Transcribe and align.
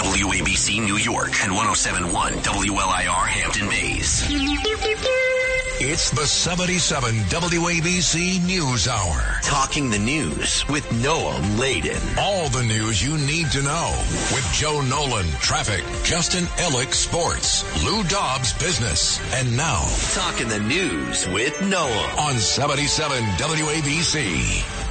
WABC 0.00 0.84
New 0.84 0.96
York 0.96 1.30
and 1.44 1.54
1071 1.54 2.32
WLIR 2.32 3.26
Hampton 3.28 3.68
Bays. 3.68 4.22
It's 5.80 6.10
the 6.10 6.26
77 6.26 7.14
WABC 7.14 8.44
News 8.44 8.88
Hour. 8.88 9.38
Talking 9.42 9.90
the 9.90 9.98
news 9.98 10.66
with 10.68 10.84
Noam 10.90 11.58
Laden. 11.58 12.00
All 12.18 12.48
the 12.48 12.64
news 12.64 13.02
you 13.04 13.16
need 13.18 13.50
to 13.52 13.62
know 13.62 13.94
with 14.32 14.48
Joe 14.52 14.80
Nolan, 14.82 15.26
traffic, 15.40 15.84
Justin 16.04 16.44
Ellick, 16.58 16.92
sports, 16.92 17.62
Lou 17.84 18.02
Dobbs, 18.04 18.52
business, 18.54 19.20
and 19.34 19.56
now 19.56 19.86
Talking 20.12 20.48
the 20.48 20.60
news 20.60 21.28
with 21.28 21.54
Noam. 21.58 22.18
on 22.18 22.34
77 22.34 23.22
WABC. 23.38 24.83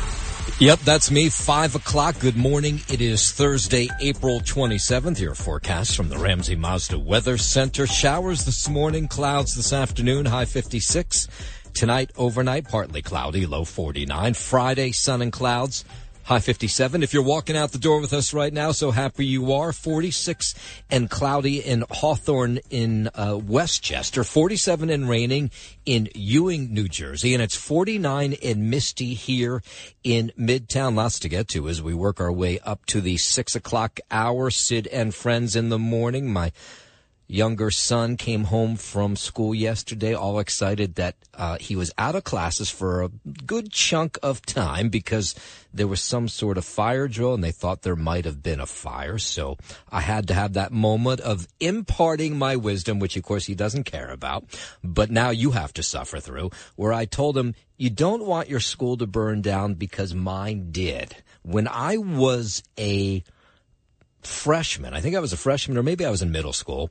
Yep, 0.59 0.79
that's 0.79 1.11
me. 1.11 1.29
Five 1.29 1.75
o'clock. 1.75 2.19
Good 2.19 2.37
morning. 2.37 2.81
It 2.87 3.01
is 3.01 3.31
Thursday, 3.31 3.89
April 3.99 4.39
27th. 4.39 5.19
Your 5.19 5.35
forecast 5.35 5.95
from 5.95 6.09
the 6.09 6.17
Ramsey 6.17 6.55
Mazda 6.55 6.99
Weather 6.99 7.37
Center. 7.37 7.87
Showers 7.87 8.45
this 8.45 8.69
morning, 8.69 9.07
clouds 9.07 9.55
this 9.55 9.73
afternoon, 9.73 10.25
high 10.25 10.45
56. 10.45 11.27
Tonight, 11.73 12.11
overnight, 12.15 12.69
partly 12.69 13.01
cloudy, 13.01 13.45
low 13.45 13.65
49. 13.65 14.35
Friday, 14.35 14.91
sun 14.91 15.21
and 15.21 15.33
clouds, 15.33 15.83
high 16.23 16.39
57. 16.39 17.03
If 17.03 17.13
you're 17.13 17.23
walking 17.23 17.57
out 17.57 17.71
the 17.71 17.77
door 17.77 17.99
with 17.99 18.13
us 18.13 18.33
right 18.33 18.53
now, 18.53 18.71
so 18.71 18.91
happy 18.91 19.25
you 19.25 19.53
are. 19.53 19.73
46 19.73 20.53
and 20.89 21.09
cloudy 21.09 21.59
in 21.59 21.83
Hawthorne 21.89 22.59
in 22.69 23.09
uh, 23.15 23.37
Westchester. 23.37 24.23
47 24.23 24.89
and 24.89 25.09
raining 25.09 25.51
in 25.85 26.09
Ewing, 26.15 26.73
New 26.73 26.87
Jersey. 26.87 27.33
And 27.33 27.43
it's 27.43 27.55
49 27.55 28.35
and 28.43 28.69
misty 28.69 29.13
here 29.13 29.61
in 30.03 30.31
Midtown. 30.39 30.95
Lots 30.95 31.19
to 31.19 31.29
get 31.29 31.47
to 31.49 31.67
as 31.67 31.81
we 31.81 31.93
work 31.93 32.21
our 32.21 32.31
way 32.31 32.59
up 32.59 32.85
to 32.87 33.01
the 33.01 33.17
6 33.17 33.55
o'clock 33.55 33.99
hour. 34.09 34.49
Sid 34.49 34.87
and 34.87 35.13
friends 35.13 35.55
in 35.55 35.69
the 35.69 35.79
morning. 35.79 36.31
My 36.31 36.51
younger 37.27 37.71
son 37.71 38.17
came 38.17 38.45
home 38.45 38.75
from 38.75 39.15
school 39.15 39.55
yesterday, 39.55 40.13
all 40.13 40.39
excited 40.39 40.95
that 40.95 41.15
uh, 41.33 41.57
he 41.59 41.75
was 41.75 41.91
out 41.97 42.15
of 42.15 42.23
classes 42.23 42.69
for 42.69 43.03
a 43.03 43.09
good 43.45 43.71
chunk 43.71 44.17
of 44.21 44.45
time 44.45 44.89
because 44.89 45.35
there 45.73 45.87
was 45.87 46.01
some 46.01 46.27
sort 46.27 46.57
of 46.57 46.65
fire 46.65 47.07
drill 47.07 47.33
and 47.33 47.43
they 47.43 47.51
thought 47.51 47.81
there 47.81 47.95
might 47.95 48.25
have 48.25 48.43
been 48.43 48.59
a 48.59 48.65
fire. 48.65 49.17
So 49.17 49.57
I 49.91 50.01
had 50.01 50.27
to 50.27 50.33
have 50.33 50.53
that 50.53 50.71
moment 50.71 51.21
of 51.21 51.47
imparting 51.59 52.37
my 52.37 52.55
wisdom, 52.55 52.99
which 52.99 53.17
of 53.17 53.23
course 53.23 53.45
he 53.45 53.55
doesn't 53.55 53.85
care 53.85 54.11
about, 54.11 54.45
but 54.83 55.09
now 55.09 55.31
you 55.31 55.51
have 55.51 55.73
to 55.73 55.83
suffer 55.83 56.19
through, 56.19 56.51
where 56.75 56.93
I 56.93 57.05
told 57.05 57.37
him, 57.37 57.55
you 57.77 57.89
don't 57.89 58.25
want 58.25 58.49
your 58.49 58.59
school 58.59 58.97
to 58.97 59.07
burn 59.07 59.41
down 59.41 59.73
because 59.73 60.13
mine 60.13 60.71
did. 60.71 61.15
When 61.41 61.67
I 61.67 61.97
was 61.97 62.63
a 62.77 63.23
freshman. 64.27 64.93
I 64.93 65.01
think 65.01 65.15
I 65.15 65.19
was 65.19 65.33
a 65.33 65.37
freshman, 65.37 65.77
or 65.77 65.83
maybe 65.83 66.05
I 66.05 66.09
was 66.09 66.21
in 66.21 66.31
middle 66.31 66.53
school. 66.53 66.89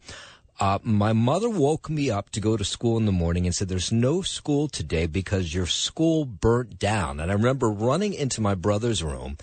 Uh, 0.60 0.78
my 0.82 1.12
mother 1.12 1.48
woke 1.48 1.88
me 1.88 2.10
up 2.10 2.30
to 2.30 2.40
go 2.40 2.56
to 2.56 2.64
school 2.64 2.96
in 2.96 3.06
the 3.06 3.12
morning 3.12 3.46
and 3.46 3.54
said, 3.54 3.68
There's 3.68 3.90
no 3.90 4.22
school 4.22 4.68
today 4.68 5.06
because 5.06 5.54
your 5.54 5.66
school 5.66 6.24
burnt 6.24 6.78
down. 6.78 7.20
And 7.20 7.30
I 7.30 7.34
remember 7.34 7.70
running 7.70 8.14
into 8.14 8.40
my 8.40 8.54
brother's 8.54 9.02
room 9.02 9.38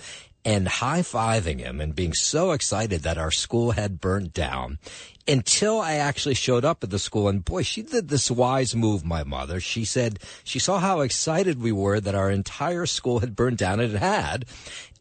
and 0.45 0.67
high 0.67 1.01
fiving 1.01 1.59
him 1.59 1.81
and 1.81 1.95
being 1.95 2.13
so 2.13 2.51
excited 2.51 3.01
that 3.01 3.17
our 3.17 3.31
school 3.31 3.71
had 3.71 3.99
burnt 3.99 4.33
down 4.33 4.79
until 5.27 5.79
I 5.79 5.95
actually 5.95 6.35
showed 6.35 6.65
up 6.65 6.83
at 6.83 6.89
the 6.89 6.99
school. 6.99 7.27
And 7.27 7.43
boy, 7.43 7.63
she 7.63 7.81
did 7.81 8.07
this 8.07 8.31
wise 8.31 8.75
move, 8.75 9.05
my 9.05 9.23
mother. 9.23 9.59
She 9.59 9.85
said 9.85 10.19
she 10.43 10.59
saw 10.59 10.79
how 10.79 11.01
excited 11.01 11.61
we 11.61 11.71
were 11.71 11.99
that 11.99 12.15
our 12.15 12.31
entire 12.31 12.85
school 12.85 13.19
had 13.19 13.35
burned 13.35 13.57
down, 13.57 13.79
and 13.79 13.93
it 13.93 13.99
had. 13.99 14.45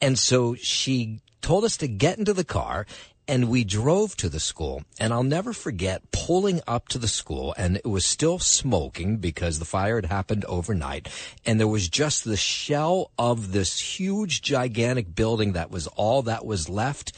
And 0.00 0.18
so 0.18 0.54
she 0.56 1.20
told 1.40 1.64
us 1.64 1.76
to 1.78 1.88
get 1.88 2.18
into 2.18 2.32
the 2.32 2.44
car 2.44 2.86
and 3.28 3.50
we 3.50 3.62
drove 3.62 4.16
to 4.16 4.28
the 4.28 4.40
school 4.40 4.82
and 4.98 5.12
I'll 5.12 5.22
never 5.22 5.52
forget 5.52 6.10
pulling 6.10 6.60
up 6.66 6.88
to 6.88 6.98
the 6.98 7.08
school 7.08 7.54
and 7.58 7.76
it 7.76 7.86
was 7.86 8.06
still 8.06 8.38
smoking 8.38 9.18
because 9.18 9.58
the 9.58 9.64
fire 9.64 9.96
had 9.96 10.06
happened 10.06 10.46
overnight 10.46 11.08
and 11.44 11.60
there 11.60 11.68
was 11.68 11.88
just 11.88 12.24
the 12.24 12.36
shell 12.36 13.10
of 13.18 13.52
this 13.52 13.78
huge 13.78 14.40
gigantic 14.40 15.14
building 15.14 15.52
that 15.52 15.70
was 15.70 15.86
all 15.88 16.22
that 16.22 16.46
was 16.46 16.68
left 16.68 17.12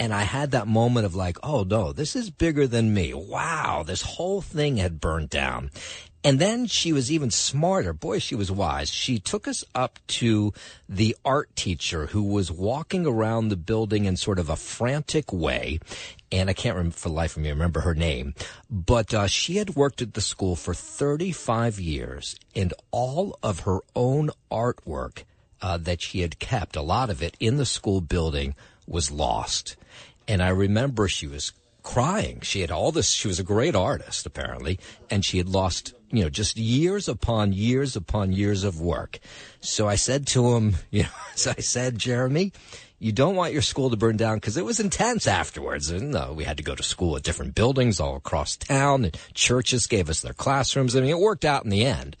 and 0.00 0.14
I 0.14 0.22
had 0.22 0.52
that 0.52 0.68
moment 0.68 1.06
of 1.06 1.16
like, 1.16 1.38
oh 1.42 1.64
no, 1.64 1.92
this 1.92 2.14
is 2.14 2.30
bigger 2.30 2.68
than 2.68 2.94
me. 2.94 3.12
Wow, 3.14 3.82
this 3.84 4.02
whole 4.02 4.40
thing 4.40 4.76
had 4.76 5.00
burned 5.00 5.28
down. 5.28 5.70
And 6.24 6.40
then 6.40 6.66
she 6.66 6.92
was 6.92 7.12
even 7.12 7.30
smarter. 7.30 7.92
Boy, 7.92 8.18
she 8.18 8.34
was 8.34 8.50
wise. 8.50 8.90
She 8.90 9.18
took 9.18 9.46
us 9.46 9.64
up 9.74 9.98
to 10.08 10.52
the 10.88 11.16
art 11.24 11.54
teacher 11.54 12.06
who 12.06 12.22
was 12.22 12.50
walking 12.50 13.06
around 13.06 13.48
the 13.48 13.56
building 13.56 14.04
in 14.04 14.16
sort 14.16 14.38
of 14.38 14.50
a 14.50 14.56
frantic 14.56 15.32
way. 15.32 15.78
And 16.32 16.50
I 16.50 16.54
can't 16.54 16.76
remember 16.76 16.96
for 16.96 17.08
life 17.08 17.36
of 17.36 17.42
me 17.42 17.50
remember 17.50 17.80
her 17.80 17.94
name, 17.94 18.34
but 18.68 19.14
uh, 19.14 19.26
she 19.28 19.56
had 19.56 19.76
worked 19.76 20.02
at 20.02 20.14
the 20.14 20.20
school 20.20 20.56
for 20.56 20.74
35 20.74 21.78
years 21.78 22.36
and 22.54 22.74
all 22.90 23.38
of 23.42 23.60
her 23.60 23.78
own 23.94 24.30
artwork 24.50 25.22
uh, 25.62 25.76
that 25.78 26.02
she 26.02 26.20
had 26.20 26.38
kept, 26.38 26.76
a 26.76 26.82
lot 26.82 27.10
of 27.10 27.22
it 27.22 27.36
in 27.40 27.56
the 27.56 27.66
school 27.66 28.00
building 28.00 28.54
was 28.86 29.10
lost. 29.10 29.76
And 30.26 30.42
I 30.42 30.48
remember 30.48 31.08
she 31.08 31.26
was 31.26 31.52
crying. 31.82 32.40
She 32.42 32.60
had 32.60 32.70
all 32.70 32.92
this, 32.92 33.10
she 33.10 33.28
was 33.28 33.40
a 33.40 33.44
great 33.44 33.74
artist 33.74 34.26
apparently, 34.26 34.78
and 35.10 35.24
she 35.24 35.38
had 35.38 35.48
lost, 35.48 35.94
you 36.10 36.22
know, 36.22 36.30
just 36.30 36.56
years 36.56 37.08
upon 37.08 37.52
years 37.52 37.96
upon 37.96 38.32
years 38.32 38.64
of 38.64 38.80
work. 38.80 39.18
So 39.60 39.88
I 39.88 39.96
said 39.96 40.26
to 40.28 40.54
him, 40.54 40.76
you 40.90 41.04
know, 41.04 41.08
so 41.34 41.52
I 41.56 41.60
said, 41.60 41.98
Jeremy, 41.98 42.52
you 42.98 43.12
don't 43.12 43.36
want 43.36 43.52
your 43.52 43.62
school 43.62 43.90
to 43.90 43.96
burn 43.96 44.16
down 44.16 44.36
because 44.36 44.56
it 44.56 44.64
was 44.64 44.80
intense 44.80 45.26
afterwards. 45.26 45.90
And 45.90 46.14
uh, 46.14 46.32
we 46.34 46.44
had 46.44 46.56
to 46.56 46.62
go 46.62 46.74
to 46.74 46.82
school 46.82 47.16
at 47.16 47.22
different 47.22 47.54
buildings 47.54 48.00
all 48.00 48.16
across 48.16 48.56
town 48.56 49.04
and 49.04 49.18
churches 49.34 49.86
gave 49.86 50.10
us 50.10 50.20
their 50.20 50.32
classrooms. 50.32 50.96
I 50.96 51.00
mean, 51.00 51.10
it 51.10 51.18
worked 51.18 51.44
out 51.44 51.64
in 51.64 51.70
the 51.70 51.84
end, 51.84 52.16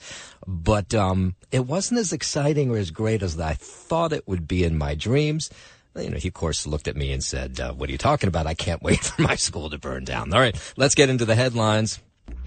but, 0.46 0.94
um, 0.94 1.34
it 1.50 1.66
wasn't 1.66 2.00
as 2.00 2.12
exciting 2.12 2.70
or 2.70 2.76
as 2.76 2.90
great 2.90 3.22
as 3.22 3.38
I 3.40 3.54
thought 3.54 4.12
it 4.12 4.28
would 4.28 4.46
be 4.46 4.64
in 4.64 4.78
my 4.78 4.94
dreams 4.94 5.50
you 5.96 6.10
know, 6.10 6.16
he 6.16 6.28
of 6.28 6.34
course 6.34 6.66
looked 6.66 6.88
at 6.88 6.96
me 6.96 7.12
and 7.12 7.22
said, 7.22 7.58
uh, 7.60 7.72
"What 7.72 7.88
are 7.88 7.92
you 7.92 7.98
talking 7.98 8.28
about? 8.28 8.46
I 8.46 8.54
can't 8.54 8.82
wait 8.82 9.00
for 9.04 9.22
my 9.22 9.34
school 9.34 9.70
to 9.70 9.78
burn 9.78 10.04
down." 10.04 10.32
All 10.32 10.40
right, 10.40 10.56
let's 10.76 10.94
get 10.94 11.10
into 11.10 11.24
the 11.24 11.34
headlines. 11.34 11.98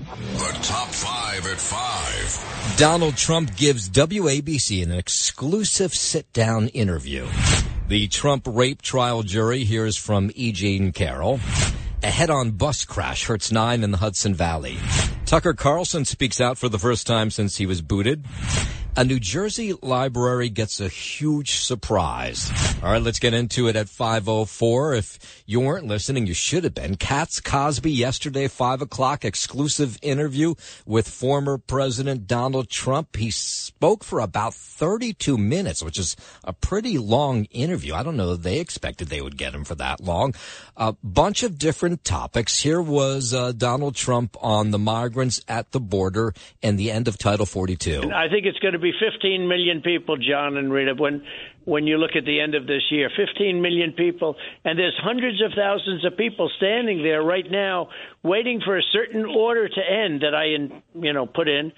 The 0.01 0.59
top 0.63 0.87
five 0.87 1.45
at 1.45 1.59
five. 1.59 2.77
Donald 2.77 3.15
Trump 3.17 3.55
gives 3.55 3.87
WABC 3.89 4.81
an 4.81 4.91
exclusive 4.91 5.93
sit-down 5.93 6.69
interview. 6.69 7.27
The 7.87 8.07
Trump 8.07 8.47
rape 8.49 8.81
trial 8.81 9.21
jury 9.21 9.63
hears 9.63 9.97
from 9.97 10.31
E. 10.33 10.53
Jean 10.53 10.91
Carroll. 10.91 11.39
A 12.01 12.07
head-on 12.07 12.51
bus 12.51 12.83
crash 12.83 13.25
hurts 13.25 13.51
nine 13.51 13.83
in 13.83 13.91
the 13.91 13.97
Hudson 13.97 14.33
Valley. 14.33 14.77
Tucker 15.31 15.53
Carlson 15.53 16.03
speaks 16.03 16.41
out 16.41 16.57
for 16.57 16.67
the 16.67 16.77
first 16.77 17.07
time 17.07 17.31
since 17.31 17.55
he 17.55 17.65
was 17.65 17.81
booted. 17.81 18.25
A 18.97 19.05
New 19.05 19.21
Jersey 19.21 19.71
library 19.81 20.49
gets 20.49 20.81
a 20.81 20.89
huge 20.89 21.55
surprise. 21.55 22.51
All 22.83 22.91
right, 22.91 23.01
let's 23.01 23.19
get 23.19 23.33
into 23.33 23.69
it 23.69 23.77
at 23.77 23.87
504. 23.87 24.95
If 24.95 25.43
you 25.45 25.61
weren't 25.61 25.87
listening, 25.87 26.27
you 26.27 26.33
should 26.33 26.65
have 26.65 26.73
been. 26.73 26.97
Cats 26.97 27.39
Cosby 27.39 27.89
yesterday, 27.89 28.49
5 28.49 28.81
o'clock, 28.81 29.23
exclusive 29.23 29.97
interview 30.01 30.55
with 30.85 31.07
former 31.07 31.57
President 31.57 32.27
Donald 32.27 32.69
Trump. 32.69 33.15
He 33.15 33.31
spoke 33.31 34.03
for 34.03 34.19
about 34.19 34.53
32 34.53 35.37
minutes, 35.37 35.81
which 35.81 35.97
is 35.97 36.17
a 36.43 36.51
pretty 36.51 36.97
long 36.97 37.45
interview. 37.45 37.93
I 37.93 38.03
don't 38.03 38.17
know 38.17 38.35
they 38.35 38.59
expected 38.59 39.07
they 39.07 39.21
would 39.21 39.37
get 39.37 39.55
him 39.55 39.63
for 39.63 39.75
that 39.75 40.01
long. 40.01 40.35
A 40.75 40.91
bunch 41.01 41.43
of 41.43 41.57
different 41.57 42.03
topics. 42.03 42.61
Here 42.61 42.81
was 42.81 43.33
uh, 43.33 43.53
Donald 43.53 43.95
Trump 43.95 44.35
on 44.41 44.71
the 44.71 44.79
migrants 45.21 45.41
at 45.47 45.71
the 45.71 45.79
border 45.79 46.33
and 46.63 46.77
the 46.79 46.91
end 46.91 47.07
of 47.07 47.17
Title 47.17 47.45
42. 47.45 48.01
And 48.01 48.13
I 48.13 48.27
think 48.27 48.45
it's 48.45 48.59
going 48.59 48.73
to 48.73 48.79
be 48.79 48.91
15 48.91 49.47
million 49.47 49.81
people, 49.81 50.17
John 50.17 50.57
and 50.57 50.71
Rita, 50.71 50.95
when 50.95 51.23
when 51.65 51.85
you 51.85 51.97
look 51.97 52.15
at 52.15 52.25
the 52.25 52.41
end 52.41 52.55
of 52.55 52.65
this 52.65 52.81
year. 52.89 53.11
15 53.15 53.61
million 53.61 53.91
people, 53.91 54.35
and 54.65 54.79
there's 54.79 54.97
hundreds 54.99 55.43
of 55.43 55.51
thousands 55.55 56.03
of 56.03 56.17
people 56.17 56.49
standing 56.57 57.03
there 57.03 57.21
right 57.21 57.45
now 57.51 57.89
waiting 58.23 58.61
for 58.65 58.77
a 58.77 58.81
certain 58.91 59.25
order 59.25 59.69
to 59.69 59.81
end 59.81 60.21
that 60.21 60.33
I, 60.33 60.45
you 60.99 61.13
know, 61.13 61.27
put 61.27 61.47
in. 61.47 61.71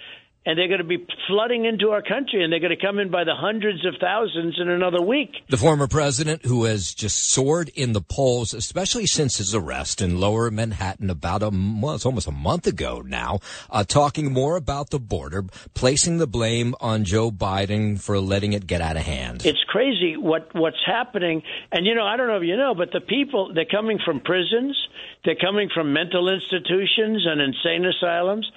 And 0.45 0.57
they're 0.57 0.67
going 0.67 0.79
to 0.79 0.83
be 0.83 1.05
flooding 1.27 1.65
into 1.65 1.91
our 1.91 2.01
country, 2.01 2.43
and 2.43 2.51
they're 2.51 2.59
going 2.59 2.75
to 2.77 2.85
come 2.85 2.99
in 2.99 3.09
by 3.09 3.23
the 3.23 3.35
hundreds 3.35 3.85
of 3.85 3.95
thousands 3.99 4.59
in 4.59 4.69
another 4.69 5.01
week. 5.01 5.31
The 5.49 5.57
former 5.57 5.87
president, 5.87 6.45
who 6.45 6.65
has 6.65 6.93
just 6.93 7.27
soared 7.27 7.69
in 7.69 7.93
the 7.93 8.01
polls, 8.01 8.53
especially 8.53 9.05
since 9.05 9.37
his 9.37 9.55
arrest 9.55 10.01
in 10.01 10.19
lower 10.19 10.51
Manhattan 10.51 11.09
about 11.09 11.43
a 11.43 11.49
well, 11.53 11.95
it's 11.95 12.05
almost 12.05 12.27
a 12.27 12.31
month 12.31 12.67
ago 12.67 13.01
now, 13.05 13.39
uh, 13.69 13.83
talking 13.83 14.33
more 14.33 14.57
about 14.57 14.89
the 14.89 14.99
border, 14.99 15.45
placing 15.73 16.17
the 16.17 16.27
blame 16.27 16.75
on 16.81 17.05
Joe 17.05 17.31
Biden 17.31 17.99
for 17.99 18.19
letting 18.19 18.53
it 18.53 18.67
get 18.67 18.81
out 18.81 18.97
of 18.97 19.03
hand. 19.03 19.45
It's 19.45 19.63
crazy 19.67 20.17
what 20.17 20.53
what's 20.53 20.83
happening, 20.85 21.41
and 21.71 21.85
you 21.85 21.95
know, 21.95 22.05
I 22.05 22.17
don't 22.17 22.27
know 22.27 22.37
if 22.37 22.43
you 22.43 22.57
know, 22.57 22.75
but 22.75 22.91
the 22.91 23.01
people 23.01 23.53
they're 23.53 23.65
coming 23.65 23.99
from 24.03 24.19
prisons, 24.19 24.77
they're 25.23 25.35
coming 25.35 25.69
from 25.73 25.93
mental 25.93 26.27
institutions 26.27 27.25
and 27.25 27.39
insane 27.39 27.85
asylums. 27.85 28.49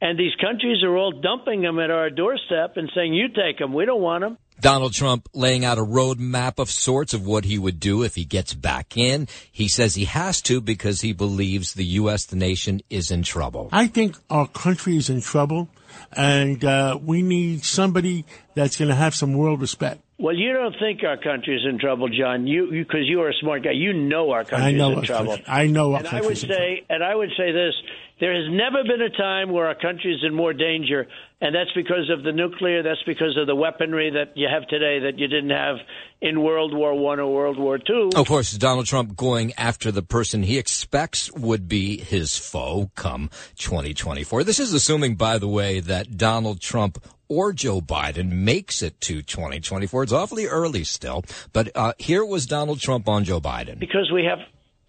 And 0.00 0.18
these 0.18 0.34
countries 0.40 0.82
are 0.82 0.96
all 0.96 1.12
dumping 1.12 1.60
them 1.60 1.78
at 1.78 1.90
our 1.90 2.08
doorstep 2.08 2.76
and 2.76 2.90
saying, 2.94 3.12
you 3.12 3.28
take 3.28 3.58
them. 3.58 3.74
We 3.74 3.84
don't 3.84 4.00
want 4.00 4.22
them. 4.22 4.38
Donald 4.60 4.92
Trump 4.92 5.28
laying 5.32 5.64
out 5.64 5.78
a 5.78 5.82
roadmap 5.82 6.58
of 6.58 6.70
sorts 6.70 7.14
of 7.14 7.26
what 7.26 7.44
he 7.44 7.58
would 7.58 7.80
do 7.80 8.02
if 8.02 8.14
he 8.14 8.24
gets 8.24 8.52
back 8.52 8.96
in. 8.96 9.26
He 9.50 9.68
says 9.68 9.94
he 9.94 10.04
has 10.04 10.42
to 10.42 10.60
because 10.60 11.00
he 11.00 11.12
believes 11.12 11.74
the 11.74 11.84
U.S., 11.84 12.26
the 12.26 12.36
nation, 12.36 12.82
is 12.90 13.10
in 13.10 13.22
trouble. 13.22 13.70
I 13.72 13.86
think 13.86 14.16
our 14.28 14.46
country 14.46 14.96
is 14.96 15.08
in 15.08 15.22
trouble, 15.22 15.68
and 16.12 16.62
uh, 16.62 16.98
we 17.02 17.22
need 17.22 17.64
somebody 17.64 18.26
that's 18.54 18.76
going 18.76 18.90
to 18.90 18.94
have 18.94 19.14
some 19.14 19.32
world 19.32 19.62
respect. 19.62 20.02
Well, 20.18 20.36
you 20.36 20.52
don't 20.52 20.76
think 20.78 21.02
our 21.02 21.16
country 21.16 21.56
is 21.56 21.62
in 21.66 21.78
trouble, 21.78 22.10
John. 22.10 22.46
You 22.46 22.68
because 22.70 23.08
you, 23.08 23.22
are 23.22 23.30
a 23.30 23.34
smart 23.40 23.64
guy. 23.64 23.70
You 23.70 23.94
know 23.94 24.30
our 24.32 24.44
country 24.44 24.68
I 24.68 24.72
know 24.72 24.92
is 24.92 24.98
in 24.98 25.04
trouble. 25.04 25.36
Country. 25.36 25.44
I 25.48 25.66
know 25.66 25.94
our 25.94 26.00
and 26.00 26.08
I 26.08 26.20
would 26.20 26.36
say, 26.36 26.46
trouble. 26.46 26.76
and 26.90 27.02
I 27.02 27.14
would 27.14 27.30
say 27.38 27.52
this: 27.52 27.74
there 28.20 28.34
has 28.34 28.44
never 28.50 28.84
been 28.84 29.00
a 29.00 29.08
time 29.08 29.50
where 29.50 29.66
our 29.66 29.74
country 29.74 30.14
is 30.14 30.22
in 30.22 30.34
more 30.34 30.52
danger, 30.52 31.08
and 31.40 31.54
that's 31.54 31.72
because 31.74 32.10
of 32.10 32.22
the 32.22 32.32
nuclear. 32.32 32.82
That's 32.82 33.02
because 33.06 33.36
of 33.40 33.46
the 33.46 33.54
weaponry 33.54 34.10
that 34.10 34.36
you 34.36 34.46
have 34.46 34.68
today 34.68 35.00
that 35.00 35.18
you 35.18 35.26
didn't 35.26 35.50
have 35.50 35.76
in 36.20 36.42
World 36.42 36.74
War 36.74 36.94
One 36.94 37.18
or 37.18 37.32
World 37.32 37.58
War 37.58 37.78
Two. 37.78 38.10
Of 38.14 38.28
course, 38.28 38.52
Donald 38.52 38.86
Trump 38.86 39.16
going 39.16 39.54
after 39.54 39.90
the 39.90 40.02
person 40.02 40.42
he 40.42 40.58
expects 40.58 41.32
would 41.32 41.66
be 41.66 41.96
his 41.98 42.36
foe 42.36 42.90
come 42.94 43.30
2024. 43.56 44.44
This 44.44 44.60
is 44.60 44.74
assuming, 44.74 45.16
by 45.16 45.38
the 45.38 45.48
way, 45.48 45.80
that 45.80 46.18
Donald 46.18 46.60
Trump 46.60 47.02
or 47.28 47.54
Joe 47.54 47.80
Biden 47.80 48.30
makes 48.30 48.82
it 48.82 49.00
to 49.02 49.22
2024. 49.22 50.02
It's 50.02 50.12
awfully 50.12 50.46
early 50.46 50.84
still, 50.84 51.24
but 51.54 51.70
uh, 51.74 51.94
here 51.98 52.24
was 52.24 52.44
Donald 52.44 52.80
Trump 52.80 53.08
on 53.08 53.24
Joe 53.24 53.40
Biden. 53.40 53.78
Because 53.78 54.10
we 54.12 54.24
have 54.24 54.40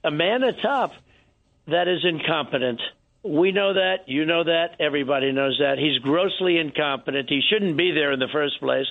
a 0.04 0.12
man 0.12 0.44
atop 0.44 0.92
that 1.68 1.88
is 1.88 2.04
incompetent 2.04 2.82
we 3.24 3.52
know 3.52 3.74
that. 3.74 4.08
You 4.08 4.26
know 4.26 4.44
that. 4.44 4.78
Everybody 4.80 5.32
knows 5.32 5.58
that. 5.60 5.78
He's 5.78 5.98
grossly 6.00 6.58
incompetent. 6.58 7.30
He 7.30 7.42
shouldn't 7.50 7.78
be 7.78 7.92
there 7.92 8.12
in 8.12 8.20
the 8.20 8.30
first 8.32 8.60
place. 8.60 8.88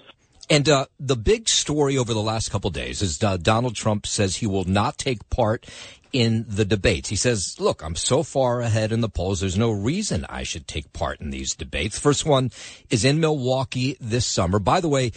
And 0.48 0.68
uh, 0.68 0.86
the 0.98 1.16
big 1.16 1.48
story 1.48 1.96
over 1.96 2.12
the 2.12 2.22
last 2.22 2.50
couple 2.50 2.70
days 2.70 3.02
is 3.02 3.22
uh, 3.22 3.36
Donald 3.36 3.76
Trump 3.76 4.06
says 4.06 4.36
he 4.36 4.46
will 4.46 4.64
not 4.64 4.98
take 4.98 5.28
part 5.30 5.66
in 6.12 6.44
the 6.48 6.64
debates. 6.64 7.08
He 7.08 7.16
says, 7.16 7.56
look, 7.60 7.82
I'm 7.82 7.94
so 7.94 8.24
far 8.24 8.60
ahead 8.60 8.90
in 8.90 9.00
the 9.00 9.08
polls. 9.08 9.40
There's 9.40 9.58
no 9.58 9.70
reason 9.70 10.26
I 10.28 10.42
should 10.42 10.66
take 10.66 10.92
part 10.92 11.20
in 11.20 11.30
these 11.30 11.54
debates. 11.54 11.98
First 12.00 12.26
one 12.26 12.50
is 12.88 13.04
in 13.04 13.20
Milwaukee 13.20 13.96
this 14.00 14.26
summer. 14.26 14.58
By 14.58 14.80
the 14.80 14.88
way, 14.88 15.12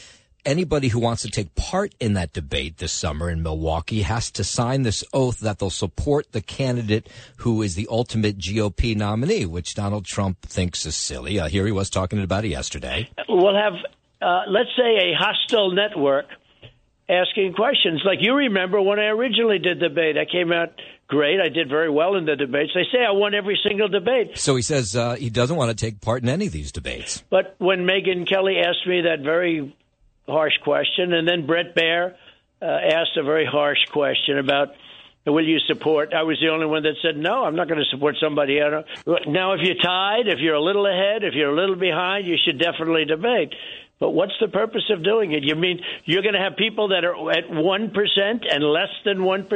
anybody 0.45 0.87
who 0.87 0.99
wants 0.99 1.21
to 1.23 1.29
take 1.29 1.55
part 1.55 1.93
in 1.99 2.13
that 2.13 2.33
debate 2.33 2.77
this 2.77 2.91
summer 2.91 3.29
in 3.29 3.43
Milwaukee 3.43 4.01
has 4.01 4.31
to 4.31 4.43
sign 4.43 4.83
this 4.83 5.03
oath 5.13 5.39
that 5.39 5.59
they'll 5.59 5.69
support 5.69 6.31
the 6.31 6.41
candidate 6.41 7.09
who 7.37 7.61
is 7.61 7.75
the 7.75 7.87
ultimate 7.89 8.37
GOP 8.37 8.95
nominee, 8.95 9.45
which 9.45 9.75
Donald 9.75 10.05
Trump 10.05 10.41
thinks 10.41 10.85
is 10.85 10.95
silly. 10.95 11.39
Uh, 11.39 11.47
here 11.47 11.65
he 11.65 11.71
was 11.71 11.89
talking 11.89 12.21
about 12.21 12.45
it 12.45 12.49
yesterday. 12.49 13.09
We'll 13.27 13.55
have, 13.55 13.73
uh, 14.21 14.43
let's 14.49 14.69
say, 14.77 15.11
a 15.11 15.13
hostile 15.17 15.71
network 15.71 16.25
asking 17.09 17.53
questions. 17.53 18.01
Like 18.05 18.19
you 18.21 18.33
remember 18.33 18.81
when 18.81 18.99
I 18.99 19.07
originally 19.07 19.59
did 19.59 19.79
debate, 19.79 20.17
I 20.17 20.25
came 20.25 20.51
out 20.51 20.79
great. 21.07 21.39
I 21.39 21.49
did 21.49 21.69
very 21.69 21.89
well 21.89 22.15
in 22.15 22.25
the 22.25 22.35
debates. 22.35 22.71
They 22.73 22.85
say 22.91 23.03
I 23.05 23.11
won 23.11 23.33
every 23.33 23.59
single 23.67 23.87
debate. 23.87 24.37
So 24.37 24.55
he 24.55 24.61
says 24.61 24.95
uh, 24.95 25.15
he 25.15 25.29
doesn't 25.29 25.55
want 25.55 25.69
to 25.69 25.75
take 25.75 26.01
part 26.01 26.23
in 26.23 26.29
any 26.29 26.47
of 26.47 26.53
these 26.53 26.71
debates. 26.71 27.23
But 27.29 27.55
when 27.59 27.85
Megyn 27.85 28.27
Kelly 28.27 28.57
asked 28.59 28.87
me 28.87 29.01
that 29.01 29.19
very 29.19 29.75
harsh 30.27 30.53
question. 30.63 31.13
And 31.13 31.27
then 31.27 31.45
Bret 31.45 31.75
Baier 31.75 32.13
uh, 32.61 32.65
asked 32.65 33.17
a 33.17 33.23
very 33.23 33.45
harsh 33.45 33.79
question 33.91 34.37
about 34.37 34.69
will 35.25 35.47
you 35.47 35.59
support? 35.67 36.13
I 36.13 36.23
was 36.23 36.37
the 36.41 36.49
only 36.49 36.65
one 36.65 36.83
that 36.83 36.95
said 37.01 37.15
no. 37.15 37.45
I'm 37.45 37.55
not 37.55 37.67
going 37.67 37.79
to 37.79 37.89
support 37.89 38.15
somebody. 38.21 38.59
Else. 38.59 38.85
Now, 39.27 39.53
if 39.53 39.61
you're 39.61 39.81
tied, 39.81 40.27
if 40.27 40.39
you're 40.39 40.55
a 40.55 40.61
little 40.61 40.85
ahead, 40.85 41.23
if 41.23 41.33
you're 41.33 41.49
a 41.49 41.55
little 41.55 41.77
behind, 41.77 42.27
you 42.27 42.35
should 42.43 42.59
definitely 42.59 43.05
debate. 43.05 43.53
But 43.99 44.09
what's 44.09 44.33
the 44.41 44.49
purpose 44.49 44.83
of 44.89 45.01
doing 45.01 45.31
it? 45.31 45.43
You 45.43 45.55
mean 45.55 45.79
you're 46.03 46.23
going 46.23 46.33
to 46.33 46.41
have 46.41 46.57
people 46.57 46.89
that 46.89 47.05
are 47.05 47.31
at 47.31 47.45
1% 47.47 48.45
and 48.51 48.63
less 48.63 48.89
than 49.05 49.19
1% 49.19 49.47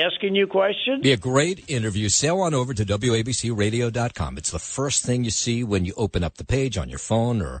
asking 0.00 0.36
you 0.36 0.46
questions? 0.46 1.02
Be 1.02 1.12
a 1.12 1.18
great 1.18 1.68
interview. 1.68 2.08
Sail 2.08 2.40
on 2.40 2.54
over 2.54 2.72
to 2.72 2.86
WABCRadio.com. 2.86 4.38
It's 4.38 4.52
the 4.52 4.58
first 4.58 5.04
thing 5.04 5.24
you 5.24 5.30
see 5.30 5.64
when 5.64 5.84
you 5.84 5.92
open 5.98 6.24
up 6.24 6.38
the 6.38 6.44
page 6.44 6.78
on 6.78 6.88
your 6.88 6.98
phone 6.98 7.42
or 7.42 7.60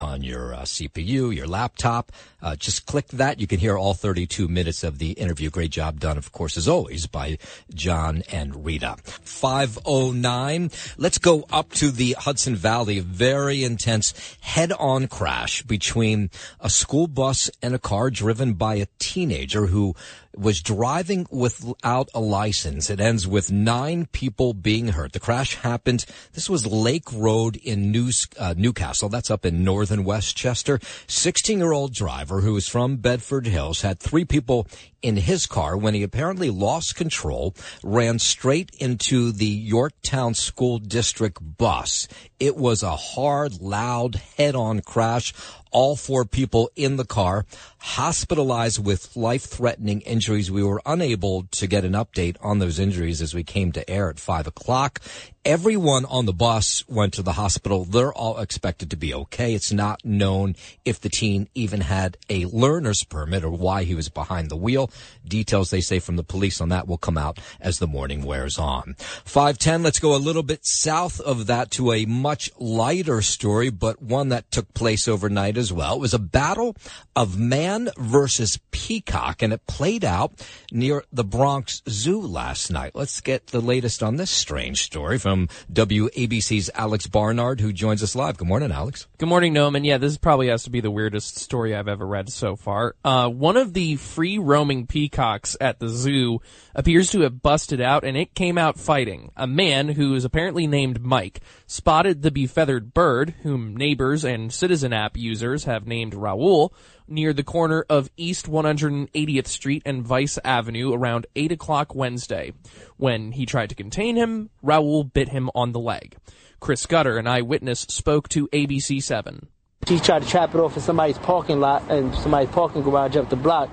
on 0.00 0.22
your 0.22 0.54
uh, 0.54 0.62
CPU, 0.62 1.34
your 1.34 1.46
laptop. 1.46 2.10
Uh, 2.42 2.56
just 2.56 2.86
click 2.86 3.08
that. 3.08 3.38
You 3.38 3.46
can 3.46 3.58
hear 3.58 3.76
all 3.76 3.94
32 3.94 4.48
minutes 4.48 4.82
of 4.82 4.98
the 4.98 5.12
interview. 5.12 5.50
Great 5.50 5.70
job 5.70 6.00
done, 6.00 6.16
of 6.16 6.32
course, 6.32 6.56
as 6.56 6.66
always, 6.66 7.06
by 7.06 7.38
John 7.74 8.22
and 8.32 8.64
Rita. 8.64 8.96
509. 9.04 10.70
Let's 10.96 11.18
go 11.18 11.44
up 11.50 11.72
to 11.74 11.90
the 11.90 12.12
Hudson 12.12 12.56
Valley. 12.56 13.00
Very 13.00 13.62
intense 13.62 14.14
head-on 14.40 15.06
crash 15.08 15.62
between 15.62 16.30
a 16.60 16.70
school 16.70 17.06
bus 17.06 17.50
and 17.62 17.74
a 17.74 17.78
car 17.78 18.10
driven 18.10 18.54
by 18.54 18.76
a 18.76 18.86
teenager 18.98 19.66
who 19.66 19.94
was 20.36 20.62
driving 20.62 21.26
without 21.30 22.08
a 22.14 22.20
license. 22.20 22.90
It 22.90 23.00
ends 23.00 23.26
with 23.26 23.50
nine 23.50 24.06
people 24.06 24.54
being 24.54 24.88
hurt. 24.88 25.12
The 25.12 25.20
crash 25.20 25.56
happened. 25.56 26.04
This 26.32 26.48
was 26.48 26.66
Lake 26.66 27.12
Road 27.12 27.56
in 27.56 27.90
New, 27.90 28.10
uh, 28.38 28.54
New 28.56 28.72
Castle. 28.72 29.08
That's 29.08 29.30
up 29.30 29.44
in 29.44 29.64
northern 29.64 30.04
Westchester. 30.04 30.80
16 31.06 31.58
year 31.58 31.72
old 31.72 31.92
driver 31.92 32.40
who 32.40 32.56
is 32.56 32.68
from 32.68 32.96
Bedford 32.96 33.46
Hills 33.46 33.82
had 33.82 33.98
three 33.98 34.24
people 34.24 34.66
in 35.02 35.16
his 35.16 35.46
car 35.46 35.76
when 35.76 35.94
he 35.94 36.02
apparently 36.02 36.50
lost 36.50 36.96
control, 36.96 37.54
ran 37.82 38.18
straight 38.18 38.70
into 38.78 39.32
the 39.32 39.46
Yorktown 39.46 40.34
School 40.34 40.78
District 40.78 41.38
bus. 41.58 42.08
It 42.38 42.56
was 42.56 42.82
a 42.82 42.96
hard, 42.96 43.60
loud, 43.60 44.16
head-on 44.36 44.80
crash. 44.80 45.32
All 45.72 45.94
four 45.94 46.24
people 46.24 46.70
in 46.74 46.96
the 46.96 47.04
car 47.04 47.46
hospitalized 47.78 48.84
with 48.84 49.16
life-threatening 49.16 50.00
injuries. 50.00 50.50
We 50.50 50.64
were 50.64 50.82
unable 50.84 51.44
to 51.52 51.66
get 51.66 51.84
an 51.84 51.92
update 51.92 52.36
on 52.40 52.58
those 52.58 52.80
injuries 52.80 53.22
as 53.22 53.34
we 53.34 53.44
came 53.44 53.70
to 53.72 53.88
air 53.88 54.10
at 54.10 54.18
five 54.18 54.48
o'clock. 54.48 55.00
Everyone 55.46 56.04
on 56.04 56.26
the 56.26 56.34
bus 56.34 56.84
went 56.86 57.14
to 57.14 57.22
the 57.22 57.32
hospital. 57.32 57.86
They're 57.86 58.12
all 58.12 58.40
expected 58.40 58.90
to 58.90 58.96
be 58.98 59.14
okay. 59.14 59.54
It's 59.54 59.72
not 59.72 60.04
known 60.04 60.54
if 60.84 61.00
the 61.00 61.08
teen 61.08 61.48
even 61.54 61.80
had 61.80 62.18
a 62.28 62.44
learner's 62.44 63.04
permit 63.04 63.42
or 63.42 63.50
why 63.50 63.84
he 63.84 63.94
was 63.94 64.10
behind 64.10 64.50
the 64.50 64.56
wheel. 64.56 64.90
Details 65.26 65.70
they 65.70 65.80
say 65.80 65.98
from 65.98 66.16
the 66.16 66.22
police 66.22 66.60
on 66.60 66.68
that 66.68 66.86
will 66.86 66.98
come 66.98 67.16
out 67.16 67.38
as 67.58 67.78
the 67.78 67.86
morning 67.86 68.22
wears 68.22 68.58
on. 68.58 68.96
510, 68.98 69.82
let's 69.82 69.98
go 69.98 70.14
a 70.14 70.20
little 70.20 70.42
bit 70.42 70.66
south 70.66 71.22
of 71.22 71.46
that 71.46 71.70
to 71.70 71.92
a 71.92 72.04
much 72.04 72.50
lighter 72.58 73.22
story, 73.22 73.70
but 73.70 74.02
one 74.02 74.28
that 74.28 74.50
took 74.50 74.74
place 74.74 75.08
overnight 75.08 75.56
as 75.56 75.72
well. 75.72 75.94
It 75.94 76.00
was 76.00 76.12
a 76.12 76.18
battle 76.18 76.76
of 77.16 77.38
man 77.38 77.88
versus 77.96 78.60
peacock 78.72 79.40
and 79.40 79.54
it 79.54 79.66
played 79.66 80.04
out 80.04 80.34
near 80.70 81.02
the 81.10 81.24
Bronx 81.24 81.80
Zoo 81.88 82.20
last 82.20 82.70
night. 82.70 82.90
Let's 82.94 83.22
get 83.22 83.46
the 83.46 83.62
latest 83.62 84.02
on 84.02 84.16
this 84.16 84.30
strange 84.30 84.82
story 84.82 85.16
from 85.18 85.29
from 85.30 85.46
WABC's 85.72 86.70
Alex 86.74 87.06
Barnard, 87.06 87.60
who 87.60 87.72
joins 87.72 88.02
us 88.02 88.16
live. 88.16 88.36
Good 88.36 88.48
morning, 88.48 88.72
Alex. 88.72 89.06
Good 89.18 89.28
morning, 89.28 89.54
Noam. 89.54 89.76
And 89.76 89.86
yeah, 89.86 89.96
this 89.96 90.18
probably 90.18 90.48
has 90.48 90.64
to 90.64 90.70
be 90.70 90.80
the 90.80 90.90
weirdest 90.90 91.38
story 91.38 91.72
I've 91.72 91.86
ever 91.86 92.04
read 92.04 92.30
so 92.30 92.56
far. 92.56 92.96
Uh, 93.04 93.28
one 93.28 93.56
of 93.56 93.72
the 93.72 93.94
free 93.94 94.38
roaming 94.38 94.88
peacocks 94.88 95.56
at 95.60 95.78
the 95.78 95.88
zoo 95.88 96.40
appears 96.74 97.12
to 97.12 97.20
have 97.20 97.42
busted 97.42 97.80
out 97.80 98.02
and 98.02 98.16
it 98.16 98.34
came 98.34 98.58
out 98.58 98.76
fighting. 98.76 99.30
A 99.36 99.46
man 99.46 99.90
who 99.90 100.16
is 100.16 100.24
apparently 100.24 100.66
named 100.66 101.00
Mike 101.00 101.40
spotted 101.64 102.22
the 102.22 102.32
befeathered 102.32 102.92
bird, 102.92 103.34
whom 103.44 103.76
neighbors 103.76 104.24
and 104.24 104.52
citizen 104.52 104.92
app 104.92 105.16
users 105.16 105.62
have 105.62 105.86
named 105.86 106.12
Raoul, 106.12 106.74
near 107.10 107.32
the 107.32 107.42
corner 107.42 107.84
of 107.88 108.10
East 108.16 108.46
180th 108.46 109.46
Street 109.46 109.82
and 109.84 110.04
Vyse 110.04 110.38
Avenue 110.44 110.92
around 110.92 111.26
8 111.34 111.52
o'clock 111.52 111.94
Wednesday. 111.94 112.52
When 112.96 113.32
he 113.32 113.46
tried 113.46 113.70
to 113.70 113.74
contain 113.74 114.16
him, 114.16 114.50
Raoul 114.62 115.04
bit 115.04 115.30
him 115.30 115.50
on 115.54 115.72
the 115.72 115.80
leg. 115.80 116.16
Chris 116.60 116.86
Gutter, 116.86 117.16
an 117.16 117.26
eyewitness, 117.26 117.80
spoke 117.80 118.28
to 118.30 118.46
ABC7. 118.48 119.46
He 119.88 119.98
tried 119.98 120.22
to 120.22 120.28
trap 120.28 120.54
it 120.54 120.58
off 120.58 120.76
in 120.76 120.82
somebody's 120.82 121.18
parking 121.18 121.58
lot 121.58 121.90
and 121.90 122.14
somebody's 122.14 122.50
parking 122.50 122.82
garage 122.82 123.16
up 123.16 123.30
the 123.30 123.36
block. 123.36 123.70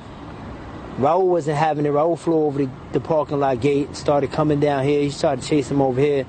Raul 0.98 1.27
wasn't 1.27 1.58
having 1.58 1.86
it. 1.86 1.89
Raul 1.89 2.17
flew 2.17 2.46
over 2.46 2.65
the, 2.65 2.72
the 2.94 3.00
parking 3.00 3.39
lot 3.39 3.62
gate, 3.62 3.96
started 3.96 4.32
coming 4.32 4.60
down 4.60 4.84
here. 4.84 5.01
He 5.01 5.12
started 5.12 5.46
chasing 5.46 5.77
him 5.77 5.82
over 5.82 6.00
here. 6.00 6.25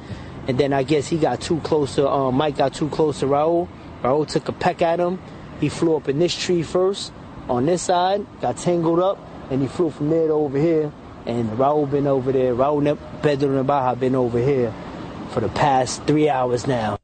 And 0.47 0.59
then 0.59 0.73
I 0.73 0.83
guess 0.83 1.07
he 1.07 1.17
got 1.17 1.41
too 1.41 1.61
close 1.61 1.95
to, 1.95 2.09
um, 2.09 2.35
Mike 2.35 2.57
got 2.57 2.75
too 2.75 2.89
close 2.89 3.21
to 3.21 3.27
Raul. 3.27 3.69
Raul 4.03 4.27
took 4.27 4.49
a 4.49 4.53
peck 4.53 4.83
at 4.83 4.99
him. 4.99 5.21
He 5.61 5.69
flew 5.69 5.97
up 5.97 6.09
in 6.09 6.19
this 6.19 6.37
tree 6.37 6.63
first 6.63 7.13
on 7.49 7.67
this 7.67 7.83
side, 7.83 8.27
got 8.41 8.57
tangled 8.57 9.01
up, 9.01 9.19
and 9.51 9.61
he 9.61 9.69
flew 9.69 9.91
from 9.91 10.11
there 10.11 10.29
to 10.29 10.33
over 10.33 10.59
here. 10.59 10.93
And 11.27 11.51
Raul 11.59 11.91
been 11.91 12.07
over 12.07 12.33
there. 12.33 12.55
Raul 12.55 12.99
Pedro 13.23 13.63
Navaja 13.63 13.99
been 13.99 14.15
over 14.15 14.39
here 14.39 14.73
for 15.31 15.41
the 15.41 15.49
past 15.49 16.05
three 16.05 16.29
hours 16.29 16.67
now. 16.67 16.99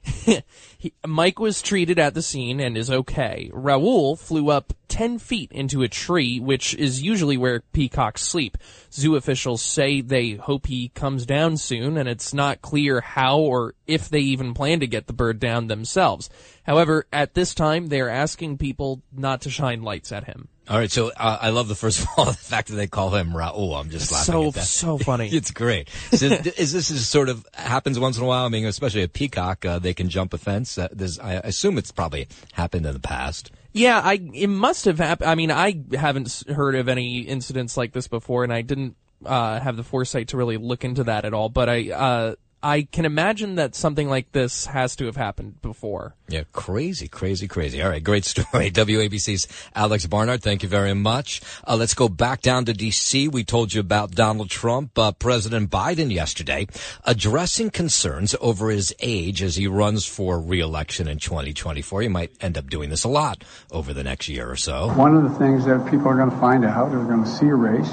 he, 0.78 0.92
Mike 1.06 1.38
was 1.38 1.62
treated 1.62 1.98
at 1.98 2.14
the 2.14 2.22
scene 2.22 2.60
and 2.60 2.76
is 2.76 2.90
okay. 2.90 3.50
Raul 3.52 4.18
flew 4.18 4.50
up 4.50 4.72
10 4.88 5.18
feet 5.18 5.52
into 5.52 5.82
a 5.82 5.88
tree, 5.88 6.40
which 6.40 6.74
is 6.74 7.02
usually 7.02 7.36
where 7.36 7.60
peacocks 7.72 8.22
sleep. 8.22 8.56
Zoo 8.92 9.16
officials 9.16 9.62
say 9.62 10.00
they 10.00 10.32
hope 10.32 10.66
he 10.66 10.88
comes 10.90 11.26
down 11.26 11.56
soon, 11.56 11.96
and 11.96 12.08
it's 12.08 12.32
not 12.32 12.62
clear 12.62 13.00
how 13.00 13.38
or 13.38 13.74
if 13.86 14.08
they 14.08 14.20
even 14.20 14.54
plan 14.54 14.80
to 14.80 14.86
get 14.86 15.06
the 15.06 15.12
bird 15.12 15.38
down 15.38 15.66
themselves. 15.66 16.30
However, 16.64 17.06
at 17.12 17.34
this 17.34 17.54
time, 17.54 17.86
they're 17.88 18.10
asking 18.10 18.58
people 18.58 19.02
not 19.12 19.42
to 19.42 19.50
shine 19.50 19.82
lights 19.82 20.12
at 20.12 20.24
him. 20.24 20.48
All 20.68 20.76
right, 20.76 20.90
so 20.90 21.12
uh, 21.16 21.38
I 21.40 21.50
love 21.50 21.68
the 21.68 21.76
first 21.76 22.00
of 22.00 22.08
all 22.16 22.24
the 22.24 22.32
fact 22.32 22.68
that 22.68 22.74
they 22.74 22.88
call 22.88 23.10
him 23.14 23.30
Raul. 23.30 23.78
I'm 23.78 23.88
just 23.88 24.10
laughing 24.10 24.32
so 24.32 24.48
at 24.48 24.54
that. 24.54 24.64
so 24.64 24.98
funny. 24.98 25.28
it's 25.32 25.52
great. 25.52 25.88
So 26.10 26.26
is 26.56 26.72
this 26.72 26.90
is 26.90 27.08
sort 27.08 27.28
of 27.28 27.46
happens 27.54 27.98
once 28.00 28.18
in 28.18 28.24
a 28.24 28.26
while? 28.26 28.46
I 28.46 28.48
mean, 28.48 28.66
especially 28.66 29.04
a 29.04 29.08
peacock, 29.08 29.64
uh, 29.64 29.78
they 29.78 29.94
can 29.94 30.08
jump 30.08 30.34
a 30.34 30.38
fence. 30.38 30.76
Uh, 30.76 30.88
I 31.22 31.34
assume 31.34 31.78
it's 31.78 31.92
probably 31.92 32.26
happened 32.52 32.84
in 32.84 32.92
the 32.92 33.00
past. 33.00 33.52
Yeah, 33.76 34.00
I 34.02 34.14
it 34.32 34.46
must 34.46 34.86
have 34.86 34.98
happened. 34.98 35.28
I 35.28 35.34
mean, 35.34 35.50
I 35.50 35.82
haven't 35.92 36.44
heard 36.48 36.76
of 36.76 36.88
any 36.88 37.20
incidents 37.20 37.76
like 37.76 37.92
this 37.92 38.08
before, 38.08 38.42
and 38.42 38.50
I 38.50 38.62
didn't 38.62 38.96
uh, 39.22 39.60
have 39.60 39.76
the 39.76 39.82
foresight 39.82 40.28
to 40.28 40.38
really 40.38 40.56
look 40.56 40.82
into 40.82 41.04
that 41.04 41.26
at 41.26 41.34
all. 41.34 41.50
But 41.50 41.68
I 41.68 41.90
uh, 41.90 42.34
I 42.66 42.82
can 42.82 43.04
imagine 43.04 43.54
that 43.54 43.76
something 43.76 44.08
like 44.08 44.32
this 44.32 44.66
has 44.66 44.96
to 44.96 45.06
have 45.06 45.14
happened 45.14 45.62
before. 45.62 46.16
Yeah, 46.26 46.42
crazy, 46.52 47.06
crazy, 47.06 47.46
crazy. 47.46 47.80
All 47.80 47.88
right, 47.88 48.02
great 48.02 48.24
story. 48.32 48.72
WABC's 48.72 49.46
Alex 49.72 50.04
Barnard, 50.06 50.42
thank 50.42 50.64
you 50.64 50.68
very 50.68 50.92
much. 50.92 51.40
Uh, 51.64 51.76
let's 51.76 51.94
go 51.94 52.08
back 52.08 52.42
down 52.42 52.64
to 52.64 52.72
D.C. 52.72 53.28
We 53.28 53.44
told 53.44 53.72
you 53.72 53.80
about 53.80 54.16
Donald 54.16 54.50
Trump, 54.50 54.98
uh, 54.98 55.12
President 55.12 55.70
Biden 55.70 56.12
yesterday, 56.12 56.66
addressing 57.04 57.70
concerns 57.70 58.34
over 58.40 58.70
his 58.70 58.92
age 58.98 59.44
as 59.44 59.54
he 59.54 59.68
runs 59.68 60.04
for 60.04 60.40
reelection 60.40 61.06
in 61.06 61.20
2024. 61.20 62.02
He 62.02 62.08
might 62.08 62.32
end 62.40 62.58
up 62.58 62.68
doing 62.68 62.90
this 62.90 63.04
a 63.04 63.08
lot 63.08 63.44
over 63.70 63.92
the 63.92 64.02
next 64.02 64.28
year 64.28 64.50
or 64.50 64.56
so. 64.56 64.88
One 64.94 65.14
of 65.14 65.22
the 65.22 65.38
things 65.38 65.64
that 65.66 65.88
people 65.88 66.08
are 66.08 66.16
going 66.16 66.32
to 66.32 66.38
find 66.38 66.64
out, 66.64 66.90
they're 66.90 66.98
going 67.04 67.22
to 67.22 67.30
see 67.30 67.46
a 67.46 67.54
race, 67.54 67.92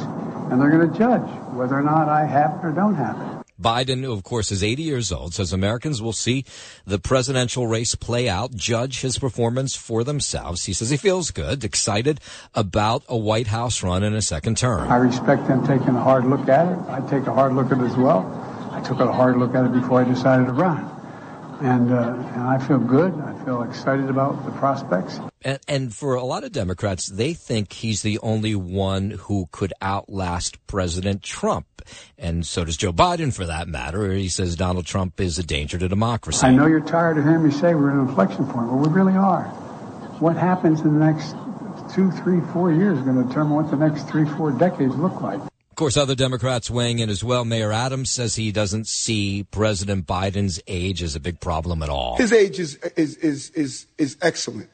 and 0.49 0.59
they're 0.59 0.71
going 0.71 0.91
to 0.91 0.97
judge 0.97 1.29
whether 1.53 1.77
or 1.77 1.83
not 1.83 2.09
I 2.09 2.25
have 2.25 2.57
it 2.57 2.65
or 2.65 2.71
don't 2.71 2.95
have 2.95 3.21
it. 3.21 3.42
Biden, 3.63 4.03
who 4.03 4.11
of 4.11 4.23
course, 4.23 4.51
is 4.51 4.63
80 4.63 4.83
years 4.83 5.11
old, 5.11 5.33
says 5.33 5.53
Americans 5.53 6.01
will 6.01 6.13
see 6.13 6.45
the 6.85 6.99
presidential 6.99 7.65
race 7.65 7.95
play 7.95 8.29
out, 8.29 8.53
judge 8.53 9.01
his 9.01 9.17
performance 9.17 9.75
for 9.75 10.03
themselves. 10.03 10.65
He 10.65 10.73
says 10.73 10.89
he 10.89 10.97
feels 10.97 11.31
good, 11.31 11.63
excited 11.63 12.19
about 12.53 13.03
a 13.07 13.17
White 13.17 13.47
House 13.47 13.81
run 13.81 14.03
in 14.03 14.13
a 14.13 14.21
second 14.21 14.57
term. 14.57 14.91
I 14.91 14.97
respect 14.97 15.47
them 15.47 15.65
taking 15.65 15.95
a 15.95 16.03
hard 16.03 16.25
look 16.25 16.47
at 16.49 16.67
it. 16.67 16.77
I 16.89 16.99
take 17.09 17.25
a 17.25 17.33
hard 17.33 17.53
look 17.53 17.71
at 17.71 17.79
it 17.79 17.85
as 17.85 17.95
well. 17.95 18.21
I 18.71 18.81
took 18.81 18.99
a 18.99 19.11
hard 19.11 19.37
look 19.37 19.55
at 19.55 19.65
it 19.65 19.73
before 19.73 20.01
I 20.01 20.03
decided 20.03 20.45
to 20.45 20.53
run. 20.53 20.92
And, 21.61 21.91
uh, 21.91 22.13
and 22.33 22.41
I 22.41 22.57
feel 22.57 22.79
good. 22.79 23.13
I 23.13 23.45
feel 23.45 23.63
excited 23.63 24.09
about 24.09 24.45
the 24.45 24.51
prospects. 24.51 25.19
And, 25.41 25.59
and, 25.67 25.93
for 25.93 26.15
a 26.15 26.23
lot 26.23 26.43
of 26.43 26.51
Democrats, 26.51 27.07
they 27.07 27.33
think 27.33 27.73
he's 27.73 28.01
the 28.01 28.19
only 28.19 28.55
one 28.55 29.11
who 29.11 29.47
could 29.51 29.73
outlast 29.81 30.65
President 30.67 31.21
Trump. 31.21 31.67
And 32.17 32.45
so 32.45 32.65
does 32.65 32.77
Joe 32.77 32.93
Biden, 32.93 33.33
for 33.33 33.45
that 33.45 33.67
matter. 33.67 34.11
He 34.13 34.29
says 34.29 34.55
Donald 34.55 34.85
Trump 34.85 35.19
is 35.19 35.37
a 35.37 35.43
danger 35.43 35.77
to 35.77 35.87
democracy. 35.87 36.45
I 36.45 36.51
know 36.51 36.65
you're 36.65 36.79
tired 36.79 37.17
of 37.17 37.23
hearing 37.25 37.43
me 37.43 37.51
say 37.51 37.75
we're 37.75 37.89
at 37.89 37.95
an 37.95 38.07
inflection 38.07 38.45
point. 38.45 38.67
Well, 38.67 38.79
we 38.79 38.89
really 38.89 39.13
are. 39.13 39.43
What 40.19 40.37
happens 40.37 40.81
in 40.81 40.97
the 40.97 41.05
next 41.05 41.35
two, 41.93 42.11
three, 42.11 42.39
four 42.53 42.71
years 42.71 42.97
is 42.97 43.03
going 43.03 43.21
to 43.21 43.27
determine 43.27 43.55
what 43.55 43.69
the 43.69 43.77
next 43.77 44.07
three, 44.09 44.25
four 44.25 44.51
decades 44.51 44.95
look 44.95 45.21
like. 45.21 45.41
Of 45.73 45.77
course, 45.77 45.97
other 45.97 46.13
Democrats 46.13 46.69
weighing 46.69 46.99
in 46.99 47.09
as 47.09 47.23
well. 47.23 47.45
Mayor 47.45 47.71
Adams 47.71 48.11
says 48.11 48.35
he 48.35 48.51
doesn't 48.51 48.85
see 48.85 49.41
President 49.41 50.05
Biden's 50.05 50.61
age 50.67 51.01
as 51.01 51.15
a 51.15 51.19
big 51.19 51.39
problem 51.39 51.81
at 51.81 51.89
all. 51.89 52.15
His 52.15 52.31
age 52.31 52.59
is, 52.59 52.75
is, 52.95 53.17
is, 53.17 53.49
is, 53.55 53.87
is 53.97 54.15
excellent. 54.21 54.69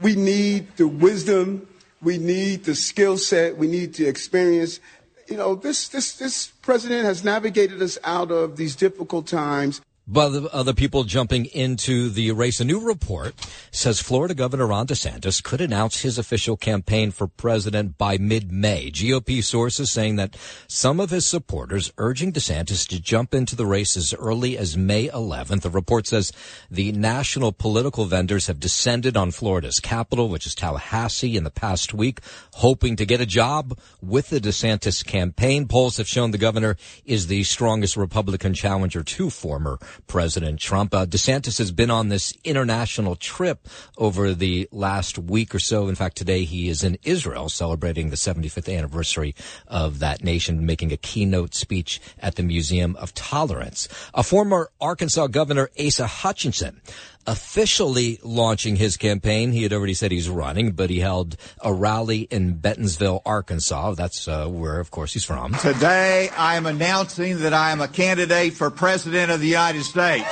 We 0.00 0.16
need 0.16 0.76
the 0.76 0.88
wisdom. 0.88 1.68
We 2.02 2.18
need 2.18 2.64
the 2.64 2.74
skill 2.74 3.16
set. 3.16 3.56
We 3.56 3.68
need 3.68 3.94
the 3.94 4.08
experience. 4.08 4.80
You 5.28 5.36
know, 5.36 5.54
this, 5.54 5.86
this, 5.86 6.16
this 6.16 6.48
president 6.62 7.04
has 7.04 7.22
navigated 7.22 7.80
us 7.80 7.96
out 8.02 8.32
of 8.32 8.56
these 8.56 8.74
difficult 8.74 9.28
times. 9.28 9.82
But 10.06 10.46
other 10.52 10.74
people 10.74 11.04
jumping 11.04 11.46
into 11.46 12.10
the 12.10 12.30
race. 12.32 12.60
A 12.60 12.64
new 12.64 12.78
report 12.78 13.34
says 13.70 14.00
Florida 14.00 14.34
Governor 14.34 14.66
Ron 14.66 14.86
DeSantis 14.86 15.42
could 15.42 15.62
announce 15.62 16.02
his 16.02 16.18
official 16.18 16.58
campaign 16.58 17.10
for 17.10 17.26
president 17.26 17.96
by 17.96 18.18
mid-May. 18.18 18.90
GOP 18.90 19.42
sources 19.42 19.90
saying 19.90 20.16
that 20.16 20.36
some 20.68 21.00
of 21.00 21.08
his 21.08 21.26
supporters 21.26 21.90
urging 21.96 22.34
DeSantis 22.34 22.86
to 22.88 23.00
jump 23.00 23.32
into 23.32 23.56
the 23.56 23.64
race 23.64 23.96
as 23.96 24.12
early 24.12 24.58
as 24.58 24.76
May 24.76 25.08
11th. 25.08 25.62
The 25.62 25.70
report 25.70 26.06
says 26.06 26.32
the 26.70 26.92
national 26.92 27.52
political 27.52 28.04
vendors 28.04 28.46
have 28.46 28.60
descended 28.60 29.16
on 29.16 29.30
Florida's 29.30 29.80
capital, 29.80 30.28
which 30.28 30.46
is 30.46 30.54
Tallahassee, 30.54 31.34
in 31.34 31.44
the 31.44 31.50
past 31.50 31.94
week, 31.94 32.20
hoping 32.54 32.96
to 32.96 33.06
get 33.06 33.22
a 33.22 33.26
job 33.26 33.78
with 34.02 34.28
the 34.28 34.40
DeSantis 34.40 35.02
campaign. 35.04 35.66
Polls 35.66 35.96
have 35.96 36.08
shown 36.08 36.30
the 36.30 36.38
governor 36.38 36.76
is 37.06 37.28
the 37.28 37.42
strongest 37.44 37.96
Republican 37.96 38.52
challenger 38.52 39.02
to 39.02 39.30
former 39.30 39.78
President 40.06 40.60
Trump. 40.60 40.94
Uh, 40.94 41.06
DeSantis 41.06 41.58
has 41.58 41.72
been 41.72 41.90
on 41.90 42.08
this 42.08 42.34
international 42.44 43.16
trip 43.16 43.68
over 43.96 44.34
the 44.34 44.68
last 44.72 45.18
week 45.18 45.54
or 45.54 45.58
so. 45.58 45.88
In 45.88 45.94
fact, 45.94 46.16
today 46.16 46.44
he 46.44 46.68
is 46.68 46.82
in 46.82 46.98
Israel 47.02 47.48
celebrating 47.48 48.10
the 48.10 48.16
75th 48.16 48.74
anniversary 48.74 49.34
of 49.66 49.98
that 49.98 50.22
nation, 50.22 50.66
making 50.66 50.92
a 50.92 50.96
keynote 50.96 51.54
speech 51.54 52.00
at 52.18 52.36
the 52.36 52.42
Museum 52.42 52.96
of 52.96 53.14
Tolerance. 53.14 53.88
A 54.14 54.22
former 54.22 54.70
Arkansas 54.80 55.28
governor, 55.28 55.70
Asa 55.78 56.06
Hutchinson, 56.06 56.80
officially 57.26 58.18
launching 58.22 58.76
his 58.76 58.96
campaign. 58.96 59.52
He 59.52 59.62
had 59.62 59.72
already 59.72 59.94
said 59.94 60.12
he's 60.12 60.28
running, 60.28 60.72
but 60.72 60.90
he 60.90 61.00
held 61.00 61.36
a 61.62 61.72
rally 61.72 62.22
in 62.30 62.54
Bentonville, 62.54 63.22
Arkansas. 63.24 63.94
That's 63.94 64.28
uh, 64.28 64.46
where, 64.48 64.80
of 64.80 64.90
course, 64.90 65.12
he's 65.12 65.24
from. 65.24 65.54
Today, 65.54 66.30
I 66.36 66.56
am 66.56 66.66
announcing 66.66 67.40
that 67.40 67.52
I 67.52 67.70
am 67.70 67.80
a 67.80 67.88
candidate 67.88 68.54
for 68.54 68.70
President 68.70 69.30
of 69.30 69.40
the 69.40 69.48
United 69.48 69.84
States. 69.84 70.28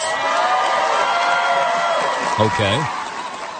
Okay. 2.41 2.83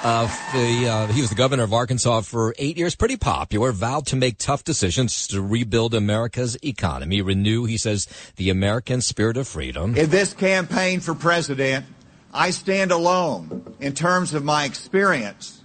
Uh, 0.05 0.27
the, 0.53 0.89
uh, 0.89 1.07
he 1.13 1.21
was 1.21 1.31
the 1.31 1.37
governor 1.37 1.63
of 1.63 1.73
Arkansas 1.73 2.23
for 2.23 2.55
eight 2.59 2.77
years, 2.77 2.97
pretty 2.97 3.17
popular, 3.17 3.71
vowed 3.71 4.05
to 4.07 4.17
make 4.17 4.37
tough 4.37 4.65
decisions 4.65 5.29
to 5.29 5.41
rebuild 5.41 5.95
America's 5.95 6.57
economy, 6.65 7.23
renew, 7.23 7.67
he 7.67 7.79
says, 7.79 8.09
the 8.35 8.51
American 8.51 9.01
spirit 9.01 9.37
of 9.37 9.47
freedom. 9.47 9.97
In 9.97 10.11
this 10.11 10.33
campaign 10.33 10.99
for 10.99 11.15
president, 11.15 11.87
I 12.33 12.51
stand 12.51 12.93
alone 12.93 13.77
in 13.81 13.93
terms 13.95 14.33
of 14.33 14.43
my 14.43 14.65
experience, 14.65 15.61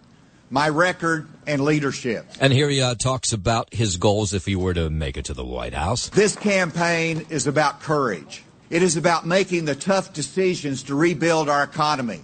my 0.49 0.67
record, 0.67 1.29
and 1.45 1.63
leadership. 1.63 2.25
And 2.41 2.51
here 2.51 2.69
he 2.69 2.81
uh, 2.81 2.95
talks 2.95 3.31
about 3.31 3.73
his 3.73 3.95
goals 3.97 4.33
if 4.33 4.45
he 4.45 4.55
were 4.55 4.73
to 4.73 4.89
make 4.89 5.15
it 5.15 5.25
to 5.25 5.33
the 5.33 5.45
White 5.45 5.73
House. 5.73 6.09
This 6.09 6.35
campaign 6.35 7.25
is 7.29 7.47
about 7.47 7.79
courage. 7.79 8.43
It 8.69 8.83
is 8.83 8.97
about 8.97 9.25
making 9.25 9.63
the 9.63 9.75
tough 9.75 10.11
decisions 10.11 10.83
to 10.83 10.95
rebuild 10.95 11.47
our 11.47 11.63
economy, 11.63 12.21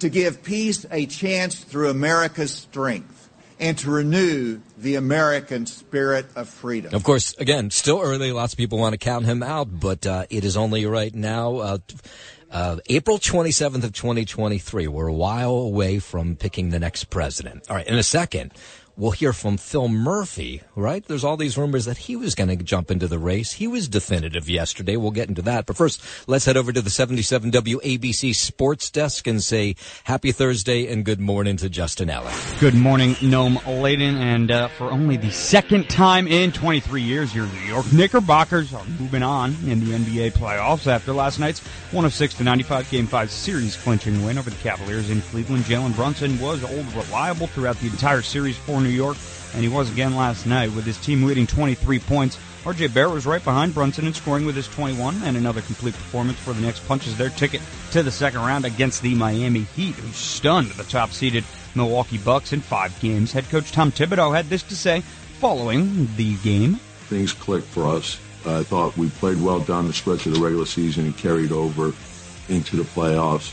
to 0.00 0.08
give 0.08 0.42
peace 0.42 0.84
a 0.90 1.06
chance 1.06 1.60
through 1.60 1.90
America's 1.90 2.52
strength, 2.52 3.30
and 3.60 3.78
to 3.78 3.90
renew 3.92 4.60
the 4.76 4.96
American 4.96 5.66
spirit 5.66 6.26
of 6.34 6.48
freedom. 6.48 6.92
Of 6.92 7.04
course, 7.04 7.36
again, 7.38 7.70
still 7.70 8.00
early. 8.00 8.32
Lots 8.32 8.54
of 8.54 8.56
people 8.56 8.78
want 8.78 8.94
to 8.94 8.98
count 8.98 9.24
him 9.24 9.44
out, 9.44 9.68
but 9.78 10.04
uh, 10.04 10.26
it 10.30 10.44
is 10.44 10.56
only 10.56 10.84
right 10.86 11.14
now. 11.14 11.56
Uh, 11.58 11.78
uh, 12.54 12.76
April 12.88 13.18
27th 13.18 13.82
of 13.82 13.92
2023. 13.92 14.86
We're 14.86 15.08
a 15.08 15.12
while 15.12 15.56
away 15.56 15.98
from 15.98 16.36
picking 16.36 16.70
the 16.70 16.78
next 16.78 17.10
president. 17.10 17.68
All 17.68 17.76
right, 17.76 17.86
in 17.86 17.96
a 17.96 18.02
second, 18.02 18.52
we'll 18.96 19.10
hear 19.10 19.32
from 19.32 19.56
Phil 19.56 19.88
Murphy, 19.88 20.62
right? 20.76 21.04
There's 21.04 21.24
all 21.24 21.36
these 21.36 21.58
rumors 21.58 21.84
that 21.86 21.96
he 21.98 22.16
was 22.16 22.34
going 22.34 22.56
to 22.56 22.56
jump 22.56 22.90
into 22.90 23.08
the 23.08 23.18
race. 23.18 23.52
He 23.52 23.66
was 23.66 23.88
definitive 23.88 24.48
yesterday. 24.48 24.96
We'll 24.96 25.10
get 25.10 25.28
into 25.28 25.42
that. 25.42 25.66
But 25.66 25.76
first, 25.76 26.02
let's 26.26 26.44
head 26.44 26.56
over 26.56 26.72
to 26.72 26.80
the 26.80 26.90
77 26.90 27.50
WABC 27.50 28.34
sports 28.34 28.90
desk 28.90 29.26
and 29.26 29.42
say 29.42 29.76
happy 30.04 30.32
Thursday 30.32 30.86
and 30.90 31.04
good 31.04 31.20
morning 31.20 31.56
to 31.58 31.68
Justin 31.68 32.10
Allen. 32.10 32.34
Good 32.60 32.74
morning, 32.74 33.14
Noam 33.14 33.64
Laden. 33.82 34.16
And 34.16 34.50
uh, 34.50 34.68
for 34.68 34.90
only 34.90 35.16
the 35.16 35.30
second 35.30 35.88
time 35.90 36.28
in 36.28 36.52
23 36.52 37.02
years, 37.02 37.34
your 37.34 37.46
New 37.46 37.60
York 37.60 37.92
Knickerbockers 37.92 38.72
are 38.72 38.84
moving 39.00 39.22
on 39.22 39.56
in 39.66 39.80
the 39.80 39.92
NBA 39.92 40.32
playoffs 40.32 40.86
after 40.86 41.12
last 41.12 41.38
night's 41.38 41.60
106 41.90 42.34
to 42.34 42.44
95 42.44 42.90
Game 42.90 43.06
5 43.06 43.30
series 43.30 43.76
clinching 43.76 44.24
win 44.24 44.38
over 44.38 44.50
the 44.50 44.56
Cavaliers 44.56 45.10
in 45.10 45.20
Cleveland. 45.22 45.64
Jalen 45.64 45.94
Brunson 45.96 46.38
was 46.38 46.62
old 46.64 46.92
reliable 46.94 47.46
throughout 47.48 47.76
the 47.80 47.86
entire 47.86 48.22
series 48.22 48.56
for 48.56 48.83
New 48.84 48.90
York, 48.90 49.16
and 49.54 49.62
he 49.62 49.68
was 49.68 49.90
again 49.90 50.14
last 50.14 50.46
night 50.46 50.72
with 50.72 50.84
his 50.84 50.98
team 50.98 51.24
leading 51.24 51.46
23 51.46 51.98
points. 51.98 52.38
RJ 52.64 52.94
Barrett 52.94 53.12
was 53.12 53.26
right 53.26 53.42
behind 53.42 53.74
Brunson 53.74 54.06
in 54.06 54.14
scoring 54.14 54.46
with 54.46 54.56
his 54.56 54.68
21, 54.68 55.22
and 55.24 55.36
another 55.36 55.60
complete 55.62 55.94
performance 55.94 56.38
for 56.38 56.52
the 56.52 56.60
Knicks 56.60 56.80
punches 56.80 57.16
their 57.18 57.30
ticket 57.30 57.60
to 57.90 58.02
the 58.02 58.10
second 58.10 58.40
round 58.40 58.64
against 58.64 59.02
the 59.02 59.14
Miami 59.14 59.62
Heat, 59.62 59.94
who 59.96 60.12
stunned 60.12 60.70
the 60.70 60.84
top-seeded 60.84 61.44
Milwaukee 61.74 62.18
Bucks 62.18 62.52
in 62.52 62.60
five 62.60 62.98
games. 63.00 63.32
Head 63.32 63.48
coach 63.50 63.72
Tom 63.72 63.92
Thibodeau 63.92 64.34
had 64.34 64.48
this 64.48 64.62
to 64.64 64.76
say 64.76 65.00
following 65.40 66.08
the 66.16 66.36
game. 66.36 66.76
Things 67.08 67.32
clicked 67.32 67.66
for 67.66 67.86
us. 67.86 68.18
I 68.46 68.62
thought 68.62 68.96
we 68.96 69.08
played 69.08 69.42
well 69.42 69.60
down 69.60 69.86
the 69.86 69.92
stretch 69.92 70.26
of 70.26 70.34
the 70.34 70.40
regular 70.40 70.66
season 70.66 71.06
and 71.06 71.16
carried 71.16 71.52
over 71.52 71.92
into 72.48 72.76
the 72.76 72.82
playoffs. 72.82 73.52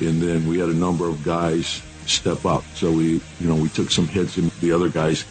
And 0.00 0.22
then 0.22 0.46
we 0.46 0.58
had 0.58 0.68
a 0.68 0.74
number 0.74 1.08
of 1.08 1.24
guys 1.24 1.82
step 2.10 2.44
up. 2.44 2.64
So 2.74 2.90
we, 2.90 3.20
you 3.40 3.48
know, 3.48 3.54
we 3.54 3.68
took 3.68 3.90
some 3.90 4.06
hits, 4.08 4.36
and 4.36 4.50
the 4.60 4.72
other 4.72 4.88
guys 4.88 5.24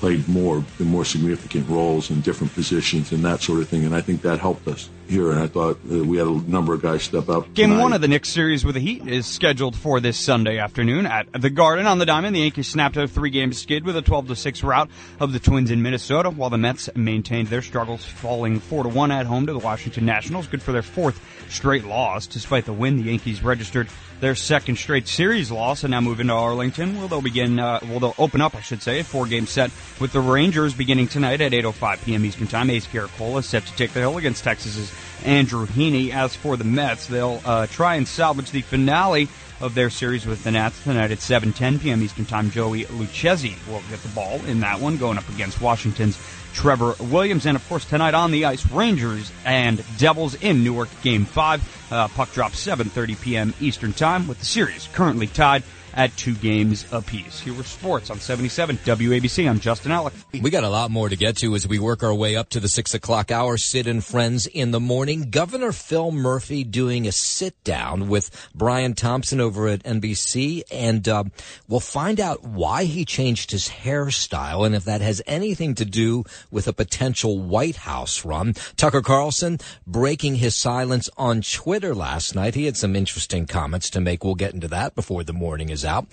played 0.00 0.28
more, 0.28 0.64
more 0.78 1.04
significant 1.04 1.68
roles 1.68 2.10
in 2.10 2.20
different 2.20 2.54
positions 2.54 3.12
and 3.12 3.24
that 3.24 3.42
sort 3.42 3.60
of 3.60 3.68
thing. 3.68 3.84
And 3.84 3.94
I 3.94 4.00
think 4.00 4.22
that 4.22 4.38
helped 4.38 4.66
us 4.68 4.90
here. 5.08 5.30
And 5.30 5.40
I 5.40 5.46
thought 5.46 5.82
we 5.84 6.18
had 6.18 6.26
a 6.26 6.50
number 6.50 6.74
of 6.74 6.82
guys 6.82 7.02
step 7.02 7.28
up. 7.28 7.52
Game 7.54 7.70
tonight. 7.70 7.82
one 7.82 7.92
of 7.92 8.00
the 8.00 8.08
Knicks 8.08 8.28
series 8.28 8.64
with 8.64 8.74
the 8.74 8.80
Heat 8.80 9.06
is 9.06 9.26
scheduled 9.26 9.76
for 9.76 10.00
this 10.00 10.16
Sunday 10.16 10.58
afternoon 10.58 11.06
at 11.06 11.28
the 11.32 11.50
Garden 11.50 11.86
on 11.86 11.98
the 11.98 12.06
Diamond. 12.06 12.34
The 12.34 12.40
Yankees 12.40 12.68
snapped 12.68 12.96
a 12.96 13.08
three-game 13.08 13.52
skid 13.52 13.84
with 13.84 13.96
a 13.96 14.02
12 14.02 14.38
6 14.38 14.62
rout 14.62 14.88
of 15.20 15.32
the 15.32 15.38
Twins 15.38 15.70
in 15.70 15.82
Minnesota, 15.82 16.30
while 16.30 16.50
the 16.50 16.58
Mets 16.58 16.88
maintained 16.94 17.48
their 17.48 17.62
struggles, 17.62 18.04
falling 18.04 18.60
4 18.60 18.88
1 18.88 19.10
at 19.10 19.26
home 19.26 19.46
to 19.46 19.52
the 19.52 19.58
Washington 19.58 20.06
Nationals. 20.06 20.46
Good 20.46 20.62
for 20.62 20.72
their 20.72 20.82
fourth 20.82 21.20
straight 21.48 21.84
loss. 21.84 22.26
Despite 22.26 22.64
the 22.66 22.72
win, 22.72 22.96
the 22.96 23.04
Yankees 23.04 23.42
registered 23.42 23.88
their 24.20 24.34
second 24.34 24.76
straight 24.76 25.06
series 25.06 25.50
loss 25.50 25.84
and 25.84 25.92
now 25.92 26.00
move 26.00 26.20
into 26.20 26.32
Arlington. 26.32 26.98
Well, 26.98 27.08
they'll 27.08 27.22
begin, 27.22 27.58
uh, 27.58 27.80
well, 27.84 28.00
they'll 28.00 28.14
open 28.18 28.40
up, 28.40 28.54
I 28.54 28.60
should 28.60 28.82
say, 28.82 29.00
a 29.00 29.04
four 29.04 29.26
game 29.26 29.46
set 29.46 29.70
with 30.00 30.12
the 30.12 30.20
Rangers 30.20 30.74
beginning 30.74 31.08
tonight 31.08 31.40
at 31.40 31.52
8.05 31.52 32.04
p.m. 32.04 32.24
Eastern 32.24 32.46
Time. 32.46 32.70
Ace 32.70 32.86
Gerrit 32.86 33.16
Cole 33.16 33.38
is 33.38 33.46
set 33.46 33.64
to 33.66 33.76
take 33.76 33.92
the 33.92 34.00
hill 34.00 34.18
against 34.18 34.44
Texas's 34.44 34.90
Andrew 35.24 35.66
Heaney. 35.66 36.12
As 36.12 36.34
for 36.34 36.56
the 36.56 36.64
Mets, 36.64 37.06
they'll, 37.06 37.40
uh, 37.44 37.66
try 37.66 37.96
and 37.96 38.06
salvage 38.06 38.50
the 38.50 38.62
finale 38.62 39.28
of 39.60 39.74
their 39.74 39.90
series 39.90 40.26
with 40.26 40.44
the 40.44 40.50
Nats 40.50 40.82
tonight 40.84 41.10
at 41.10 41.18
7:10 41.18 41.80
p.m. 41.80 42.02
Eastern 42.02 42.24
Time. 42.24 42.50
Joey 42.50 42.84
Lucchesi 42.84 43.56
will 43.66 43.82
get 43.90 44.02
the 44.02 44.08
ball 44.08 44.40
in 44.46 44.60
that 44.60 44.80
one, 44.80 44.96
going 44.96 45.18
up 45.18 45.28
against 45.28 45.60
Washington's 45.60 46.18
Trevor 46.54 46.94
Williams, 47.00 47.46
and 47.46 47.56
of 47.56 47.68
course 47.68 47.84
tonight 47.84 48.14
on 48.14 48.30
the 48.30 48.44
ice, 48.44 48.68
Rangers 48.70 49.30
and 49.44 49.82
Devils 49.98 50.34
in 50.36 50.64
Newark, 50.64 50.88
Game 51.02 51.24
Five. 51.24 51.62
Uh, 51.90 52.08
puck 52.08 52.32
drop 52.32 52.52
7:30 52.52 53.20
p.m. 53.20 53.54
Eastern 53.60 53.92
Time, 53.92 54.28
with 54.28 54.38
the 54.38 54.46
series 54.46 54.88
currently 54.92 55.26
tied 55.26 55.62
at 55.98 56.16
two 56.16 56.34
games 56.36 56.86
apiece. 56.92 57.40
Here 57.40 57.52
were 57.52 57.64
sports 57.64 58.08
on 58.08 58.20
77 58.20 58.76
WABC. 58.78 59.50
I'm 59.50 59.58
Justin 59.58 59.90
Alec. 59.90 60.14
We 60.32 60.48
got 60.48 60.62
a 60.62 60.68
lot 60.68 60.92
more 60.92 61.08
to 61.08 61.16
get 61.16 61.38
to 61.38 61.56
as 61.56 61.66
we 61.66 61.80
work 61.80 62.04
our 62.04 62.14
way 62.14 62.36
up 62.36 62.50
to 62.50 62.60
the 62.60 62.68
six 62.68 62.94
o'clock 62.94 63.32
hour. 63.32 63.56
Sid 63.56 63.88
and 63.88 64.02
friends 64.02 64.46
in 64.46 64.70
the 64.70 64.78
morning. 64.78 65.28
Governor 65.28 65.72
Phil 65.72 66.12
Murphy 66.12 66.62
doing 66.62 67.08
a 67.08 67.12
sit 67.12 67.62
down 67.64 68.08
with 68.08 68.30
Brian 68.54 68.94
Thompson 68.94 69.40
over 69.40 69.66
at 69.66 69.82
NBC, 69.82 70.62
and 70.70 71.08
uh, 71.08 71.24
we'll 71.66 71.80
find 71.80 72.20
out 72.20 72.44
why 72.44 72.84
he 72.84 73.04
changed 73.04 73.50
his 73.50 73.68
hairstyle 73.68 74.64
and 74.64 74.76
if 74.76 74.84
that 74.84 75.00
has 75.00 75.20
anything 75.26 75.74
to 75.74 75.84
do 75.84 76.22
with 76.52 76.68
a 76.68 76.72
potential 76.72 77.40
White 77.40 77.76
House 77.76 78.24
run. 78.24 78.54
Tucker 78.76 79.02
Carlson 79.02 79.58
breaking 79.84 80.36
his 80.36 80.54
silence 80.54 81.10
on 81.16 81.42
Twitter 81.42 81.92
last 81.92 82.36
night. 82.36 82.54
He 82.54 82.66
had 82.66 82.76
some 82.76 82.94
interesting 82.94 83.46
comments 83.46 83.90
to 83.90 84.00
make. 84.00 84.22
We'll 84.22 84.36
get 84.36 84.54
into 84.54 84.68
that 84.68 84.94
before 84.94 85.24
the 85.24 85.32
morning 85.32 85.70
is 85.70 85.87
out. 85.88 86.06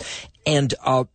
And 0.45 0.73
uh, 0.83 1.05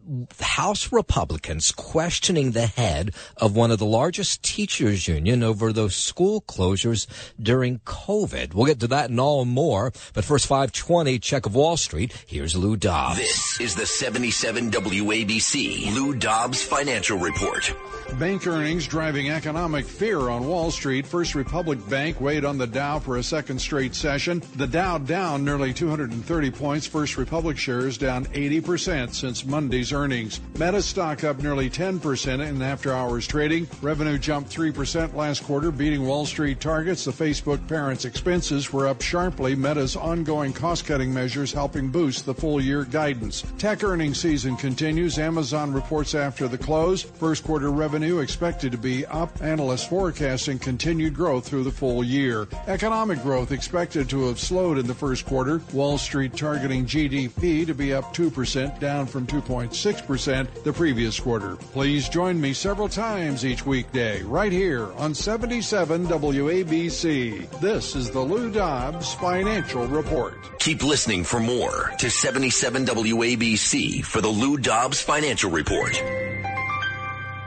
House 0.40 0.92
Republicans 0.92 1.70
questioning 1.70 2.50
the 2.50 2.66
head 2.66 3.14
of 3.36 3.54
one 3.54 3.70
of 3.70 3.78
the 3.78 3.86
largest 3.86 4.42
teachers 4.42 5.06
union 5.06 5.42
over 5.42 5.72
those 5.72 5.94
school 5.94 6.40
closures 6.42 7.06
during 7.40 7.78
COVID. 7.80 8.54
We'll 8.54 8.66
get 8.66 8.80
to 8.80 8.88
that 8.88 9.10
and 9.10 9.20
all 9.20 9.42
and 9.42 9.50
more. 9.50 9.92
But 10.14 10.24
first, 10.24 10.46
520, 10.46 11.18
check 11.20 11.46
of 11.46 11.54
Wall 11.54 11.76
Street. 11.76 12.12
Here's 12.26 12.56
Lou 12.56 12.76
Dobbs. 12.76 13.18
This 13.18 13.60
is 13.60 13.74
the 13.76 13.86
77 13.86 14.70
WABC 14.70 15.94
Lou 15.94 16.14
Dobbs 16.14 16.62
Financial 16.62 17.18
Report. 17.18 17.72
Bank 18.18 18.46
earnings 18.46 18.88
driving 18.88 19.30
economic 19.30 19.86
fear 19.86 20.28
on 20.28 20.46
Wall 20.46 20.72
Street. 20.72 21.06
First 21.06 21.36
Republic 21.36 21.78
Bank 21.88 22.20
weighed 22.20 22.44
on 22.44 22.58
the 22.58 22.66
Dow 22.66 22.98
for 22.98 23.18
a 23.18 23.22
second 23.22 23.60
straight 23.60 23.94
session. 23.94 24.42
The 24.56 24.66
Dow 24.66 24.98
down 24.98 25.44
nearly 25.44 25.72
230 25.72 26.50
points. 26.50 26.86
First 26.86 27.16
Republic 27.16 27.56
shares 27.56 27.96
down 27.96 28.26
80% 28.26 29.14
since 29.20 29.44
Monday's 29.44 29.92
earnings. 29.92 30.40
Meta 30.54 30.80
stock 30.80 31.24
up 31.24 31.42
nearly 31.42 31.68
10% 31.68 32.46
in 32.46 32.62
after 32.62 32.92
hours 32.92 33.26
trading. 33.26 33.68
Revenue 33.82 34.18
jumped 34.18 34.50
3% 34.50 35.14
last 35.14 35.44
quarter, 35.44 35.70
beating 35.70 36.06
Wall 36.06 36.24
Street 36.24 36.58
targets. 36.58 37.04
The 37.04 37.10
Facebook 37.10 37.66
parent's 37.68 38.06
expenses 38.06 38.72
were 38.72 38.88
up 38.88 39.02
sharply. 39.02 39.54
Meta's 39.54 39.94
ongoing 39.94 40.54
cost 40.54 40.86
cutting 40.86 41.12
measures 41.12 41.52
helping 41.52 41.90
boost 41.90 42.24
the 42.24 42.34
full 42.34 42.60
year 42.60 42.84
guidance. 42.84 43.44
Tech 43.58 43.84
earnings 43.84 44.18
season 44.18 44.56
continues. 44.56 45.18
Amazon 45.18 45.72
reports 45.72 46.14
after 46.14 46.48
the 46.48 46.58
close. 46.58 47.02
First 47.02 47.44
quarter 47.44 47.70
revenue 47.70 48.20
expected 48.20 48.72
to 48.72 48.78
be 48.78 49.04
up. 49.06 49.42
Analysts 49.42 49.86
forecasting 49.86 50.58
continued 50.58 51.14
growth 51.14 51.46
through 51.46 51.64
the 51.64 51.70
full 51.70 52.02
year. 52.02 52.48
Economic 52.66 53.22
growth 53.22 53.52
expected 53.52 54.08
to 54.08 54.28
have 54.28 54.40
slowed 54.40 54.78
in 54.78 54.86
the 54.86 54.94
first 54.94 55.26
quarter. 55.26 55.60
Wall 55.74 55.98
Street 55.98 56.34
targeting 56.34 56.86
GDP 56.86 57.66
to 57.66 57.74
be 57.74 57.92
up 57.92 58.14
2%, 58.14 58.80
down 58.80 59.06
from 59.10 59.26
2.6% 59.26 60.62
the 60.62 60.72
previous 60.72 61.18
quarter. 61.18 61.56
Please 61.56 62.08
join 62.08 62.40
me 62.40 62.52
several 62.52 62.88
times 62.88 63.44
each 63.44 63.66
weekday 63.66 64.22
right 64.22 64.52
here 64.52 64.92
on 64.94 65.14
77 65.14 66.06
WABC. 66.06 67.60
This 67.60 67.96
is 67.96 68.10
the 68.10 68.20
Lou 68.20 68.50
Dobbs 68.50 69.12
Financial 69.14 69.86
Report. 69.86 70.38
Keep 70.58 70.82
listening 70.82 71.24
for 71.24 71.40
more 71.40 71.92
to 71.98 72.08
77 72.10 72.86
WABC 72.86 74.04
for 74.04 74.20
the 74.20 74.28
Lou 74.28 74.56
Dobbs 74.56 75.00
Financial 75.00 75.50
Report. 75.50 76.00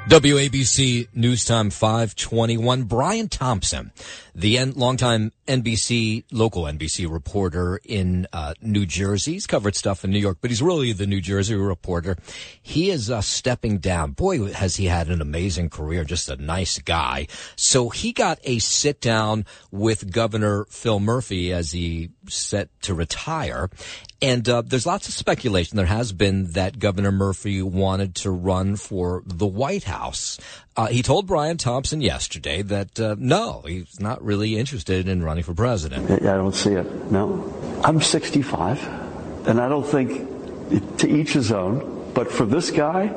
WABC 0.08 1.08
News 1.16 1.46
Time 1.46 1.70
521. 1.70 2.84
Brian 2.84 3.30
Thompson, 3.30 3.92
the 4.36 4.58
en- 4.58 4.74
longtime 4.74 5.32
NBC, 5.48 6.24
local 6.32 6.64
NBC 6.64 7.12
reporter 7.12 7.80
in 7.84 8.28
uh, 8.34 8.54
New 8.62 8.86
Jersey. 8.86 9.34
He's 9.34 9.48
covered 9.48 9.76
stuff 9.76 10.04
in 10.04 10.12
New 10.12 10.20
York, 10.20 10.40
but 10.42 10.50
he's 10.50 10.62
really 10.62 10.94
the 10.94 11.08
New 11.08 11.22
Jersey 11.22 11.56
reporter. 11.56 12.18
He 12.62 12.90
is 12.90 13.12
uh, 13.12 13.22
stepping 13.22 13.78
down. 13.78 14.12
Boy, 14.12 14.52
has 14.52 14.78
he 14.78 14.86
had 14.86 15.10
an 15.10 15.22
amazing 15.22 15.70
career. 15.70 16.04
Just 16.04 16.30
a 16.30 16.36
nice 16.36 16.80
guy. 16.80 17.28
So 17.56 17.90
he 17.90 18.12
got 18.12 18.40
a 18.44 18.60
sit 18.60 19.02
down 19.02 19.46
with 19.72 20.12
Governor 20.12 20.66
Phil 20.70 21.00
Murphy 21.00 21.54
as 21.54 21.72
he 21.72 22.10
set 22.28 22.70
to 22.84 22.94
retire. 22.94 23.70
And 24.22 24.48
uh, 24.48 24.62
there's 24.66 24.86
lots 24.86 25.10
of 25.10 25.14
speculation. 25.14 25.76
There 25.76 25.86
has 25.86 26.14
been 26.14 26.54
that 26.54 26.80
Governor 26.80 27.12
Murphy 27.12 27.62
wanted 27.62 28.16
to 28.16 28.32
run 28.32 28.78
for 28.78 29.22
the 29.26 29.46
White 29.46 29.84
House. 29.84 30.40
Uh, 30.76 30.88
he 30.88 31.04
told 31.04 31.28
Brian 31.28 31.58
Thompson 31.58 32.02
yesterday 32.02 32.64
that 32.64 33.00
uh, 33.00 33.16
no, 33.20 33.62
he's 33.62 34.00
not 34.00 34.24
really 34.24 34.58
interested 34.58 35.08
in 35.08 35.22
running 35.22 35.44
for 35.44 35.54
president. 35.54 36.10
I 36.10 36.36
don't 36.36 36.56
see 36.56 36.74
it. 36.74 37.12
No, 37.12 37.54
I'm 37.84 38.02
65, 38.02 39.48
and 39.48 39.62
I 39.62 39.70
don't 39.70 39.86
think 39.86 40.98
to 40.98 41.08
each 41.08 41.34
his 41.34 41.52
own. 41.52 42.12
But 42.14 42.32
for 42.32 42.46
this 42.46 42.72
guy, 42.72 43.14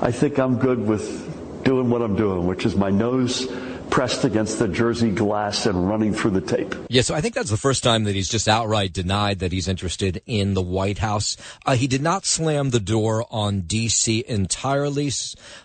I 0.00 0.12
think 0.12 0.38
I'm 0.38 0.58
good 0.58 0.86
with 0.86 1.64
doing 1.64 1.90
what 1.90 2.02
I'm 2.02 2.14
doing, 2.14 2.46
which 2.46 2.64
is 2.64 2.76
my 2.76 2.90
nose 2.90 3.48
pressed 3.94 4.24
against 4.24 4.58
the 4.58 4.66
jersey 4.66 5.12
glass 5.12 5.66
and 5.66 5.88
running 5.88 6.12
through 6.12 6.32
the 6.32 6.40
tape. 6.40 6.74
Yeah, 6.88 7.02
so 7.02 7.14
I 7.14 7.20
think 7.20 7.32
that's 7.32 7.48
the 7.48 7.56
first 7.56 7.84
time 7.84 8.02
that 8.04 8.16
he's 8.16 8.28
just 8.28 8.48
outright 8.48 8.92
denied 8.92 9.38
that 9.38 9.52
he's 9.52 9.68
interested 9.68 10.20
in 10.26 10.54
the 10.54 10.60
White 10.60 10.98
House. 10.98 11.36
Uh, 11.64 11.76
he 11.76 11.86
did 11.86 12.02
not 12.02 12.26
slam 12.26 12.70
the 12.70 12.80
door 12.80 13.24
on 13.30 13.60
D.C. 13.60 14.24
entirely, 14.26 15.12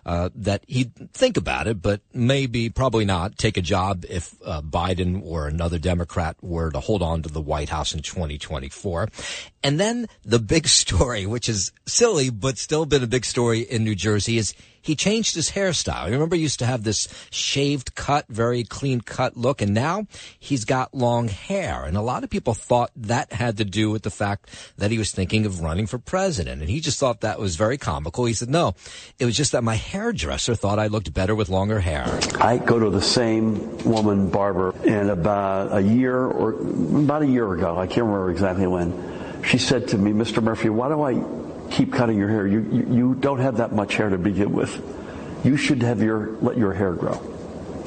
uh, 0.06 0.30
that 0.36 0.63
he'd 0.68 1.12
think 1.12 1.38
about 1.38 1.65
it, 1.65 1.82
but 1.82 2.02
maybe, 2.13 2.70
probably 2.70 3.04
not, 3.04 3.36
take 3.36 3.58
a 3.58 3.63
job 3.63 4.06
if 4.08 4.36
uh, 4.46 4.62
Biden 4.62 5.26
or 5.26 5.48
another 5.48 5.80
Democrat 5.80 6.38
were 6.39 6.70
to 6.70 6.80
hold 6.80 7.02
on 7.02 7.24
to 7.24 7.30
the 7.30 7.42
White 7.42 7.70
House 7.70 7.96
in 7.96 8.04
2024. 8.04 9.10
And 9.63 9.80
then 9.80 10.06
the 10.24 10.38
big 10.38 10.68
story, 10.84 11.26
which 11.26 11.50
is 11.50 11.72
silly, 11.88 12.30
but 12.30 12.60
still 12.60 12.86
been 12.86 13.02
a 13.02 13.08
big 13.08 13.26
story 13.26 13.62
in 13.62 13.84
New 13.84 13.96
Jersey, 13.96 14.38
is 14.38 14.54
he 14.82 14.96
changed 14.96 15.36
his 15.36 15.52
hairstyle. 15.52 16.08
You 16.08 16.13
remember 16.13 16.36
he 16.36 16.42
used 16.42 16.60
to 16.60 16.65
have 16.65 16.84
this 16.84 17.08
shaved 17.32 17.96
cut, 17.96 18.26
very 18.30 18.63
clean 18.63 19.02
cut 19.02 19.38
look, 19.38 19.62
and 19.62 19.74
now 19.74 20.08
he's 20.39 20.65
got 20.65 20.94
long 20.94 21.28
hair. 21.28 21.84
And 21.84 21.98
a 21.98 22.02
lot 22.02 22.24
of 22.24 22.30
people 22.30 22.54
thought 22.54 22.92
that 22.96 23.34
had 23.34 23.58
to 23.58 23.65
do 23.65 23.89
with 23.92 24.04
the 24.04 24.10
fact 24.10 24.50
that 24.78 24.92
he 24.92 24.98
was 24.98 25.12
thinking 25.12 25.46
of 25.46 25.62
running 25.62 25.88
for 25.88 25.98
president. 25.98 26.62
And 26.62 26.70
he 26.70 26.80
just 26.80 27.00
thought 27.00 27.22
that 27.22 27.39
was 27.39 27.56
very 27.56 27.78
comical. 27.78 28.26
He 28.26 28.34
said, 28.34 28.50
no, 28.50 28.74
it 29.20 29.26
was 29.26 29.36
just 29.36 29.52
that 29.52 29.63
my 29.63 29.76
hairdresser 29.76 30.56
thought 30.56 30.80
I 30.80 30.88
looked 30.88 31.13
better 31.13 31.36
with 31.36 31.50
longer 31.50 31.80
hair. 31.80 32.20
I 32.39 32.58
go 32.58 32.80
to 32.80 32.89
the 32.89 33.02
same 33.02 33.78
woman 33.86 34.30
barber, 34.30 34.74
and 34.86 35.10
about 35.10 35.76
a 35.76 35.82
year 35.82 36.26
or 36.26 36.52
about 36.52 37.22
a 37.22 37.28
year 37.28 37.54
ago, 37.54 37.78
I 37.78 37.88
can't 37.88 38.06
remember 38.06 38.32
exactly 38.32 38.68
when, 38.68 39.44
she 39.44 39.58
said 39.58 39.88
to 39.89 39.98
me, 39.98 40.12
Mr. 40.12 40.44
Murphy, 40.44 40.70
why 40.70 40.89
do 40.89 41.02
I 41.02 41.13
keep 41.71 41.93
cutting 41.93 42.17
your 42.17 42.29
hair. 42.29 42.47
You, 42.47 42.62
you, 42.71 42.95
you 42.95 43.15
don't 43.15 43.39
have 43.39 43.58
that 43.58 43.73
much 43.73 43.95
hair 43.95 44.10
to 44.10 44.17
begin 44.17 44.51
with. 44.51 44.82
You 45.43 45.58
should 45.58 45.82
have 45.84 46.01
your, 46.01 46.32
let 46.41 46.58
your 46.58 46.73
hair 46.73 46.93
grow. 46.93 47.38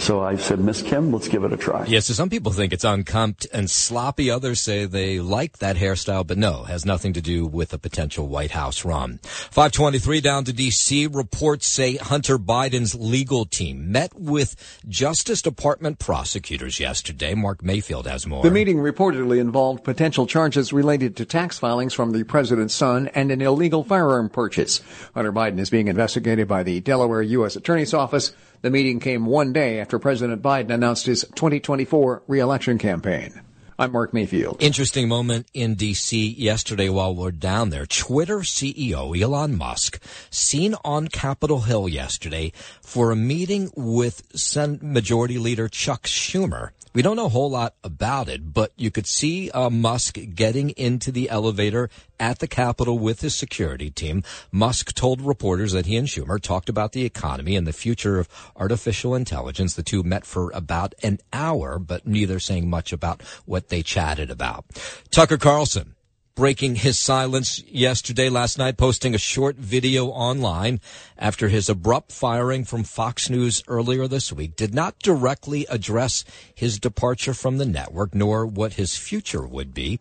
So 0.03 0.21
I 0.21 0.35
said, 0.35 0.59
Miss 0.59 0.83
Kim, 0.83 1.13
let's 1.13 1.29
give 1.29 1.45
it 1.45 1.53
a 1.53 1.57
try. 1.57 1.85
Yeah, 1.87 2.01
so 2.01 2.13
some 2.13 2.29
people 2.29 2.51
think 2.51 2.73
it's 2.73 2.83
unkempt 2.83 3.47
and 3.53 3.71
sloppy. 3.71 4.33
Others 4.33 4.61
say 4.61 4.85
they 4.85 5.21
like 5.21 5.59
that 5.59 5.77
hairstyle, 5.77 6.27
but 6.27 6.37
no, 6.37 6.65
has 6.65 6.85
nothing 6.85 7.13
to 7.13 7.21
do 7.21 7.47
with 7.47 7.73
a 7.73 7.79
potential 7.79 8.27
White 8.27 8.51
House 8.51 8.85
run. 8.85 9.21
523 9.23 10.21
down 10.21 10.43
to 10.47 10.53
D.C. 10.53 11.07
Reports 11.07 11.69
say 11.69 11.99
Hunter 11.99 12.37
Biden's 12.37 12.97
legal 12.97 13.45
team 13.45 13.93
met 13.93 14.13
with 14.17 14.57
Justice 14.89 15.41
Department 15.41 16.01
prosecutors 16.01 16.81
yesterday. 16.81 17.35
Mark 17.35 17.63
Mayfield 17.63 18.09
has 18.09 18.27
more. 18.27 18.43
The 18.43 18.51
meeting 18.51 18.79
reportedly 18.79 19.39
involved 19.39 19.85
potential 19.85 20.27
charges 20.27 20.73
related 20.73 21.17
to 21.19 21.25
tax 21.25 21.61
filings 21.61 21.95
from 21.95 22.11
the 22.11 22.25
president's 22.25 22.75
son 22.75 23.07
and 23.15 23.31
an 23.31 23.41
illegal 23.41 23.85
firearm 23.85 24.31
purchase. 24.31 24.81
Hunter 25.15 25.33
Biden 25.33 25.61
is 25.61 25.71
being 25.71 25.87
investigated 25.87 26.49
by 26.49 26.65
the 26.65 26.81
Delaware 26.81 27.23
U.S. 27.23 27.55
Attorney's 27.55 27.95
Office. 27.95 28.33
The 28.63 28.71
meeting 28.71 29.01
came 29.01 29.27
one 29.27 29.53
day 29.53 29.81
after 29.81 29.99
President 29.99 30.41
Biden 30.41 30.73
announced 30.73 31.07
his 31.07 31.23
2024 31.35 32.23
reelection 32.29 32.79
campaign. 32.79 33.41
I'm 33.83 33.91
Mark 33.91 34.15
Mayfield. 34.15 34.59
Interesting 34.61 35.09
moment 35.09 35.49
in 35.53 35.75
D.C. 35.75 36.35
yesterday 36.35 36.89
while 36.89 37.17
we're 37.17 37.33
down 37.33 37.71
there. 37.71 37.85
Twitter 37.85 38.39
CEO 38.39 39.21
Elon 39.21 39.59
Musk 39.59 40.01
seen 40.31 40.77
on 40.85 41.09
Capitol 41.09 41.63
Hill 41.63 41.89
yesterday 41.89 42.53
for 42.81 43.11
a 43.11 43.17
meeting 43.17 43.73
with 43.75 44.23
Senate 44.39 44.85
Majority 44.85 45.37
Leader 45.37 45.67
Chuck 45.67 46.05
Schumer. 46.05 46.71
We 46.95 47.01
don't 47.01 47.17
know 47.17 47.27
a 47.27 47.31
whole 47.31 47.51
lot 47.51 47.75
about 47.83 48.29
it, 48.29 48.53
but 48.53 48.73
you 48.77 48.91
could 48.91 49.07
see 49.07 49.51
uh, 49.51 49.71
Musk 49.71 50.19
getting 50.35 50.71
into 50.71 51.11
the 51.11 51.31
elevator 51.31 51.89
at 52.21 52.39
the 52.39 52.47
Capitol 52.47 52.99
with 52.99 53.23
his 53.23 53.35
security 53.35 53.91
team. 53.91 54.23
Musk 54.53 54.95
told 54.95 55.23
reporters 55.23 55.73
that 55.73 55.87
he 55.87 55.97
and 55.97 56.07
Schumer 56.07 56.39
talked 56.39 56.69
about 56.69 56.93
the 56.93 57.07
economy 57.07 57.57
and 57.57 57.67
the 57.67 57.73
future 57.73 58.19
of 58.19 58.29
artificial 58.57 59.15
intelligence. 59.15 59.75
The 59.75 59.83
two 59.83 60.03
met 60.03 60.27
for 60.27 60.51
about 60.53 60.95
an 61.03 61.19
hour, 61.33 61.79
but 61.79 62.07
neither 62.07 62.39
saying 62.39 62.69
much 62.69 62.93
about 62.93 63.23
what 63.47 63.71
they 63.73 63.83
chatted 63.83 64.31
about. 64.31 64.67
Tucker 65.11 65.39
Carlson 65.39 65.97
breaking 66.35 66.77
his 66.77 66.99
silence 66.99 67.63
yesterday, 67.65 68.29
last 68.29 68.59
night, 68.59 68.77
posting 68.77 69.15
a 69.15 69.19
short 69.19 69.57
video 69.57 70.07
online 70.09 70.81
after 71.19 71.49
his 71.49 71.69
abrupt 71.69 72.11
firing 72.11 72.65
from 72.65 72.85
Fox 72.85 73.29
News 73.29 73.63
earlier 73.69 74.09
this 74.09 74.33
week, 74.33 74.57
did 74.57 74.75
not 74.75 74.99
directly 74.99 75.67
address 75.69 76.25
his 76.55 76.79
departure 76.79 77.35
from 77.35 77.59
the 77.59 77.67
network 77.67 78.15
nor 78.15 78.47
what 78.47 78.75
his 78.75 78.97
future 78.97 79.47
would 79.47 79.75
be. 79.75 79.99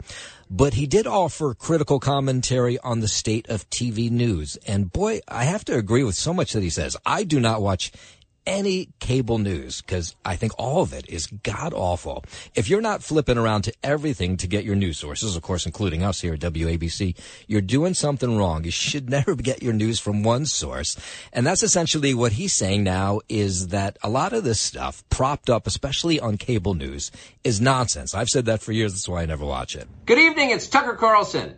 But 0.49 0.73
he 0.73 0.85
did 0.85 1.07
offer 1.07 1.53
critical 1.53 1.99
commentary 1.99 2.77
on 2.79 2.99
the 2.99 3.07
state 3.07 3.49
of 3.49 3.69
TV 3.69 4.11
news. 4.11 4.57
And 4.67 4.91
boy, 4.91 5.21
I 5.27 5.45
have 5.45 5.63
to 5.65 5.77
agree 5.77 6.03
with 6.03 6.15
so 6.15 6.33
much 6.33 6.53
that 6.53 6.63
he 6.63 6.69
says. 6.69 6.97
I 7.05 7.23
do 7.23 7.39
not 7.39 7.61
watch 7.61 7.91
any 8.45 8.89
cable 8.99 9.37
news 9.37 9.81
because 9.81 10.15
I 10.25 10.35
think 10.35 10.53
all 10.57 10.81
of 10.81 10.93
it 10.93 11.09
is 11.09 11.27
god 11.27 11.73
awful. 11.73 12.23
If 12.55 12.69
you're 12.69 12.81
not 12.81 13.03
flipping 13.03 13.37
around 13.37 13.63
to 13.63 13.73
everything 13.83 14.37
to 14.37 14.47
get 14.47 14.63
your 14.63 14.75
news 14.75 14.97
sources, 14.97 15.35
of 15.35 15.41
course, 15.41 15.65
including 15.65 16.03
us 16.03 16.21
here 16.21 16.33
at 16.33 16.39
WABC, 16.39 17.17
you're 17.47 17.61
doing 17.61 17.93
something 17.93 18.37
wrong. 18.37 18.63
You 18.63 18.71
should 18.71 19.09
never 19.17 19.35
get 19.35 19.61
your 19.61 19.73
news 19.73 19.99
from 19.99 20.23
one 20.23 20.45
source. 20.45 20.97
And 21.33 21.45
that's 21.45 21.63
essentially 21.63 22.13
what 22.13 22.33
he's 22.33 22.53
saying 22.53 22.83
now 22.83 23.21
is 23.29 23.67
that 23.69 23.97
a 24.03 24.09
lot 24.09 24.33
of 24.33 24.43
this 24.43 24.59
stuff 24.59 25.03
propped 25.09 25.49
up, 25.49 25.67
especially 25.67 26.19
on 26.19 26.37
cable 26.37 26.73
news, 26.73 27.11
is 27.43 27.61
nonsense. 27.61 28.13
I've 28.15 28.29
said 28.29 28.45
that 28.45 28.61
for 28.61 28.71
years. 28.71 28.93
That's 28.93 29.07
why 29.07 29.21
I 29.21 29.25
never 29.25 29.45
watch 29.45 29.75
it. 29.75 29.87
Good 30.05 30.19
evening. 30.19 30.51
It's 30.51 30.67
Tucker 30.67 30.95
Carlson. 30.95 31.57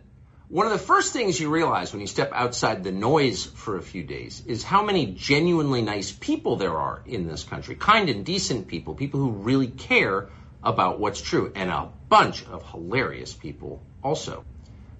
One 0.54 0.66
of 0.66 0.72
the 0.72 0.78
first 0.78 1.12
things 1.12 1.40
you 1.40 1.50
realize 1.50 1.92
when 1.92 2.00
you 2.00 2.06
step 2.06 2.30
outside 2.32 2.84
the 2.84 2.92
noise 2.92 3.44
for 3.44 3.76
a 3.76 3.82
few 3.82 4.04
days 4.04 4.40
is 4.46 4.62
how 4.62 4.84
many 4.84 5.06
genuinely 5.06 5.82
nice 5.82 6.12
people 6.12 6.54
there 6.54 6.78
are 6.78 7.02
in 7.06 7.26
this 7.26 7.42
country. 7.42 7.74
Kind 7.74 8.08
and 8.08 8.24
decent 8.24 8.68
people, 8.68 8.94
people 8.94 9.18
who 9.18 9.32
really 9.32 9.66
care 9.66 10.28
about 10.62 11.00
what's 11.00 11.20
true, 11.20 11.50
and 11.56 11.70
a 11.70 11.88
bunch 12.08 12.46
of 12.46 12.62
hilarious 12.70 13.34
people 13.34 13.82
also. 14.00 14.44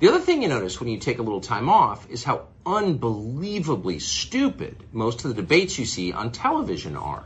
The 0.00 0.08
other 0.08 0.18
thing 0.18 0.42
you 0.42 0.48
notice 0.48 0.80
when 0.80 0.88
you 0.88 0.98
take 0.98 1.20
a 1.20 1.22
little 1.22 1.40
time 1.40 1.68
off 1.68 2.10
is 2.10 2.24
how 2.24 2.48
unbelievably 2.66 4.00
stupid 4.00 4.82
most 4.92 5.24
of 5.24 5.28
the 5.28 5.40
debates 5.40 5.78
you 5.78 5.84
see 5.84 6.12
on 6.12 6.32
television 6.32 6.96
are. 6.96 7.22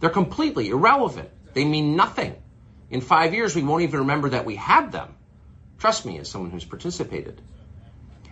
They're 0.00 0.10
completely 0.10 0.68
irrelevant. 0.68 1.30
They 1.54 1.64
mean 1.64 1.96
nothing. 1.96 2.34
In 2.90 3.00
five 3.00 3.32
years, 3.32 3.56
we 3.56 3.62
won't 3.62 3.84
even 3.84 4.00
remember 4.00 4.28
that 4.28 4.44
we 4.44 4.56
had 4.56 4.92
them. 4.92 5.14
Trust 5.78 6.04
me, 6.04 6.18
as 6.18 6.28
someone 6.28 6.50
who's 6.50 6.66
participated. 6.66 7.40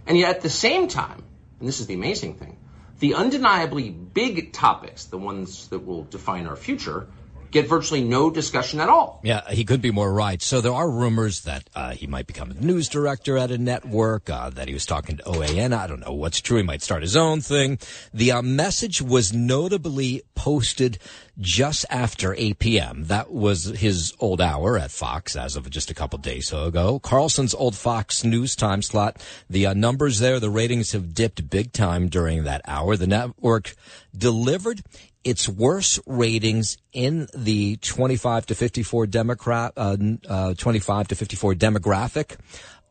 And 0.09 0.17
yet 0.19 0.37
at 0.37 0.41
the 0.41 0.51
same 0.51 0.89
time, 0.89 1.23
and 1.61 1.69
this 1.69 1.81
is 1.81 1.87
the 1.87 1.95
amazing 1.95 2.35
thing, 2.35 2.57
the 2.99 3.15
undeniably 3.15 3.91
big 3.91 4.55
topics, 4.55 5.05
the 5.05 5.19
ones 5.19 5.69
that 5.69 5.81
will 5.87 6.05
define 6.05 6.47
our 6.47 6.57
future, 6.57 7.09
get 7.51 7.69
virtually 7.69 8.03
no 8.03 8.31
discussion 8.31 8.81
at 8.81 8.89
all. 8.89 9.21
Yeah, 9.23 9.49
he 9.51 9.65
could 9.65 9.81
be 9.81 9.91
more 9.91 10.13
right. 10.13 10.41
So 10.43 10.61
there 10.61 10.73
are 10.73 10.91
rumors 10.91 11.43
that 11.43 11.69
uh, 11.75 11.93
he 11.93 12.07
might 12.07 12.27
become 12.27 12.51
a 12.51 12.55
news 12.55 12.89
director 12.89 13.39
at 13.39 13.51
a 13.51 13.59
network, 13.59 14.29
uh, 14.31 14.51
that 14.51 14.69
he 14.69 14.75
was 14.75 14.87
talking 14.87 15.17
to 15.19 15.23
OAN. 15.25 15.77
I 15.77 15.87
don't 15.87 16.01
know 16.01 16.13
what's 16.13 16.41
true. 16.41 16.59
He 16.59 16.63
might 16.63 16.83
start 16.83 17.03
his 17.03 17.17
own 17.17 17.41
thing. 17.41 17.79
The 18.13 18.33
uh, 18.33 18.43
message 18.43 19.01
was 19.01 19.33
notably 19.33 20.23
posted 20.35 20.99
just 21.41 21.85
after 21.91 22.35
8 22.37 22.59
p.m. 22.59 23.05
That 23.05 23.31
was 23.31 23.65
his 23.65 24.13
old 24.19 24.41
hour 24.41 24.77
at 24.79 24.91
Fox 24.91 25.37
as 25.37 25.57
of 25.57 25.69
just 25.71 25.91
a 25.91 25.95
couple 25.95 26.19
days 26.19 26.53
ago. 26.53 26.99
Carlson's 26.99 27.55
old 27.55 27.77
Fox 27.77 28.25
News 28.25 28.57
time 28.57 28.83
slot. 28.83 29.25
The 29.49 29.67
uh, 29.67 29.75
numbers 29.75 30.19
there, 30.19 30.41
the 30.41 30.51
ratings 30.51 30.93
have 30.93 31.15
dipped 31.15 31.49
big 31.49 31.73
time 31.73 32.09
during 32.09 32.45
that 32.45 32.63
hour. 32.67 32.97
The 32.97 33.07
network 33.07 33.75
delivered 34.17 34.83
its 35.25 35.49
worst 35.49 36.01
ratings 36.07 36.79
in 36.93 37.29
the 37.35 37.77
25 37.77 38.47
to 38.47 38.55
54 38.55 39.07
Democrat, 39.07 39.73
uh, 39.77 39.97
uh, 40.29 40.55
25 40.55 41.09
to 41.09 41.15
54 41.15 41.55
demographic. 41.55 42.37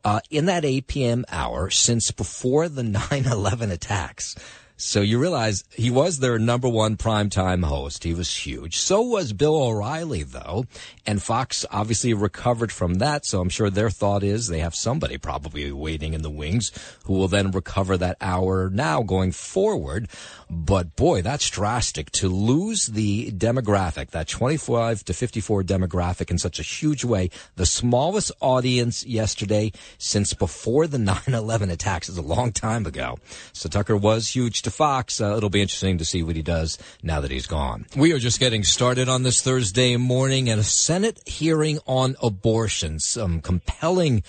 Uh, 0.04 0.20
in 0.30 0.46
that 0.46 0.64
8 0.64 0.86
p.m. 0.86 1.24
hour 1.28 1.70
since 1.70 2.12
before 2.12 2.68
the 2.68 2.82
9-11 2.82 3.72
attacks. 3.72 4.36
So 4.80 5.00
you 5.00 5.18
realize 5.18 5.64
he 5.72 5.90
was 5.90 6.20
their 6.20 6.38
number 6.38 6.68
one 6.68 6.96
primetime 6.96 7.64
host. 7.64 8.04
He 8.04 8.14
was 8.14 8.32
huge. 8.46 8.78
So 8.78 9.02
was 9.02 9.32
Bill 9.32 9.56
O'Reilly, 9.60 10.22
though. 10.22 10.66
And 11.04 11.20
Fox 11.20 11.66
obviously 11.72 12.14
recovered 12.14 12.70
from 12.70 12.94
that. 12.94 13.26
So 13.26 13.40
I'm 13.40 13.48
sure 13.48 13.70
their 13.70 13.90
thought 13.90 14.22
is 14.22 14.46
they 14.46 14.60
have 14.60 14.76
somebody 14.76 15.18
probably 15.18 15.72
waiting 15.72 16.14
in 16.14 16.22
the 16.22 16.30
wings 16.30 16.70
who 17.06 17.14
will 17.14 17.26
then 17.26 17.50
recover 17.50 17.96
that 17.96 18.18
hour 18.20 18.70
now 18.70 19.02
going 19.02 19.32
forward. 19.32 20.08
But 20.48 20.94
boy, 20.94 21.22
that's 21.22 21.50
drastic 21.50 22.12
to 22.12 22.28
lose 22.28 22.86
the 22.86 23.32
demographic, 23.32 24.10
that 24.10 24.28
25 24.28 25.04
to 25.06 25.12
54 25.12 25.64
demographic 25.64 26.30
in 26.30 26.38
such 26.38 26.60
a 26.60 26.62
huge 26.62 27.04
way. 27.04 27.30
The 27.56 27.66
smallest 27.66 28.30
audience 28.40 29.04
yesterday 29.04 29.72
since 29.98 30.34
before 30.34 30.86
the 30.86 30.98
9-11 31.08 31.72
attacks 31.72 32.08
is 32.08 32.16
a 32.16 32.22
long 32.22 32.52
time 32.52 32.86
ago. 32.86 33.18
So 33.52 33.68
Tucker 33.68 33.96
was 33.96 34.28
huge 34.28 34.62
Fox. 34.70 35.20
Uh, 35.20 35.36
it'll 35.36 35.50
be 35.50 35.62
interesting 35.62 35.98
to 35.98 36.04
see 36.04 36.22
what 36.22 36.36
he 36.36 36.42
does 36.42 36.78
now 37.02 37.20
that 37.20 37.30
he's 37.30 37.46
gone. 37.46 37.86
We 37.96 38.12
are 38.12 38.18
just 38.18 38.40
getting 38.40 38.64
started 38.64 39.08
on 39.08 39.22
this 39.22 39.42
Thursday 39.42 39.96
morning 39.96 40.48
and 40.48 40.60
a 40.60 40.64
Senate 40.64 41.20
hearing 41.26 41.78
on 41.86 42.16
abortion. 42.22 42.98
Some 42.98 43.40
compelling 43.40 44.22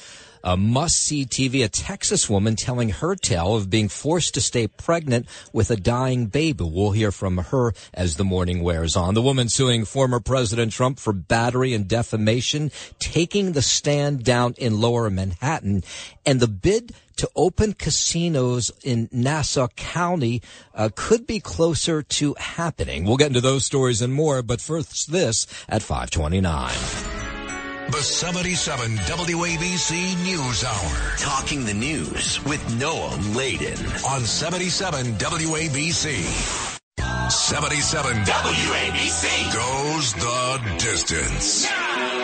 A 0.44 0.56
must 0.56 0.96
see 0.96 1.26
TV, 1.26 1.66
a 1.66 1.68
Texas 1.68 2.30
woman 2.30 2.56
telling 2.56 2.90
her 2.90 3.16
tale 3.16 3.56
of 3.56 3.70
being 3.70 3.90
forced 3.90 4.34
to 4.36 4.42
stay 4.42 4.68
pregnant 4.68 5.28
with 5.52 5.70
a 5.70 5.76
dying 5.76 6.28
baby. 6.28 6.64
We'll 6.64 6.92
hear 6.92 7.12
from 7.12 7.38
her 7.38 7.74
as 7.94 8.16
the 8.16 8.24
morning 8.24 8.64
wears 8.64 8.96
on. 8.96 9.16
The 9.16 9.22
woman 9.22 9.50
suing 9.50 9.84
former 9.84 10.22
President 10.22 10.72
Trump 10.72 10.98
for 10.98 11.12
battery 11.12 11.74
and 11.74 11.88
defamation, 11.88 12.72
taking 13.00 13.52
the 13.52 13.62
stand 13.62 14.24
down 14.24 14.54
in 14.58 14.80
lower 14.80 15.10
Manhattan, 15.10 15.84
and 16.26 16.40
the 16.40 16.48
bid 16.48 16.96
to 17.20 17.30
open 17.36 17.74
casinos 17.74 18.72
in 18.84 19.10
Nassau 19.12 19.68
County 19.76 20.42
uh, 20.74 20.90
could 20.96 21.28
be 21.28 21.42
closer 21.42 22.02
to 22.02 22.34
happening. 22.40 23.04
We'll 23.04 23.18
get 23.18 23.28
into 23.28 23.42
those 23.42 23.66
stories 23.66 24.02
and 24.02 24.14
more, 24.14 24.42
but 24.42 24.62
first 24.62 25.12
this 25.12 25.46
at 25.68 25.82
529. 25.82 26.74
The 27.92 28.02
77 28.02 28.98
WABC 28.98 30.24
News 30.24 30.64
Hour. 30.64 31.18
Talking 31.18 31.66
the 31.66 31.74
news 31.74 32.42
with 32.46 32.62
Noam 32.80 33.36
Laden. 33.36 33.78
On 34.08 34.22
77 34.22 35.14
WABC. 35.16 36.79
77 37.32 38.26
WABC 38.26 39.54
goes 39.54 40.14
the 40.14 40.76
distance. 40.80 41.68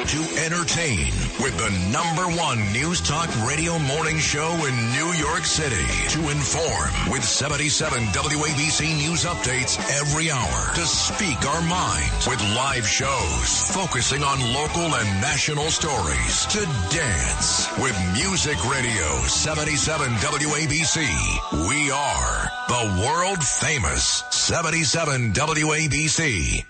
To 0.05 0.21
entertain 0.45 1.07
with 1.41 1.57
the 1.57 1.69
number 1.91 2.25
one 2.37 2.59
news 2.71 3.01
talk 3.01 3.29
radio 3.45 3.77
morning 3.79 4.17
show 4.17 4.49
in 4.65 4.91
New 4.93 5.13
York 5.13 5.45
City. 5.45 5.85
To 6.09 6.29
inform 6.29 7.11
with 7.11 7.23
77 7.23 8.03
WABC 8.17 8.97
news 8.97 9.25
updates 9.25 9.77
every 9.93 10.31
hour. 10.31 10.73
To 10.75 10.85
speak 10.85 11.37
our 11.45 11.61
minds 11.61 12.27
with 12.27 12.41
live 12.55 12.87
shows 12.87 13.71
focusing 13.73 14.23
on 14.23 14.39
local 14.53 14.95
and 14.95 15.21
national 15.21 15.69
stories. 15.69 16.45
To 16.47 16.65
dance 16.89 17.69
with 17.77 17.97
Music 18.13 18.57
Radio 18.69 19.05
77 19.25 20.09
WABC. 20.13 21.69
We 21.69 21.91
are 21.91 22.49
the 22.67 23.05
world 23.05 23.43
famous 23.43 24.23
77 24.29 24.65
WABC. 24.95 26.63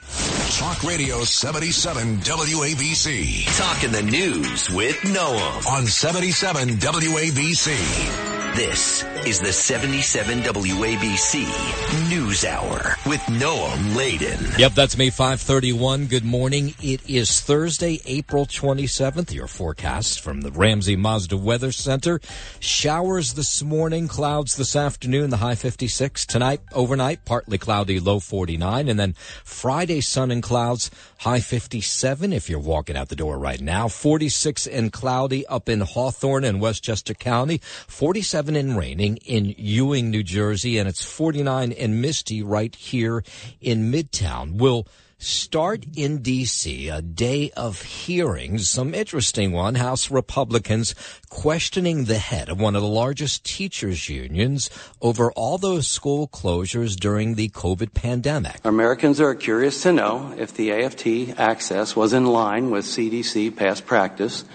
Talk 0.58 0.84
Radio 0.84 1.24
77 1.24 2.18
WABC. 2.22 3.46
Talking 3.56 3.92
the 3.92 4.02
news 4.02 4.68
with 4.72 4.96
Noam. 5.02 5.68
On 5.68 5.86
77 5.86 6.70
WABC. 6.70 8.56
This 8.56 9.04
is 9.28 9.40
the 9.42 9.54
77 9.54 10.42
WABC 10.42 12.10
News 12.10 12.46
Hour 12.46 12.95
with 13.06 13.22
Noam 13.22 13.96
Laden. 13.96 14.40
Yep, 14.58 14.74
that's 14.74 14.98
me, 14.98 15.12
531. 15.12 16.08
Good 16.08 16.26
morning. 16.26 16.74
It 16.82 17.08
is 17.08 17.40
Thursday, 17.40 18.02
April 18.06 18.48
27th. 18.48 19.32
Your 19.32 19.46
forecast 19.46 20.22
from 20.22 20.42
the 20.42 20.52
Ramsey 20.52 20.96
Mazda 20.96 21.38
Weather 21.38 21.72
Center. 21.72 22.20
Showers 22.60 23.36
this 23.36 23.62
morning, 23.62 24.08
clouds 24.08 24.56
this 24.56 24.76
afternoon, 24.76 25.30
the 25.30 25.38
high 25.38 25.54
56. 25.54 26.26
Tonight, 26.26 26.62
overnight, 26.72 27.26
partly 27.26 27.60
cloudy, 27.60 28.00
low 28.00 28.20
49. 28.20 28.90
And 28.90 29.00
then 29.00 29.14
Friday, 29.44 30.02
sun 30.02 30.32
and 30.32 30.42
clouds, 30.42 30.90
high 31.20 31.42
57 31.42 32.34
if 32.34 32.50
you're 32.50 32.60
walking 32.60 32.98
out 32.98 33.10
the 33.10 33.16
door 33.16 33.38
right 33.38 33.62
now. 33.62 33.88
46 33.88 34.66
and 34.66 34.92
cloudy 34.92 35.46
up 35.46 35.70
in 35.70 35.82
Hawthorne 35.82 36.44
and 36.44 36.60
Westchester 36.60 37.14
County. 37.14 37.60
47 37.88 38.56
and 38.56 38.76
raining 38.76 39.18
in 39.18 39.54
Ewing, 39.58 40.10
New 40.10 40.24
Jersey, 40.24 40.80
and 40.80 40.90
it's 40.90 41.06
49 41.06 41.72
and 41.72 42.02
misty 42.02 42.42
right 42.42 42.76
here 42.76 42.95
in 43.02 43.92
Midtown. 43.92 44.58
We'll 44.58 44.88
start 45.18 45.86
in 45.96 46.22
D.C. 46.22 46.90
a 46.90 47.02
day 47.02 47.52
of 47.56 47.82
hearings. 47.82 48.70
Some 48.70 48.94
interesting 48.94 49.52
one. 49.52 49.76
House 49.76 50.12
Republicans 50.12 50.94
questioning 51.30 52.06
the 52.06 52.18
head 52.18 52.50
of 52.50 52.60
one 52.60 52.76
of 52.76 52.82
the 52.82 52.88
largest 52.88 53.44
teachers 53.46 54.10
unions 54.10 54.70
over 55.02 55.32
all 55.32 55.58
those 55.58 55.88
school 55.88 56.28
closures 56.28 56.96
during 56.96 57.36
the 57.36 57.50
COVID 57.50 57.94
pandemic. 57.94 58.60
Americans 58.64 59.20
are 59.20 59.36
curious 59.36 59.82
to 59.84 59.94
know 59.94 60.34
if 60.38 60.54
the 60.54 60.72
AFT 60.72 61.40
access 61.40 61.96
was 61.96 62.14
in 62.14 62.26
line 62.26 62.70
with 62.70 62.86
CDC 62.86 63.56
past 63.56 63.86
practice 63.86 64.46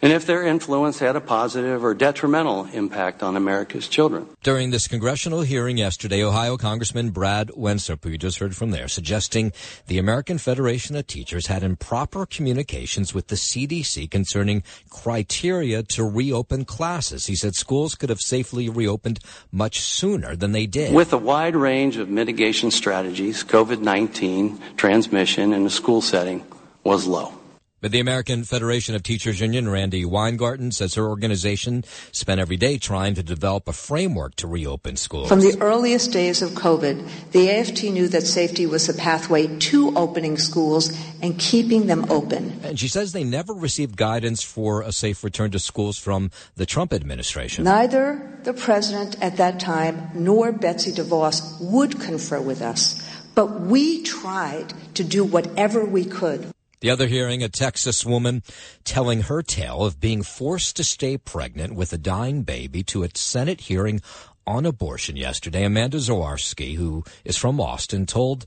and 0.00 0.12
if 0.12 0.26
their 0.26 0.42
influence 0.42 0.98
had 0.98 1.16
a 1.16 1.20
positive 1.20 1.84
or 1.84 1.94
detrimental 1.94 2.66
impact 2.72 3.22
on 3.22 3.36
America's 3.36 3.88
children. 3.88 4.26
During 4.42 4.70
this 4.70 4.86
congressional 4.86 5.42
hearing 5.42 5.78
yesterday, 5.78 6.22
Ohio 6.22 6.56
Congressman 6.56 7.10
Brad 7.10 7.48
Wenstrup, 7.48 8.04
who 8.04 8.10
you 8.10 8.18
just 8.18 8.38
heard 8.38 8.54
from 8.54 8.70
there, 8.70 8.88
suggesting 8.88 9.52
the 9.86 9.98
American 9.98 10.38
Federation 10.38 10.96
of 10.96 11.06
Teachers 11.06 11.46
had 11.46 11.62
improper 11.62 12.26
communications 12.26 13.12
with 13.12 13.28
the 13.28 13.36
CDC 13.36 14.10
concerning 14.10 14.62
criteria 14.90 15.82
to 15.82 16.04
reopen 16.04 16.64
classes. 16.64 17.26
He 17.26 17.34
said 17.34 17.54
schools 17.54 17.94
could 17.94 18.10
have 18.10 18.20
safely 18.20 18.68
reopened 18.68 19.20
much 19.50 19.80
sooner 19.80 20.36
than 20.36 20.52
they 20.52 20.66
did. 20.66 20.94
With 20.94 21.12
a 21.12 21.18
wide 21.18 21.56
range 21.56 21.96
of 21.96 22.08
mitigation 22.08 22.70
strategies, 22.70 23.44
COVID-19 23.44 24.76
transmission 24.76 25.52
in 25.52 25.66
a 25.66 25.70
school 25.70 26.00
setting 26.00 26.44
was 26.84 27.06
low. 27.06 27.37
But 27.80 27.92
the 27.92 28.00
American 28.00 28.42
Federation 28.42 28.96
of 28.96 29.04
Teachers 29.04 29.40
Union, 29.40 29.68
Randi 29.68 30.04
Weingarten, 30.04 30.72
says 30.72 30.94
her 30.96 31.06
organization 31.06 31.84
spent 32.10 32.40
every 32.40 32.56
day 32.56 32.76
trying 32.76 33.14
to 33.14 33.22
develop 33.22 33.68
a 33.68 33.72
framework 33.72 34.34
to 34.36 34.48
reopen 34.48 34.96
schools. 34.96 35.28
From 35.28 35.38
the 35.38 35.56
earliest 35.60 36.10
days 36.10 36.42
of 36.42 36.50
COVID, 36.50 37.30
the 37.30 37.48
AFT 37.48 37.84
knew 37.84 38.08
that 38.08 38.24
safety 38.24 38.66
was 38.66 38.88
the 38.88 38.94
pathway 38.94 39.46
to 39.58 39.96
opening 39.96 40.38
schools 40.38 40.92
and 41.22 41.38
keeping 41.38 41.86
them 41.86 42.10
open. 42.10 42.58
And 42.64 42.80
she 42.80 42.88
says 42.88 43.12
they 43.12 43.22
never 43.22 43.54
received 43.54 43.96
guidance 43.96 44.42
for 44.42 44.82
a 44.82 44.90
safe 44.90 45.22
return 45.22 45.52
to 45.52 45.60
schools 45.60 45.98
from 45.98 46.32
the 46.56 46.66
Trump 46.66 46.92
administration. 46.92 47.62
Neither 47.62 48.40
the 48.42 48.54
president 48.54 49.22
at 49.22 49.36
that 49.36 49.60
time 49.60 50.10
nor 50.14 50.50
Betsy 50.50 50.90
DeVos 50.90 51.60
would 51.60 52.00
confer 52.00 52.40
with 52.40 52.60
us, 52.60 53.00
but 53.36 53.60
we 53.60 54.02
tried 54.02 54.74
to 54.94 55.04
do 55.04 55.22
whatever 55.22 55.84
we 55.84 56.04
could. 56.04 56.50
The 56.80 56.90
other 56.90 57.06
hearing, 57.06 57.42
a 57.42 57.48
Texas 57.48 58.06
woman 58.06 58.42
telling 58.84 59.22
her 59.22 59.42
tale 59.42 59.84
of 59.84 60.00
being 60.00 60.22
forced 60.22 60.76
to 60.76 60.84
stay 60.84 61.18
pregnant 61.18 61.74
with 61.74 61.92
a 61.92 61.98
dying 61.98 62.42
baby 62.42 62.82
to 62.84 63.02
a 63.02 63.08
Senate 63.14 63.62
hearing 63.62 64.00
on 64.46 64.64
abortion 64.64 65.16
yesterday. 65.16 65.64
Amanda 65.64 65.98
Zurawski, 65.98 66.76
who 66.76 67.04
is 67.24 67.36
from 67.36 67.60
Austin, 67.60 68.06
told 68.06 68.46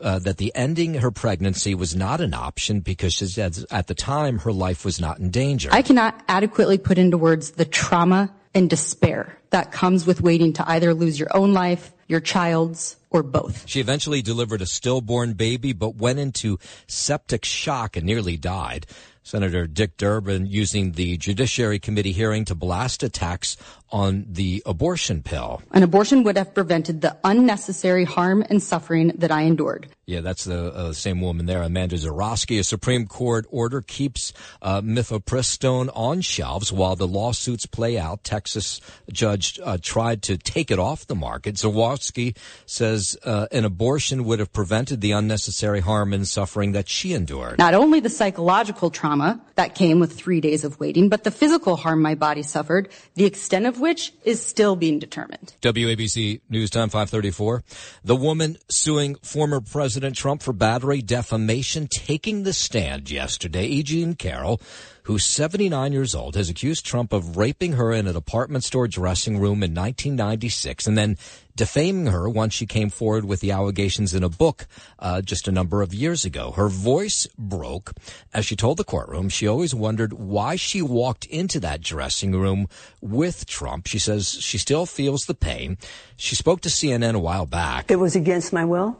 uh, 0.00 0.18
that 0.20 0.38
the 0.38 0.52
ending 0.54 0.94
her 0.94 1.10
pregnancy 1.10 1.74
was 1.74 1.94
not 1.94 2.20
an 2.20 2.34
option 2.34 2.80
because 2.80 3.14
she 3.14 3.26
said 3.26 3.56
at 3.70 3.86
the 3.86 3.94
time 3.94 4.38
her 4.38 4.52
life 4.52 4.84
was 4.84 5.00
not 5.00 5.18
in 5.18 5.30
danger. 5.30 5.68
I 5.72 5.82
cannot 5.82 6.22
adequately 6.28 6.78
put 6.78 6.98
into 6.98 7.18
words 7.18 7.52
the 7.52 7.64
trauma 7.64 8.32
and 8.54 8.68
despair 8.68 9.38
that 9.50 9.72
comes 9.72 10.06
with 10.06 10.20
waiting 10.20 10.52
to 10.54 10.68
either 10.68 10.94
lose 10.94 11.18
your 11.18 11.34
own 11.36 11.52
life, 11.52 11.92
your 12.12 12.20
child's, 12.20 12.96
or 13.10 13.22
both. 13.24 13.66
She 13.66 13.80
eventually 13.80 14.22
delivered 14.22 14.62
a 14.62 14.66
stillborn 14.66 15.32
baby, 15.32 15.72
but 15.72 15.96
went 15.96 16.20
into 16.20 16.58
septic 16.86 17.44
shock 17.44 17.96
and 17.96 18.06
nearly 18.06 18.36
died. 18.36 18.86
Senator 19.22 19.66
Dick 19.66 19.96
Durbin 19.96 20.46
using 20.46 20.92
the 20.92 21.16
Judiciary 21.16 21.78
Committee 21.78 22.12
hearing 22.12 22.44
to 22.46 22.54
blast 22.54 23.02
attacks 23.02 23.56
on 23.90 24.24
the 24.28 24.62
abortion 24.64 25.22
pill. 25.22 25.62
An 25.70 25.82
abortion 25.82 26.24
would 26.24 26.38
have 26.38 26.54
prevented 26.54 27.02
the 27.02 27.16
unnecessary 27.22 28.04
harm 28.04 28.44
and 28.48 28.62
suffering 28.62 29.12
that 29.16 29.30
I 29.30 29.42
endured. 29.42 29.86
Yeah, 30.06 30.22
that's 30.22 30.44
the 30.44 30.74
uh, 30.74 30.92
same 30.92 31.20
woman 31.20 31.46
there, 31.46 31.62
Amanda 31.62 31.96
Zurawski. 31.96 32.58
A 32.58 32.64
Supreme 32.64 33.06
Court 33.06 33.46
order 33.50 33.82
keeps 33.82 34.32
uh, 34.60 34.80
mifepristone 34.80 35.90
on 35.94 36.22
shelves 36.22 36.72
while 36.72 36.96
the 36.96 37.06
lawsuits 37.06 37.66
play 37.66 37.98
out. 37.98 38.24
Texas 38.24 38.80
judge 39.12 39.60
uh, 39.62 39.78
tried 39.80 40.22
to 40.22 40.36
take 40.38 40.70
it 40.70 40.78
off 40.78 41.06
the 41.06 41.14
market. 41.14 41.56
Zurawski 41.56 42.36
says 42.66 43.16
uh, 43.24 43.46
an 43.52 43.64
abortion 43.64 44.24
would 44.24 44.38
have 44.38 44.52
prevented 44.52 45.02
the 45.02 45.12
unnecessary 45.12 45.80
harm 45.80 46.12
and 46.12 46.26
suffering 46.26 46.72
that 46.72 46.88
she 46.88 47.12
endured. 47.12 47.58
Not 47.58 47.74
only 47.74 48.00
the 48.00 48.10
psychological 48.10 48.90
trauma 48.90 49.11
that 49.54 49.74
came 49.74 50.00
with 50.00 50.12
three 50.12 50.40
days 50.40 50.64
of 50.64 50.78
waiting, 50.80 51.08
but 51.08 51.24
the 51.24 51.30
physical 51.30 51.76
harm 51.76 52.02
my 52.02 52.14
body 52.14 52.42
suffered, 52.42 52.88
the 53.14 53.24
extent 53.24 53.66
of 53.66 53.80
which 53.80 54.12
is 54.24 54.44
still 54.44 54.76
being 54.76 54.98
determined. 54.98 55.54
WABC 55.62 56.40
News 56.48 56.70
Time 56.70 56.88
534. 56.88 57.64
The 58.04 58.16
woman 58.16 58.58
suing 58.68 59.16
former 59.16 59.60
President 59.60 60.16
Trump 60.16 60.42
for 60.42 60.52
battery 60.52 61.02
defamation 61.02 61.88
taking 61.88 62.42
the 62.42 62.52
stand 62.52 63.10
yesterday. 63.10 63.66
E. 63.66 63.82
Jean 63.82 64.14
Carroll, 64.14 64.60
who's 65.04 65.24
79 65.24 65.92
years 65.92 66.14
old, 66.14 66.36
has 66.36 66.48
accused 66.48 66.84
Trump 66.84 67.12
of 67.12 67.36
raping 67.36 67.72
her 67.72 67.92
in 67.92 68.06
a 68.06 68.12
department 68.12 68.64
store 68.64 68.88
dressing 68.88 69.38
room 69.38 69.62
in 69.62 69.74
1996 69.74 70.86
and 70.86 70.96
then 70.96 71.16
defaming 71.56 72.06
her 72.06 72.28
once 72.28 72.54
she 72.54 72.66
came 72.66 72.90
forward 72.90 73.24
with 73.24 73.40
the 73.40 73.50
allegations 73.50 74.14
in 74.14 74.22
a 74.22 74.28
book 74.28 74.66
uh, 74.98 75.20
just 75.20 75.48
a 75.48 75.52
number 75.52 75.82
of 75.82 75.92
years 75.92 76.24
ago. 76.24 76.52
Her 76.52 76.68
voice 76.68 77.26
broke 77.38 77.92
as 78.32 78.46
she 78.46 78.56
told 78.56 78.78
the 78.78 78.84
courtroom 78.84 79.28
she 79.28 79.46
always 79.46 79.74
wondered 79.74 80.12
why 80.12 80.56
she 80.56 80.82
walked 80.82 81.24
into 81.26 81.60
that 81.60 81.80
dressing 81.80 82.32
room 82.32 82.68
with 83.00 83.46
Trump. 83.46 83.86
She 83.86 83.98
says 83.98 84.30
she 84.40 84.58
still 84.58 84.86
feels 84.86 85.26
the 85.26 85.34
pain. 85.34 85.78
She 86.16 86.34
spoke 86.34 86.60
to 86.62 86.68
CNN 86.68 87.14
a 87.14 87.18
while 87.18 87.46
back. 87.46 87.90
It 87.90 87.98
was 87.98 88.16
against 88.16 88.52
my 88.52 88.64
will 88.64 88.98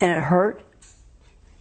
and 0.00 0.10
it 0.10 0.22
hurt. 0.22 0.62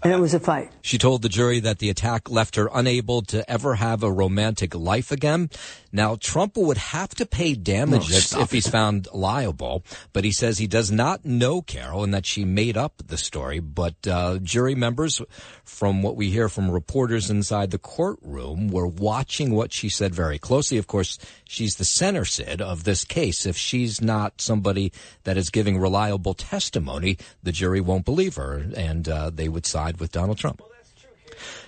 And 0.04 0.14
it 0.14 0.20
was 0.20 0.36
a 0.36 0.40
fight. 0.40 0.72
She 0.84 1.00
told 1.00 1.24
the 1.24 1.30
jury 1.30 1.60
that 1.62 1.80
the 1.80 1.90
attack 1.90 2.30
left 2.30 2.58
her 2.58 2.70
unable 2.72 3.24
to 3.24 3.50
ever 3.50 3.74
have 3.76 4.04
a 4.04 4.12
romantic 4.12 4.76
life 4.76 5.12
again. 5.12 5.50
Now, 5.96 6.18
Trump 6.20 6.58
would 6.58 6.78
have 6.78 7.16
to 7.16 7.26
pay 7.26 7.54
damages 7.56 8.36
Oh, 8.36 8.42
if 8.42 8.52
he's 8.52 8.68
found 8.68 9.08
liable, 9.14 9.86
but 10.12 10.26
he 10.26 10.34
says 10.34 10.58
he 10.58 10.68
does 10.68 10.92
not 10.92 11.24
know 11.24 11.62
Carroll 11.62 12.04
and 12.04 12.14
that 12.14 12.26
she 12.26 12.44
made 12.44 12.76
up 12.76 13.02
the 13.08 13.18
story. 13.18 13.62
But 13.62 14.06
uh, 14.06 14.40
jury 14.40 14.76
members, 14.76 15.22
from 15.64 16.04
what 16.04 16.18
we 16.18 16.32
hear 16.32 16.50
from 16.50 16.70
reporters 16.70 17.30
inside 17.30 17.72
the 17.72 17.78
courtroom, 17.78 18.68
were 18.68 18.86
watching 18.86 19.56
what 19.56 19.72
she 19.72 19.88
said 19.88 20.14
very 20.14 20.38
closely. 20.38 20.78
Of 20.78 20.88
course, 20.88 21.18
she's 21.46 21.78
the 21.78 21.86
center, 21.86 22.26
Sid, 22.26 22.62
of 22.62 22.84
this 22.84 23.06
case. 23.06 23.46
If 23.46 23.56
she's 23.56 24.02
not 24.02 24.42
somebody 24.42 24.92
that 25.24 25.38
is 25.38 25.50
giving 25.50 25.80
reliable 25.80 26.34
testimony, 26.34 27.18
the 27.42 27.54
jury 27.54 27.80
won't 27.80 28.04
believe 28.04 28.36
her, 28.36 28.66
and 28.76 29.08
uh, 29.08 29.30
they 29.30 29.48
would 29.48 29.66
side 29.66 30.02
with 30.02 30.12
Donald 30.12 30.40
Trump. 30.40 30.62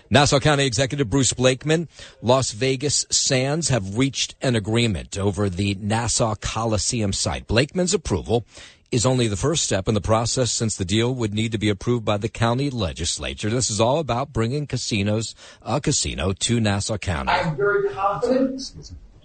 Nassau 0.09 0.39
County 0.39 0.65
Executive 0.65 1.09
Bruce 1.09 1.33
Blakeman, 1.33 1.89
Las 2.21 2.51
Vegas 2.51 3.05
Sands 3.09 3.67
have 3.67 3.97
reached 3.97 4.35
an 4.41 4.55
agreement 4.55 5.17
over 5.17 5.49
the 5.49 5.75
Nassau 5.75 6.35
Coliseum 6.35 7.11
site. 7.11 7.45
Blakeman's 7.45 7.93
approval 7.93 8.45
is 8.89 9.05
only 9.05 9.27
the 9.27 9.35
first 9.35 9.65
step 9.65 9.89
in 9.89 9.93
the 9.95 10.01
process 10.01 10.49
since 10.49 10.77
the 10.77 10.85
deal 10.85 11.13
would 11.13 11.33
need 11.33 11.51
to 11.51 11.57
be 11.57 11.67
approved 11.67 12.05
by 12.05 12.15
the 12.15 12.29
county 12.29 12.69
legislature. 12.69 13.49
This 13.49 13.69
is 13.69 13.81
all 13.81 13.99
about 13.99 14.31
bringing 14.31 14.65
casinos, 14.65 15.35
a 15.61 15.81
casino 15.81 16.31
to 16.31 16.61
Nassau 16.61 16.97
County. 16.97 17.33
I'm 17.33 17.57
very 17.57 17.89
confident 17.89 18.61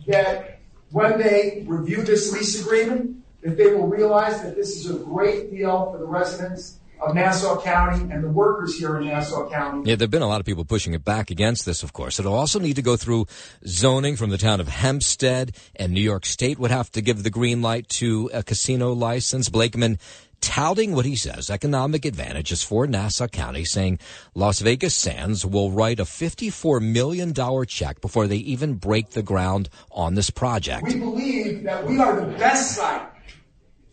that 0.09 0.59
when 0.91 1.17
they 1.17 1.65
review 1.65 2.03
this 2.03 2.33
lease 2.33 2.61
agreement, 2.61 3.19
that 3.43 3.57
they 3.57 3.73
will 3.73 3.87
realize 3.87 4.43
that 4.43 4.57
this 4.57 4.85
is 4.85 4.91
a 4.91 4.99
great 4.99 5.53
deal 5.53 5.93
for 5.93 5.99
the 5.99 6.07
residents 6.07 6.81
of 7.03 7.15
Nassau 7.15 7.61
County 7.61 8.13
and 8.13 8.23
the 8.23 8.29
workers 8.29 8.79
here 8.79 8.97
in 8.97 9.07
Nassau 9.07 9.49
County. 9.51 9.91
Yeah, 9.91 9.97
there 9.97 10.05
have 10.05 10.11
been 10.11 10.23
a 10.23 10.29
lot 10.29 10.41
of 10.41 10.47
people 10.47 10.65
pushing 10.65 10.95
it 10.95 11.05
back 11.05 11.31
against 11.31 11.67
this, 11.67 11.83
of 11.83 11.93
course. 11.93 12.19
It'll 12.19 12.35
also 12.35 12.61
need 12.61 12.77
to 12.77 12.83
go 12.83 12.97
through 12.97 13.27
zoning 13.67 14.17
from 14.17 14.31
the 14.31 14.39
town 14.39 14.61
of 14.61 14.69
Hempstead, 14.69 15.57
and 15.77 15.93
New 15.93 16.01
York 16.01 16.25
State 16.25 16.59
would 16.59 16.71
have 16.71 16.91
to 16.93 17.01
give 17.01 17.23
the 17.23 17.31
green 17.31 17.63
light 17.63 17.89
to 17.91 18.31
a 18.33 18.43
casino 18.43 18.93
license. 18.93 19.49
Blakeman 19.49 19.99
touting 20.41 20.93
what 20.93 21.05
he 21.05 21.17
says 21.17 21.49
economic 21.51 22.05
advantages 22.05 22.63
for 22.63 22.87
Nassau 22.87 23.29
County, 23.29 23.65
saying 23.65 23.99
Las 24.35 24.61
Vegas 24.61 24.95
Sands 24.95 25.47
will 25.47 25.71
write 25.71 26.01
a 26.01 26.05
$54 26.05 26.83
million 26.83 27.33
check 27.67 28.01
before 28.01 28.27
they 28.27 28.37
even 28.37 28.75
break 28.75 29.11
the 29.11 29.23
ground 29.23 29.69
on 29.91 30.15
this 30.15 30.31
project. 30.31 30.85
We 30.85 30.99
believe 30.99 31.63
that 31.65 31.87
we 31.87 31.99
are 31.99 32.21
the 32.21 32.37
best 32.37 32.77
site 32.77 33.09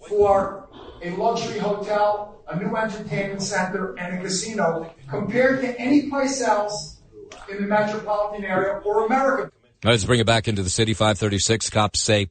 for 0.07 0.68
a 1.01 1.11
luxury 1.11 1.59
hotel, 1.59 2.43
a 2.47 2.57
new 2.59 2.75
entertainment 2.75 3.41
center, 3.41 3.97
and 3.97 4.19
a 4.19 4.21
casino 4.21 4.93
compared 5.09 5.61
to 5.61 5.79
any 5.79 6.09
place 6.09 6.41
else 6.41 7.01
in 7.49 7.61
the 7.61 7.67
metropolitan 7.67 8.45
area 8.45 8.81
or 8.85 9.05
America. 9.05 9.51
Let's 9.83 10.03
bring 10.03 10.19
it 10.19 10.25
back 10.25 10.47
into 10.47 10.61
the 10.61 10.69
city. 10.69 10.93
536 10.93 11.69
cops 11.69 12.01
say 12.01 12.27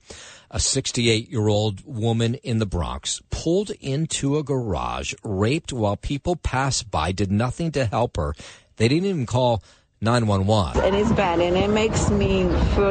a 0.50 0.60
68 0.60 1.30
year 1.30 1.48
old 1.48 1.82
woman 1.84 2.34
in 2.36 2.58
the 2.58 2.66
Bronx 2.66 3.20
pulled 3.30 3.70
into 3.80 4.36
a 4.36 4.42
garage, 4.42 5.14
raped 5.24 5.72
while 5.72 5.96
people 5.96 6.36
passed 6.36 6.90
by, 6.90 7.12
did 7.12 7.32
nothing 7.32 7.72
to 7.72 7.86
help 7.86 8.16
her. 8.16 8.34
They 8.76 8.88
didn't 8.88 9.06
even 9.06 9.26
call 9.26 9.62
911. 10.00 10.84
And 10.84 10.94
it's 10.94 11.10
bad, 11.12 11.40
and 11.40 11.56
it 11.56 11.68
makes 11.70 12.10
me 12.10 12.44
feel 12.74 12.90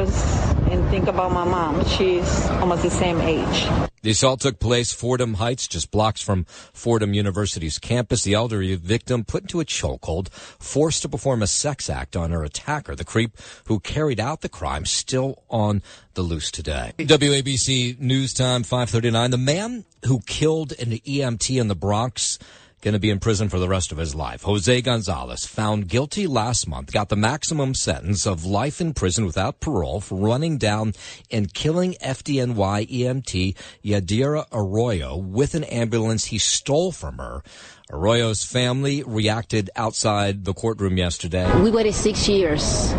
and 0.70 0.90
think 0.90 1.08
about 1.08 1.32
my 1.32 1.44
mom. 1.44 1.84
She's 1.86 2.46
almost 2.50 2.82
the 2.82 2.90
same 2.90 3.20
age. 3.20 3.87
The 4.02 4.10
assault 4.10 4.40
took 4.40 4.60
place 4.60 4.92
Fordham 4.92 5.34
Heights, 5.34 5.66
just 5.66 5.90
blocks 5.90 6.20
from 6.20 6.44
Fordham 6.72 7.14
University's 7.14 7.78
campus. 7.78 8.22
The 8.22 8.34
elderly 8.34 8.76
victim 8.76 9.24
put 9.24 9.42
into 9.42 9.60
a 9.60 9.64
chokehold, 9.64 10.30
forced 10.30 11.02
to 11.02 11.08
perform 11.08 11.42
a 11.42 11.46
sex 11.46 11.90
act 11.90 12.16
on 12.16 12.30
her 12.30 12.44
attacker. 12.44 12.94
The 12.94 13.04
creep 13.04 13.36
who 13.66 13.80
carried 13.80 14.20
out 14.20 14.40
the 14.40 14.48
crime 14.48 14.86
still 14.86 15.42
on 15.50 15.82
the 16.14 16.22
loose 16.22 16.50
today. 16.50 16.92
WABC 16.98 17.98
News 17.98 18.32
Time 18.34 18.62
539. 18.62 19.30
The 19.30 19.38
man 19.38 19.84
who 20.04 20.20
killed 20.20 20.72
an 20.78 20.92
EMT 20.92 21.60
in 21.60 21.68
the 21.68 21.74
Bronx 21.74 22.38
going 22.82 22.94
to 22.94 23.00
be 23.00 23.10
in 23.10 23.18
prison 23.18 23.48
for 23.48 23.58
the 23.58 23.68
rest 23.68 23.92
of 23.92 23.98
his 23.98 24.14
life. 24.14 24.42
Jose 24.42 24.80
Gonzalez, 24.82 25.44
found 25.44 25.88
guilty 25.88 26.26
last 26.26 26.68
month, 26.68 26.92
got 26.92 27.08
the 27.08 27.16
maximum 27.16 27.74
sentence 27.74 28.26
of 28.26 28.44
life 28.44 28.80
in 28.80 28.94
prison 28.94 29.26
without 29.26 29.60
parole 29.60 30.00
for 30.00 30.18
running 30.18 30.58
down 30.58 30.92
and 31.30 31.52
killing 31.52 31.94
FDNY 32.02 32.88
EMT 32.88 33.56
Yadira 33.84 34.46
Arroyo 34.52 35.16
with 35.16 35.54
an 35.54 35.64
ambulance 35.64 36.26
he 36.26 36.38
stole 36.38 36.92
from 36.92 37.18
her. 37.18 37.42
Arroyo's 37.90 38.44
family 38.44 39.02
reacted 39.02 39.70
outside 39.74 40.44
the 40.44 40.52
courtroom 40.52 40.98
yesterday. 40.98 41.50
We 41.60 41.70
waited 41.70 41.94
six 41.94 42.28
years 42.28 42.92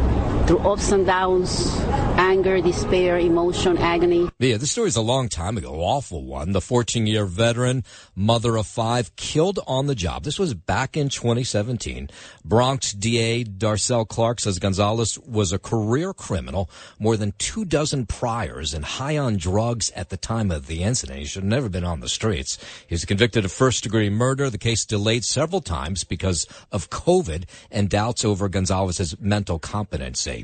through 0.49 0.57
ups 0.67 0.91
and 0.91 1.05
downs, 1.05 1.77
anger, 2.17 2.59
despair, 2.59 3.19
emotion, 3.19 3.77
agony. 3.77 4.27
Yeah, 4.39 4.57
this 4.57 4.71
story 4.71 4.87
is 4.87 4.95
a 4.95 5.01
long 5.01 5.29
time 5.29 5.57
ago, 5.57 5.75
awful 5.75 6.25
one. 6.25 6.53
The 6.53 6.59
14 6.59 7.05
year 7.05 7.25
veteran, 7.25 7.83
mother 8.15 8.57
of 8.57 8.65
five, 8.65 9.15
killed 9.15 9.59
on 9.67 9.85
the 9.85 9.93
job. 9.93 10.23
This 10.23 10.39
was 10.39 10.55
back 10.55 10.97
in 10.97 11.09
2017. 11.09 12.09
Bronx 12.43 12.93
DA 12.93 13.43
Darcel 13.43 14.07
Clark 14.07 14.39
says 14.39 14.57
Gonzalez 14.57 15.19
was 15.19 15.53
a 15.53 15.59
career 15.59 16.15
criminal, 16.15 16.67
more 16.97 17.15
than 17.15 17.33
two 17.37 17.63
dozen 17.63 18.07
priors, 18.07 18.73
and 18.73 18.83
high 18.83 19.19
on 19.19 19.37
drugs 19.37 19.91
at 19.91 20.09
the 20.09 20.17
time 20.17 20.49
of 20.49 20.65
the 20.65 20.81
incident. 20.81 21.19
He 21.19 21.25
should 21.25 21.43
have 21.43 21.49
never 21.49 21.69
been 21.69 21.85
on 21.85 21.99
the 21.99 22.09
streets. 22.09 22.57
He 22.87 22.95
was 22.95 23.05
convicted 23.05 23.45
of 23.45 23.51
first 23.51 23.83
degree 23.83 24.09
murder. 24.09 24.49
The 24.49 24.57
case 24.57 24.83
delayed 24.83 25.25
several 25.25 25.61
times 25.61 26.03
because 26.03 26.47
of 26.71 26.89
COVID 26.89 27.43
and 27.69 27.87
doubts 27.87 28.25
over 28.25 28.49
Gonzalez's 28.49 29.15
mental 29.19 29.59
competency. 29.59 30.38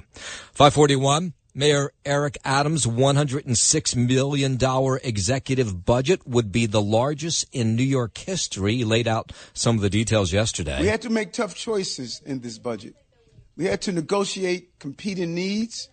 541. 0.53 1.34
Mayor 1.58 1.93
Eric 2.03 2.38
Adams' 2.43 2.86
$106 2.86 3.95
million 3.95 4.60
executive 5.01 5.86
budget 5.86 6.27
would 6.27 6.51
be 6.51 6.65
the 6.65 6.81
largest 6.81 7.45
in 7.53 7.77
New 7.77 7.84
York 7.84 8.17
history. 8.17 8.75
He 8.75 8.84
laid 8.84 9.08
out 9.08 9.31
some 9.53 9.77
of 9.77 9.81
the 9.81 9.89
details 9.89 10.34
yesterday. 10.34 10.81
We 10.81 10.88
had 10.88 11.01
to 11.03 11.10
make 11.10 11.31
tough 11.31 11.55
choices 11.55 12.21
in 12.25 12.41
this 12.41 12.58
budget. 12.58 12.95
We 13.55 13.65
had 13.65 13.81
to 13.84 13.93
negotiate 13.93 14.79
competing 14.79 15.34
needs. 15.34 15.89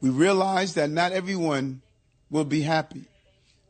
We 0.00 0.10
realized 0.10 0.74
that 0.74 0.90
not 0.90 1.12
everyone 1.12 1.82
will 2.28 2.44
be 2.44 2.62
happy, 2.62 3.04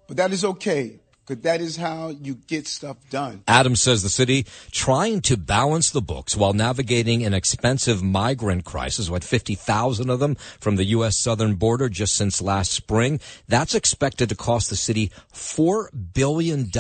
but 0.07 0.17
that 0.17 0.33
is 0.33 0.47
okay 0.47 1.01
because 1.29 1.43
that 1.43 1.61
is 1.61 1.77
how 1.77 2.09
you 2.09 2.35
get 2.35 2.67
stuff 2.67 2.97
done. 3.11 3.43
Adams 3.47 3.83
says 3.83 4.03
the 4.03 4.09
city 4.09 4.47
trying 4.71 5.21
to 5.21 5.37
balance 5.37 5.91
the 5.91 6.01
books 6.01 6.37
while 6.37 6.55
navigating 6.55 7.25
an 7.25 7.35
expensive 7.35 8.03
migrant 8.03 8.65
crisis, 8.65 9.11
what 9.11 9.23
50,000 9.23 10.09
of 10.09 10.21
them 10.21 10.37
from 10.59 10.77
the 10.77 10.85
U.S. 10.85 11.19
southern 11.19 11.57
border 11.57 11.89
just 11.89 12.17
since 12.17 12.41
last 12.41 12.73
spring. 12.73 13.21
That's 13.47 13.75
expected 13.75 14.31
to 14.31 14.35
cost 14.35 14.71
the 14.71 14.77
city 14.77 15.13
$4 15.35 15.89
billion 16.15 16.71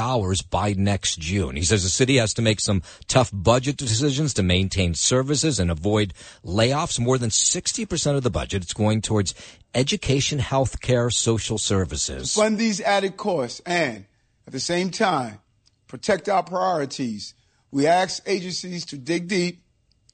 by 0.50 0.74
next 0.76 1.18
June. 1.18 1.56
He 1.56 1.62
says 1.62 1.82
the 1.82 1.90
city 1.90 2.16
has 2.16 2.32
to 2.34 2.42
make 2.42 2.60
some 2.60 2.82
tough 3.06 3.30
budget 3.32 3.76
decisions 3.76 4.32
to 4.34 4.42
maintain 4.42 4.94
services 4.94 5.58
and 5.60 5.70
avoid 5.70 6.14
layoffs. 6.44 6.98
More 6.98 7.18
than 7.18 7.30
60% 7.30 8.16
of 8.16 8.22
the 8.22 8.30
budget 8.30 8.64
is 8.64 8.72
going 8.72 9.02
towards 9.02 9.34
education, 9.74 10.38
health 10.38 10.80
care, 10.80 11.10
social 11.10 11.58
services. 11.58 12.34
Fund 12.34 12.56
these 12.56 12.80
added 12.80 13.16
costs 13.16 13.60
and 13.66 14.06
at 14.48 14.52
the 14.52 14.60
same 14.60 14.88
time, 14.88 15.40
protect 15.88 16.26
our 16.26 16.42
priorities. 16.42 17.34
We 17.70 17.86
ask 17.86 18.22
agencies 18.26 18.86
to 18.86 18.96
dig 18.96 19.28
deep 19.28 19.62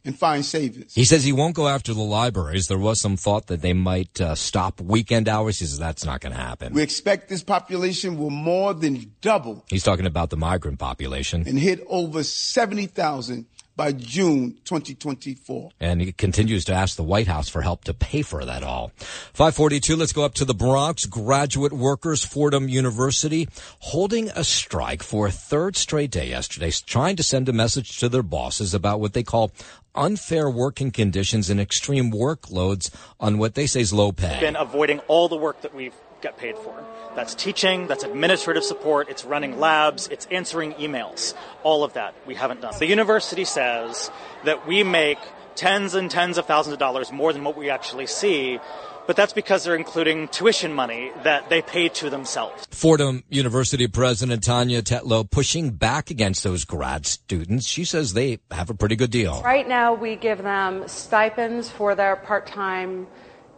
and 0.05 0.19
find 0.19 0.45
savings. 0.45 0.93
He 0.93 1.05
says 1.05 1.23
he 1.23 1.31
won't 1.31 1.55
go 1.55 1.69
after 1.69 1.95
the 1.95 2.03
libraries. 2.03 2.67
There 2.67 2.77
was 2.77 3.01
some 3.01 3.17
thought 3.17 3.47
that 3.47 3.63
they 3.63 3.73
might 3.73 4.21
uh, 4.21 4.35
stop 4.35 4.81
weekend 4.81 5.29
hours. 5.29 5.61
He 5.61 5.67
says 5.67 5.79
that's 5.79 6.05
not 6.05 6.21
going 6.21 6.35
to 6.35 6.41
happen. 6.41 6.73
We 6.73 6.83
expect 6.83 7.29
this 7.29 7.45
population 7.45 8.19
will 8.19 8.31
more 8.31 8.75
than 8.75 9.13
double. 9.21 9.65
He's 9.69 9.85
talking 9.85 10.05
about 10.05 10.31
the 10.31 10.37
migrant 10.37 10.81
population. 10.81 11.45
And 11.47 11.57
hit 11.57 11.81
over 11.89 12.25
70,000 12.25 13.47
by 13.77 13.93
June 13.93 14.59
2024. 14.65 15.71
And 15.81 16.01
he 16.01 16.13
continues 16.13 16.65
to 16.67 16.73
ask 16.73 16.97
the 16.97 17.03
White 17.03 17.27
House 17.27 17.49
for 17.49 17.63
help 17.63 17.85
to 17.85 17.95
pay 17.95 18.23
for 18.23 18.45
that 18.45 18.63
all. 18.63 18.93
542, 19.33 19.97
let's 19.97 20.13
go 20.13 20.25
up 20.25 20.35
to 20.35 20.45
the 20.45 20.55
Bronx. 20.55 21.07
Graduate 21.07 21.73
workers, 21.73 22.25
Fordham 22.25 22.69
University, 22.69 23.49
holding 23.81 24.29
a 24.31 24.45
strike 24.45 25.03
for 25.03 25.27
a 25.27 25.33
third 25.33 25.77
straight 25.77 26.11
day 26.11 26.29
yesterday, 26.29 26.71
trying 26.87 27.17
to 27.17 27.23
send 27.23 27.49
a 27.49 27.53
message 27.53 27.99
to 27.99 28.09
their 28.09 28.23
bosses 28.23 28.75
about 28.75 29.01
what 29.01 29.13
they 29.13 29.23
call 29.23 29.51
unfair 29.95 30.51
working 30.51 30.91
conditions 30.91 31.51
and 31.51 31.61
extreme 31.61 32.11
workloads 32.11 32.91
on 33.21 33.39
what 33.39 33.55
they 33.55 33.67
say 33.67 33.81
is 33.81 33.93
low 33.93 34.13
pay. 34.13 34.39
Been 34.41 34.57
avoiding 34.57 35.01
all 35.01 35.29
the 35.29 35.37
work 35.37 35.61
that 35.63 35.75
we've 35.75 35.95
got 36.21 36.37
paid 36.37 36.57
for. 36.57 36.85
That's 37.15 37.35
teaching, 37.35 37.87
that's 37.87 38.03
administrative 38.03 38.65
support, 38.65 39.09
it's 39.09 39.25
running 39.25 39.61
labs, 39.61 40.09
it's 40.09 40.27
answering 40.27 40.73
emails. 40.75 41.35
All 41.63 41.85
of 41.85 41.93
that 41.93 42.15
we 42.27 42.35
haven't 42.35 42.61
done. 42.61 42.75
The 42.79 42.87
university 42.87 43.45
says 43.45 44.11
that 44.45 44.67
we 44.67 44.83
make 44.83 45.19
tens 45.55 45.95
and 45.95 46.11
tens 46.11 46.39
of 46.39 46.47
thousands 46.47 46.73
of 46.73 46.79
dollars 46.79 47.13
more 47.13 47.33
than 47.33 47.45
what 47.45 47.57
we 47.57 47.71
actually 47.71 48.07
see. 48.07 48.59
But 49.07 49.17
that's 49.17 49.33
because 49.33 49.65
they're 49.65 49.77
including 49.77 50.29
tuition 50.29 50.73
money 50.73 51.13
that 51.25 51.49
they 51.49 51.61
pay 51.63 51.89
to 51.91 52.11
themselves. 52.11 52.67
Fordham 52.71 53.23
University 53.29 53.87
President 53.87 54.43
Tania 54.43 54.83
Tetlow 54.83 55.31
pushing 55.31 55.71
back 55.71 56.11
against 56.11 56.43
those 56.43 56.65
grad 56.65 57.07
students. 57.07 57.67
She 57.67 57.85
says 57.85 58.15
they 58.15 58.39
have 58.51 58.71
a 58.71 58.75
pretty 58.75 58.97
good 58.97 59.11
deal. 59.11 59.43
Right 59.43 59.69
now, 59.69 59.95
we 59.95 60.17
give 60.17 60.43
them 60.43 60.89
stipends 60.89 61.71
for 61.71 61.95
their 61.95 62.17
part 62.17 62.47
time 62.47 63.07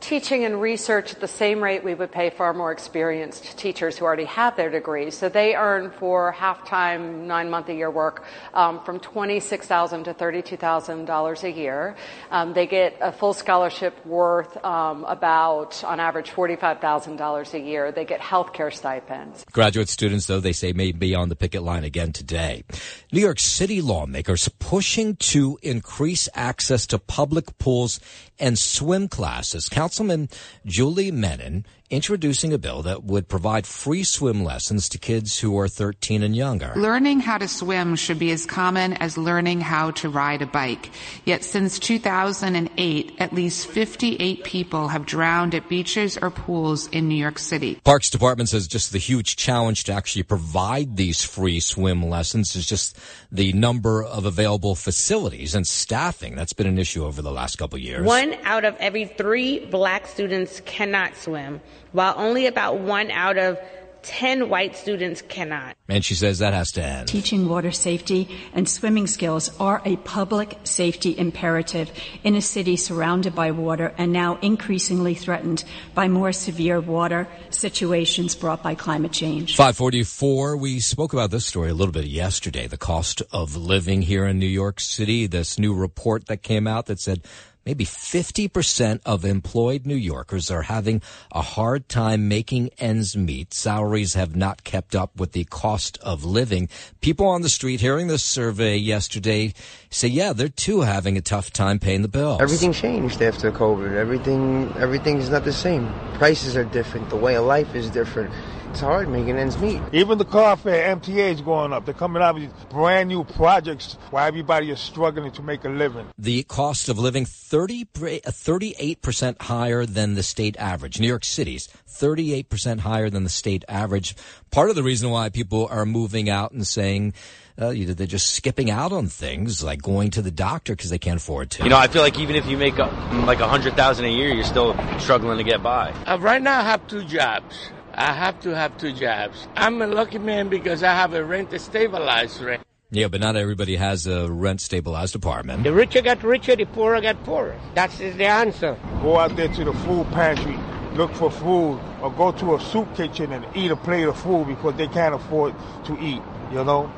teaching 0.00 0.44
and 0.44 0.60
research 0.60 1.14
at 1.14 1.20
the 1.20 1.28
same 1.28 1.62
rate 1.62 1.82
we 1.82 1.94
would 1.94 2.12
pay 2.12 2.30
far 2.30 2.52
more 2.52 2.72
experienced 2.72 3.56
teachers 3.58 3.98
who 3.98 4.04
already 4.04 4.24
have 4.24 4.56
their 4.56 4.70
degrees. 4.70 5.16
So 5.16 5.28
they 5.28 5.54
earn 5.54 5.90
for 5.90 6.32
half-time, 6.32 7.26
nine-month 7.26 7.68
a 7.68 7.74
year 7.74 7.90
work 7.90 8.24
um, 8.54 8.82
from 8.84 9.00
26,000 9.00 10.04
to 10.04 10.14
thirty-two 10.14 10.56
thousand 10.56 11.06
dollars 11.06 11.44
a 11.44 11.50
year. 11.50 11.96
Um, 12.30 12.52
they 12.52 12.66
get 12.66 12.96
a 13.00 13.12
full 13.12 13.32
scholarship 13.32 14.04
worth 14.06 14.62
um, 14.64 15.04
about, 15.04 15.82
on 15.84 16.00
average, 16.00 16.30
forty-five 16.30 16.80
thousand 16.80 17.16
dollars 17.16 17.54
a 17.54 17.60
year. 17.60 17.92
They 17.92 18.04
get 18.04 18.20
health 18.20 18.52
care 18.52 18.70
stipends. 18.70 19.44
Graduate 19.52 19.88
students, 19.88 20.26
though, 20.26 20.40
they 20.40 20.52
say 20.52 20.72
may 20.72 20.92
be 20.92 21.14
on 21.14 21.28
the 21.28 21.36
picket 21.36 21.62
line 21.62 21.84
again 21.84 22.12
today. 22.12 22.64
New 23.12 23.20
York 23.20 23.40
City 23.40 23.80
lawmakers 23.80 24.48
pushing 24.58 25.16
to 25.16 25.58
increase 25.62 26.28
access 26.34 26.86
to 26.88 26.98
public 26.98 27.58
pools 27.58 28.00
and 28.38 28.58
swim 28.58 29.08
classes. 29.08 29.68
Councilman 29.68 30.28
Julie 30.64 31.10
Menin 31.10 31.64
introducing 31.90 32.52
a 32.52 32.58
bill 32.58 32.82
that 32.82 33.04
would 33.04 33.28
provide 33.28 33.66
free 33.66 34.02
swim 34.02 34.42
lessons 34.42 34.88
to 34.88 34.98
kids 34.98 35.38
who 35.38 35.58
are 35.58 35.68
13 35.68 36.22
and 36.22 36.34
younger. 36.34 36.72
Learning 36.76 37.20
how 37.20 37.38
to 37.38 37.46
swim 37.46 37.94
should 37.96 38.18
be 38.18 38.32
as 38.32 38.46
common 38.46 38.94
as 38.94 39.16
learning 39.16 39.60
how 39.60 39.92
to 39.92 40.08
ride 40.08 40.42
a 40.42 40.46
bike. 40.46 40.90
Yet 41.24 41.44
since 41.44 41.78
2008, 41.78 43.16
at 43.18 43.32
least 43.32 43.68
58 43.68 44.44
people 44.44 44.88
have 44.88 45.06
drowned 45.06 45.54
at 45.54 45.68
beaches 45.68 46.16
or 46.16 46.30
pools 46.30 46.88
in 46.88 47.08
New 47.08 47.14
York 47.14 47.38
City. 47.38 47.78
Parks 47.84 48.10
Department 48.10 48.48
says 48.48 48.66
just 48.66 48.92
the 48.92 48.98
huge 48.98 49.36
challenge 49.36 49.84
to 49.84 49.92
actually 49.92 50.24
provide 50.24 50.96
these 50.96 51.22
free 51.22 51.60
swim 51.60 52.02
lessons 52.02 52.56
is 52.56 52.66
just 52.66 52.98
the 53.30 53.52
number 53.52 54.02
of 54.02 54.24
available 54.24 54.74
facilities 54.74 55.54
and 55.54 55.66
staffing. 55.66 56.34
That's 56.34 56.52
been 56.52 56.66
an 56.66 56.78
issue 56.78 57.04
over 57.04 57.22
the 57.22 57.32
last 57.32 57.56
couple 57.56 57.76
of 57.76 57.82
years. 57.82 58.04
One 58.04 58.34
out 58.42 58.64
of 58.64 58.76
every 58.76 59.04
three 59.04 59.66
black 59.66 60.06
students 60.06 60.60
cannot 60.64 61.16
swim 61.16 61.60
while 61.92 62.14
only 62.16 62.46
about 62.46 62.78
one 62.78 63.10
out 63.10 63.38
of 63.38 63.58
10 64.06 64.48
white 64.48 64.76
students 64.76 65.20
cannot. 65.20 65.76
And 65.88 66.04
she 66.04 66.14
says 66.14 66.38
that 66.38 66.54
has 66.54 66.70
to 66.72 66.82
end. 66.82 67.08
Teaching 67.08 67.48
water 67.48 67.72
safety 67.72 68.28
and 68.54 68.68
swimming 68.68 69.08
skills 69.08 69.50
are 69.58 69.82
a 69.84 69.96
public 69.96 70.56
safety 70.62 71.18
imperative 71.18 71.90
in 72.22 72.36
a 72.36 72.40
city 72.40 72.76
surrounded 72.76 73.34
by 73.34 73.50
water 73.50 73.92
and 73.98 74.12
now 74.12 74.38
increasingly 74.42 75.14
threatened 75.14 75.64
by 75.94 76.06
more 76.06 76.32
severe 76.32 76.80
water 76.80 77.26
situations 77.50 78.36
brought 78.36 78.62
by 78.62 78.76
climate 78.76 79.12
change. 79.12 79.56
544, 79.56 80.56
we 80.56 80.78
spoke 80.78 81.12
about 81.12 81.32
this 81.32 81.44
story 81.44 81.70
a 81.70 81.74
little 81.74 81.92
bit 81.92 82.06
yesterday. 82.06 82.68
The 82.68 82.78
cost 82.78 83.22
of 83.32 83.56
living 83.56 84.02
here 84.02 84.24
in 84.24 84.38
New 84.38 84.46
York 84.46 84.78
City, 84.78 85.26
this 85.26 85.58
new 85.58 85.74
report 85.74 86.26
that 86.26 86.42
came 86.42 86.68
out 86.68 86.86
that 86.86 87.00
said 87.00 87.22
maybe 87.66 87.84
50% 87.84 89.00
of 89.04 89.24
employed 89.24 89.84
New 89.84 89.96
Yorkers 89.96 90.50
are 90.50 90.62
having 90.62 91.02
a 91.32 91.42
hard 91.42 91.88
time 91.88 92.28
making 92.28 92.70
ends 92.78 93.16
meet. 93.16 93.52
Salaries 93.52 94.14
have 94.14 94.36
not 94.36 94.62
kept 94.64 94.94
up 94.94 95.16
with 95.16 95.32
the 95.32 95.44
cost 95.44 95.98
of 95.98 96.24
living. 96.24 96.68
People 97.00 97.26
on 97.26 97.42
the 97.42 97.48
street 97.48 97.80
hearing 97.80 98.06
this 98.06 98.24
survey 98.24 98.76
yesterday 98.76 99.52
say, 99.90 100.08
yeah, 100.08 100.32
they're 100.32 100.48
too 100.48 100.82
having 100.82 101.16
a 101.16 101.20
tough 101.20 101.50
time 101.52 101.80
paying 101.80 102.02
the 102.02 102.08
bills. 102.08 102.40
Everything 102.40 102.72
changed 102.72 103.20
after 103.20 103.50
COVID. 103.50 103.96
Everything, 103.96 104.72
everything's 104.78 105.28
not 105.28 105.44
the 105.44 105.52
same. 105.52 105.92
Prices 106.14 106.56
are 106.56 106.64
different. 106.64 107.10
The 107.10 107.16
way 107.16 107.34
of 107.34 107.44
life 107.44 107.74
is 107.74 107.90
different. 107.90 108.32
It's 108.76 108.82
hard 108.82 109.08
making 109.08 109.38
ends 109.38 109.56
meet. 109.56 109.80
Even 109.94 110.18
the 110.18 110.26
car 110.26 110.54
fare, 110.54 110.94
MTA 110.94 111.32
is 111.32 111.40
going 111.40 111.72
up. 111.72 111.86
They're 111.86 111.94
coming 111.94 112.22
out 112.22 112.34
with 112.34 112.52
brand 112.68 113.08
new 113.08 113.24
projects 113.24 113.96
while 114.10 114.28
everybody 114.28 114.70
is 114.70 114.78
struggling 114.78 115.32
to 115.32 115.42
make 115.42 115.64
a 115.64 115.70
living. 115.70 116.06
The 116.18 116.42
cost 116.42 116.90
of 116.90 116.98
living 116.98 117.24
30, 117.24 117.86
38% 117.86 119.40
higher 119.40 119.86
than 119.86 120.12
the 120.12 120.22
state 120.22 120.58
average. 120.58 121.00
New 121.00 121.06
York 121.06 121.24
City's 121.24 121.70
38% 121.88 122.80
higher 122.80 123.08
than 123.08 123.24
the 123.24 123.30
state 123.30 123.64
average. 123.66 124.14
Part 124.50 124.68
of 124.68 124.76
the 124.76 124.82
reason 124.82 125.08
why 125.08 125.30
people 125.30 125.66
are 125.70 125.86
moving 125.86 126.28
out 126.28 126.52
and 126.52 126.66
saying, 126.66 127.14
uh, 127.56 127.72
they're 127.74 128.06
just 128.06 128.34
skipping 128.34 128.70
out 128.70 128.92
on 128.92 129.06
things 129.06 129.62
like 129.62 129.80
going 129.80 130.10
to 130.10 130.20
the 130.20 130.30
doctor 130.30 130.76
because 130.76 130.90
they 130.90 130.98
can't 130.98 131.16
afford 131.16 131.50
to. 131.52 131.62
You 131.62 131.70
know, 131.70 131.78
I 131.78 131.88
feel 131.88 132.02
like 132.02 132.18
even 132.18 132.36
if 132.36 132.44
you 132.44 132.58
make 132.58 132.76
a, 132.76 132.84
like 133.26 133.40
a 133.40 133.48
hundred 133.48 133.74
thousand 133.74 134.04
a 134.04 134.10
year, 134.10 134.28
you're 134.34 134.44
still 134.44 134.76
struggling 134.98 135.38
to 135.38 135.44
get 135.44 135.62
by. 135.62 135.92
Uh, 136.04 136.18
right 136.20 136.42
now, 136.42 136.60
I 136.60 136.64
have 136.64 136.86
two 136.86 137.02
jobs. 137.04 137.70
I 137.98 138.12
have 138.12 138.38
to 138.40 138.54
have 138.54 138.76
two 138.76 138.92
jobs. 138.92 139.48
I'm 139.56 139.80
a 139.80 139.86
lucky 139.86 140.18
man 140.18 140.50
because 140.50 140.82
I 140.82 140.92
have 140.92 141.14
a 141.14 141.24
rent 141.24 141.58
stabilized 141.58 142.42
rent. 142.42 142.62
Yeah, 142.90 143.08
but 143.08 143.20
not 143.20 143.36
everybody 143.36 143.76
has 143.76 144.06
a 144.06 144.30
rent 144.30 144.60
stabilized 144.60 145.16
apartment. 145.16 145.64
The 145.64 145.72
richer 145.72 146.02
get 146.02 146.22
richer, 146.22 146.54
the 146.56 146.66
poorer 146.66 147.00
get 147.00 147.24
poorer. 147.24 147.56
That's 147.74 147.96
the 147.96 148.26
answer. 148.26 148.76
Go 149.00 149.18
out 149.18 149.34
there 149.34 149.48
to 149.48 149.64
the 149.64 149.72
food 149.72 150.06
pantry, 150.12 150.58
look 150.92 151.14
for 151.14 151.30
food, 151.30 151.80
or 152.02 152.12
go 152.12 152.32
to 152.32 152.54
a 152.56 152.60
soup 152.60 152.94
kitchen 152.94 153.32
and 153.32 153.46
eat 153.56 153.70
a 153.70 153.76
plate 153.76 154.04
of 154.04 154.18
food 154.18 154.46
because 154.46 154.76
they 154.76 154.88
can't 154.88 155.14
afford 155.14 155.54
to 155.86 155.98
eat, 155.98 156.20
you 156.52 156.62
know? 156.64 156.92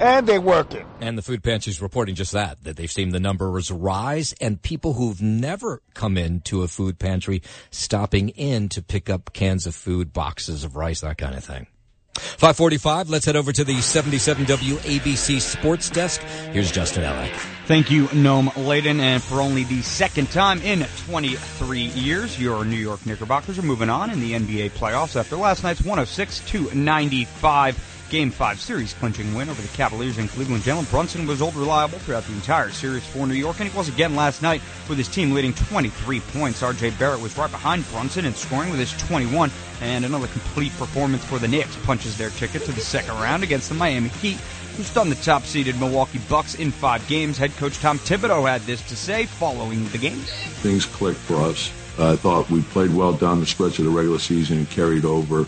And 0.00 0.26
they're 0.26 0.40
working. 0.40 0.86
And 1.00 1.18
the 1.18 1.22
food 1.22 1.42
pantry 1.42 1.70
is 1.70 1.82
reporting 1.82 2.14
just 2.14 2.32
that, 2.32 2.64
that 2.64 2.76
they've 2.76 2.90
seen 2.90 3.10
the 3.10 3.20
numbers 3.20 3.70
rise 3.70 4.34
and 4.40 4.60
people 4.60 4.94
who've 4.94 5.20
never 5.20 5.82
come 5.92 6.16
into 6.16 6.62
a 6.62 6.68
food 6.68 6.98
pantry 6.98 7.42
stopping 7.70 8.30
in 8.30 8.70
to 8.70 8.82
pick 8.82 9.10
up 9.10 9.34
cans 9.34 9.66
of 9.66 9.74
food, 9.74 10.12
boxes 10.12 10.64
of 10.64 10.74
rice, 10.74 11.02
that 11.02 11.18
kind 11.18 11.34
of 11.34 11.44
thing. 11.44 11.66
545, 12.14 13.08
let's 13.08 13.24
head 13.24 13.36
over 13.36 13.52
to 13.52 13.62
the 13.62 13.80
77 13.80 14.44
WABC 14.46 15.40
Sports 15.40 15.90
Desk. 15.90 16.20
Here's 16.52 16.72
Justin 16.72 17.04
Ellick. 17.04 17.32
Thank 17.66 17.90
you, 17.90 18.06
Noam 18.08 18.54
Laden. 18.66 19.00
And 19.00 19.22
for 19.22 19.40
only 19.40 19.64
the 19.64 19.80
second 19.82 20.30
time 20.30 20.60
in 20.62 20.86
23 21.06 21.80
years, 21.80 22.40
your 22.40 22.64
New 22.64 22.76
York 22.76 23.06
Knickerbockers 23.06 23.58
are 23.58 23.62
moving 23.62 23.88
on 23.88 24.10
in 24.10 24.20
the 24.20 24.32
NBA 24.32 24.70
playoffs 24.70 25.14
after 25.14 25.36
last 25.36 25.62
night's 25.62 25.80
106 25.80 26.40
to 26.50 26.74
95 26.74 27.99
Game 28.10 28.32
5 28.32 28.60
series 28.60 28.92
clinching 28.94 29.32
win 29.34 29.48
over 29.48 29.62
the 29.62 29.68
Cavaliers 29.68 30.18
in 30.18 30.26
Cleveland. 30.26 30.64
Jalen 30.64 30.90
Brunson 30.90 31.28
was 31.28 31.40
old 31.40 31.54
reliable 31.54 32.00
throughout 32.00 32.24
the 32.24 32.32
entire 32.32 32.70
series 32.70 33.06
for 33.06 33.24
New 33.24 33.34
York, 33.34 33.60
and 33.60 33.70
he 33.70 33.76
was 33.76 33.88
again 33.88 34.16
last 34.16 34.42
night 34.42 34.60
with 34.88 34.98
his 34.98 35.06
team 35.06 35.30
leading 35.30 35.54
23 35.54 36.18
points. 36.32 36.60
RJ 36.60 36.98
Barrett 36.98 37.20
was 37.20 37.38
right 37.38 37.50
behind 37.50 37.88
Brunson 37.92 38.24
in 38.24 38.34
scoring 38.34 38.68
with 38.68 38.80
his 38.80 38.92
21, 38.98 39.52
and 39.80 40.04
another 40.04 40.26
complete 40.26 40.72
performance 40.76 41.24
for 41.24 41.38
the 41.38 41.46
Knicks 41.46 41.76
punches 41.84 42.18
their 42.18 42.30
ticket 42.30 42.64
to 42.64 42.72
the 42.72 42.80
second 42.80 43.14
round 43.14 43.44
against 43.44 43.68
the 43.68 43.76
Miami 43.76 44.08
Heat, 44.08 44.38
who 44.76 44.82
stunned 44.82 45.12
the 45.12 45.22
top 45.22 45.44
seeded 45.44 45.78
Milwaukee 45.78 46.20
Bucks 46.28 46.56
in 46.56 46.72
five 46.72 47.06
games. 47.06 47.38
Head 47.38 47.56
coach 47.58 47.78
Tom 47.78 48.00
Thibodeau 48.00 48.48
had 48.48 48.62
this 48.62 48.82
to 48.88 48.96
say 48.96 49.26
following 49.26 49.88
the 49.90 49.98
game. 49.98 50.18
Things 50.62 50.84
clicked 50.84 51.20
for 51.20 51.36
us. 51.36 51.72
Uh, 51.96 52.14
I 52.14 52.16
thought 52.16 52.50
we 52.50 52.62
played 52.62 52.92
well 52.92 53.12
down 53.12 53.38
the 53.38 53.46
stretch 53.46 53.78
of 53.78 53.84
the 53.84 53.90
regular 53.92 54.18
season 54.18 54.58
and 54.58 54.68
carried 54.68 55.04
over 55.04 55.46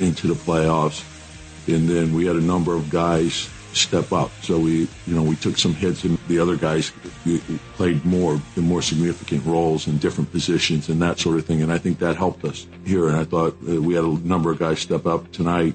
into 0.00 0.26
the 0.26 0.34
playoffs 0.34 1.04
and 1.68 1.88
then 1.88 2.14
we 2.14 2.26
had 2.26 2.36
a 2.36 2.40
number 2.40 2.74
of 2.74 2.90
guys 2.90 3.48
step 3.72 4.12
up. 4.12 4.30
So 4.42 4.58
we, 4.58 4.88
you 5.06 5.14
know, 5.14 5.22
we 5.22 5.36
took 5.36 5.58
some 5.58 5.74
hits, 5.74 6.04
and 6.04 6.18
the 6.28 6.38
other 6.38 6.56
guys 6.56 6.92
played 7.74 8.04
more 8.04 8.40
in 8.56 8.62
more 8.62 8.82
significant 8.82 9.44
roles 9.44 9.86
in 9.86 9.98
different 9.98 10.30
positions 10.32 10.88
and 10.88 11.00
that 11.02 11.18
sort 11.18 11.38
of 11.38 11.46
thing. 11.46 11.62
And 11.62 11.72
I 11.72 11.78
think 11.78 11.98
that 11.98 12.16
helped 12.16 12.44
us 12.44 12.66
here. 12.84 13.08
And 13.08 13.16
I 13.16 13.24
thought 13.24 13.56
uh, 13.68 13.80
we 13.80 13.94
had 13.94 14.04
a 14.04 14.18
number 14.26 14.50
of 14.50 14.58
guys 14.58 14.80
step 14.80 15.06
up 15.06 15.30
tonight 15.32 15.74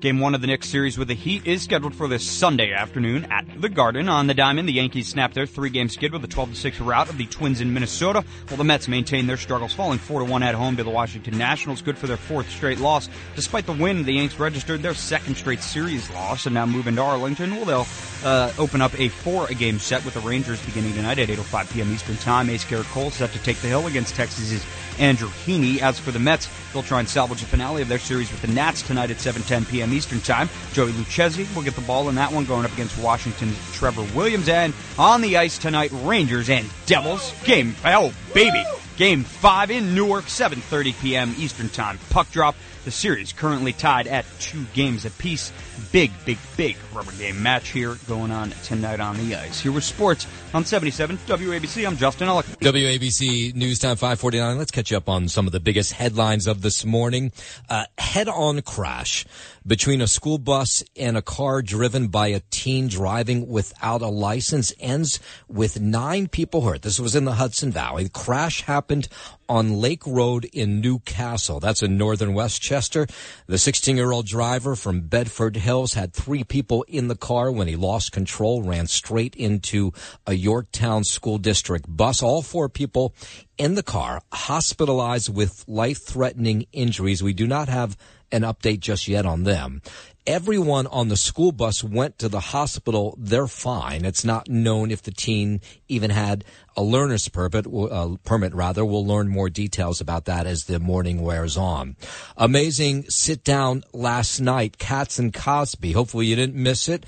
Game 0.00 0.18
one 0.18 0.34
of 0.34 0.40
the 0.40 0.46
Knicks 0.46 0.66
series 0.66 0.96
with 0.96 1.08
the 1.08 1.14
Heat 1.14 1.46
is 1.46 1.60
scheduled 1.60 1.94
for 1.94 2.08
this 2.08 2.26
Sunday 2.26 2.72
afternoon 2.72 3.26
at 3.26 3.44
the 3.60 3.68
Garden 3.68 4.08
on 4.08 4.28
the 4.28 4.32
Diamond. 4.32 4.66
The 4.66 4.72
Yankees 4.72 5.08
snapped 5.08 5.34
their 5.34 5.44
three-game 5.44 5.90
skid 5.90 6.10
with 6.10 6.24
a 6.24 6.26
12-6 6.26 6.86
rout 6.86 7.10
of 7.10 7.18
the 7.18 7.26
Twins 7.26 7.60
in 7.60 7.74
Minnesota, 7.74 8.24
while 8.48 8.56
the 8.56 8.64
Mets 8.64 8.88
maintain 8.88 9.26
their 9.26 9.36
struggles, 9.36 9.74
falling 9.74 9.98
4-1 9.98 10.40
at 10.40 10.54
home 10.54 10.78
to 10.78 10.84
the 10.84 10.88
Washington 10.90 11.36
Nationals. 11.36 11.82
Good 11.82 11.98
for 11.98 12.06
their 12.06 12.16
fourth 12.16 12.48
straight 12.48 12.78
loss. 12.78 13.10
Despite 13.36 13.66
the 13.66 13.74
win, 13.74 14.04
the 14.04 14.14
Yanks 14.14 14.38
registered 14.38 14.80
their 14.80 14.94
second 14.94 15.34
straight 15.34 15.60
series 15.60 16.08
loss, 16.12 16.46
and 16.46 16.54
now 16.54 16.64
move 16.64 16.86
into 16.86 17.02
Arlington, 17.02 17.56
where 17.56 17.66
they'll 17.66 17.86
uh, 18.24 18.52
open 18.58 18.80
up 18.80 18.98
a 18.98 19.10
four-game 19.10 19.78
set 19.78 20.02
with 20.06 20.14
the 20.14 20.20
Rangers 20.20 20.64
beginning 20.64 20.94
tonight 20.94 21.18
at 21.18 21.28
8:05 21.28 21.74
p.m. 21.74 21.92
Eastern 21.92 22.16
Time. 22.16 22.48
Ace 22.48 22.64
Gerrit 22.64 22.90
Cole 22.92 23.10
set 23.10 23.32
to 23.32 23.42
take 23.42 23.58
the 23.58 23.68
hill 23.68 23.86
against 23.86 24.14
Texas's 24.14 24.64
Andrew 24.98 25.28
Heaney. 25.28 25.80
As 25.80 25.98
for 25.98 26.10
the 26.10 26.18
Mets, 26.18 26.48
they'll 26.72 26.82
try 26.82 27.00
and 27.00 27.08
salvage 27.08 27.40
the 27.40 27.46
finale 27.46 27.82
of 27.82 27.88
their 27.88 27.98
series 27.98 28.30
with 28.30 28.40
the 28.40 28.48
Nats 28.48 28.80
tonight 28.80 29.10
at 29.10 29.18
7:10 29.18 29.68
p.m. 29.68 29.89
Eastern 29.92 30.20
Time. 30.20 30.48
Joey 30.72 30.92
Lucchesi 30.92 31.54
will 31.54 31.62
get 31.62 31.74
the 31.74 31.80
ball 31.82 32.08
in 32.08 32.14
that 32.16 32.32
one, 32.32 32.44
going 32.44 32.64
up 32.64 32.72
against 32.72 32.98
Washington's 32.98 33.56
Trevor 33.72 34.06
Williams. 34.14 34.48
And 34.48 34.74
on 34.98 35.20
the 35.20 35.36
ice 35.36 35.58
tonight, 35.58 35.90
Rangers 35.92 36.50
and 36.50 36.68
Devils. 36.86 37.34
Game, 37.44 37.74
oh 37.84 38.12
baby, 38.34 38.64
Game 38.96 39.24
5 39.24 39.70
in 39.70 39.94
Newark, 39.94 40.26
7.30 40.26 41.00
p.m. 41.00 41.34
Eastern 41.38 41.70
Time. 41.70 41.98
Puck 42.10 42.30
drop. 42.30 42.54
The 42.82 42.90
series 42.90 43.34
currently 43.34 43.74
tied 43.74 44.06
at 44.06 44.24
two 44.38 44.64
games 44.72 45.04
apiece. 45.04 45.52
Big, 45.92 46.10
big, 46.24 46.38
big 46.56 46.78
rubber 46.94 47.12
game 47.12 47.42
match 47.42 47.68
here 47.68 47.96
going 48.08 48.30
on 48.30 48.50
tonight 48.64 49.00
on 49.00 49.18
the 49.18 49.34
ice. 49.34 49.60
Here 49.60 49.70
with 49.70 49.84
sports 49.84 50.26
on 50.54 50.64
77 50.64 51.18
WABC. 51.18 51.86
I'm 51.86 51.98
Justin 51.98 52.28
Ellick. 52.28 52.44
WABC 52.60 53.54
News 53.54 53.80
Time 53.80 53.96
549. 53.96 54.56
Let's 54.56 54.70
catch 54.70 54.94
up 54.94 55.10
on 55.10 55.28
some 55.28 55.46
of 55.46 55.52
the 55.52 55.60
biggest 55.60 55.92
headlines 55.92 56.46
of 56.46 56.62
this 56.62 56.82
morning. 56.86 57.32
Uh, 57.68 57.84
head-on 57.98 58.62
crash 58.62 59.26
between 59.66 60.00
a 60.00 60.06
school 60.06 60.38
bus 60.38 60.82
and 60.96 61.18
a 61.18 61.22
car 61.22 61.60
driven 61.60 62.08
by 62.08 62.28
a 62.28 62.40
teen 62.50 62.88
driving 62.88 63.46
without 63.46 64.00
a 64.00 64.08
license 64.08 64.72
ends 64.80 65.20
with 65.48 65.78
nine 65.78 66.28
people 66.28 66.62
hurt. 66.62 66.80
This 66.80 66.98
was 66.98 67.14
in 67.14 67.26
the 67.26 67.34
Hudson 67.34 67.70
Valley. 67.70 68.04
The 68.04 68.10
crash 68.10 68.62
happened 68.62 69.08
on 69.50 69.80
Lake 69.80 70.06
Road 70.06 70.44
in 70.52 70.80
New 70.80 71.00
Castle. 71.00 71.58
That's 71.58 71.82
in 71.82 71.98
northern 71.98 72.34
Westchester. 72.34 73.08
The 73.48 73.58
16 73.58 73.96
year 73.96 74.12
old 74.12 74.26
driver 74.26 74.76
from 74.76 75.08
Bedford 75.08 75.56
Hills 75.56 75.94
had 75.94 76.14
three 76.14 76.44
people 76.44 76.84
in 76.86 77.08
the 77.08 77.16
car 77.16 77.50
when 77.50 77.66
he 77.66 77.74
lost 77.74 78.12
control, 78.12 78.62
ran 78.62 78.86
straight 78.86 79.34
into 79.34 79.92
a 80.24 80.34
Yorktown 80.34 81.02
school 81.02 81.38
district 81.38 81.84
bus. 81.88 82.22
All 82.22 82.42
four 82.42 82.68
people 82.68 83.12
in 83.58 83.74
the 83.74 83.82
car 83.82 84.22
hospitalized 84.32 85.34
with 85.34 85.64
life 85.66 86.00
threatening 86.00 86.66
injuries. 86.72 87.20
We 87.20 87.32
do 87.32 87.48
not 87.48 87.68
have 87.68 87.96
an 88.32 88.42
update 88.42 88.78
just 88.78 89.08
yet 89.08 89.26
on 89.26 89.42
them. 89.42 89.82
Everyone 90.26 90.86
on 90.86 91.08
the 91.08 91.16
school 91.16 91.50
bus 91.50 91.82
went 91.82 92.18
to 92.18 92.28
the 92.28 92.40
hospital. 92.40 93.16
They're 93.18 93.46
fine. 93.46 94.04
It's 94.04 94.24
not 94.24 94.48
known 94.48 94.90
if 94.90 95.02
the 95.02 95.10
teen 95.10 95.60
even 95.88 96.10
had 96.10 96.44
a 96.76 96.82
learner's 96.82 97.28
permit, 97.28 97.66
uh, 97.66 98.16
permit 98.24 98.54
rather. 98.54 98.84
We'll 98.84 99.06
learn 99.06 99.28
more 99.28 99.50
details 99.50 100.00
about 100.00 100.26
that 100.26 100.46
as 100.46 100.64
the 100.64 100.78
morning 100.78 101.22
wears 101.22 101.56
on. 101.56 101.96
Amazing 102.36 103.06
sit 103.08 103.44
down 103.44 103.82
last 103.92 104.40
night, 104.40 104.78
Cats 104.78 105.18
and 105.18 105.32
Cosby. 105.32 105.92
Hopefully 105.92 106.26
you 106.26 106.36
didn't 106.36 106.54
miss 106.54 106.88
it 106.88 107.06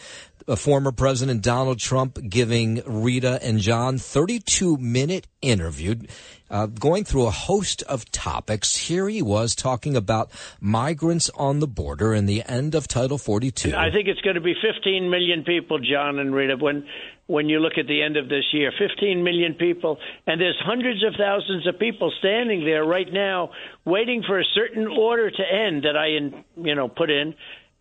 uh, 0.48 0.56
former 0.56 0.92
President 0.92 1.42
Donald 1.42 1.78
Trump 1.78 2.18
giving 2.28 2.82
Rita 2.86 3.38
and 3.42 3.58
John 3.58 3.98
32 3.98 4.76
minute 4.76 5.26
interview, 5.40 5.94
uh, 6.52 6.66
going 6.66 7.02
through 7.02 7.26
a 7.26 7.30
host 7.30 7.82
of 7.84 8.08
topics. 8.12 8.76
Here 8.76 9.08
he 9.08 9.22
was 9.22 9.56
talking 9.56 9.96
about 9.96 10.30
migrants 10.60 11.30
on 11.34 11.58
the 11.58 11.66
border 11.66 12.12
and 12.12 12.28
the 12.28 12.44
end 12.46 12.74
of 12.74 12.86
Title 12.86 13.18
42. 13.18 13.74
I 13.74 13.90
think 13.90 14.06
it's 14.06 14.20
going 14.20 14.36
to 14.36 14.42
be 14.42 14.54
15 14.54 15.10
million 15.10 15.42
people, 15.44 15.78
John 15.78 16.18
and 16.18 16.34
Rita, 16.34 16.56
when 16.58 16.86
when 17.26 17.48
you 17.48 17.60
look 17.60 17.78
at 17.78 17.86
the 17.86 18.02
end 18.02 18.16
of 18.16 18.28
this 18.28 18.44
year 18.52 18.72
15 18.78 19.22
million 19.22 19.54
people 19.54 19.96
and 20.26 20.40
there's 20.40 20.60
hundreds 20.62 21.02
of 21.04 21.14
thousands 21.16 21.66
of 21.66 21.78
people 21.78 22.12
standing 22.18 22.64
there 22.64 22.84
right 22.84 23.10
now 23.10 23.50
waiting 23.86 24.22
for 24.26 24.40
a 24.40 24.44
certain 24.54 24.86
order 24.88 25.30
to 25.30 25.42
end 25.42 25.84
that 25.84 25.96
I 25.96 26.08
you 26.60 26.74
know 26.74 26.88
put 26.88 27.10
in 27.10 27.34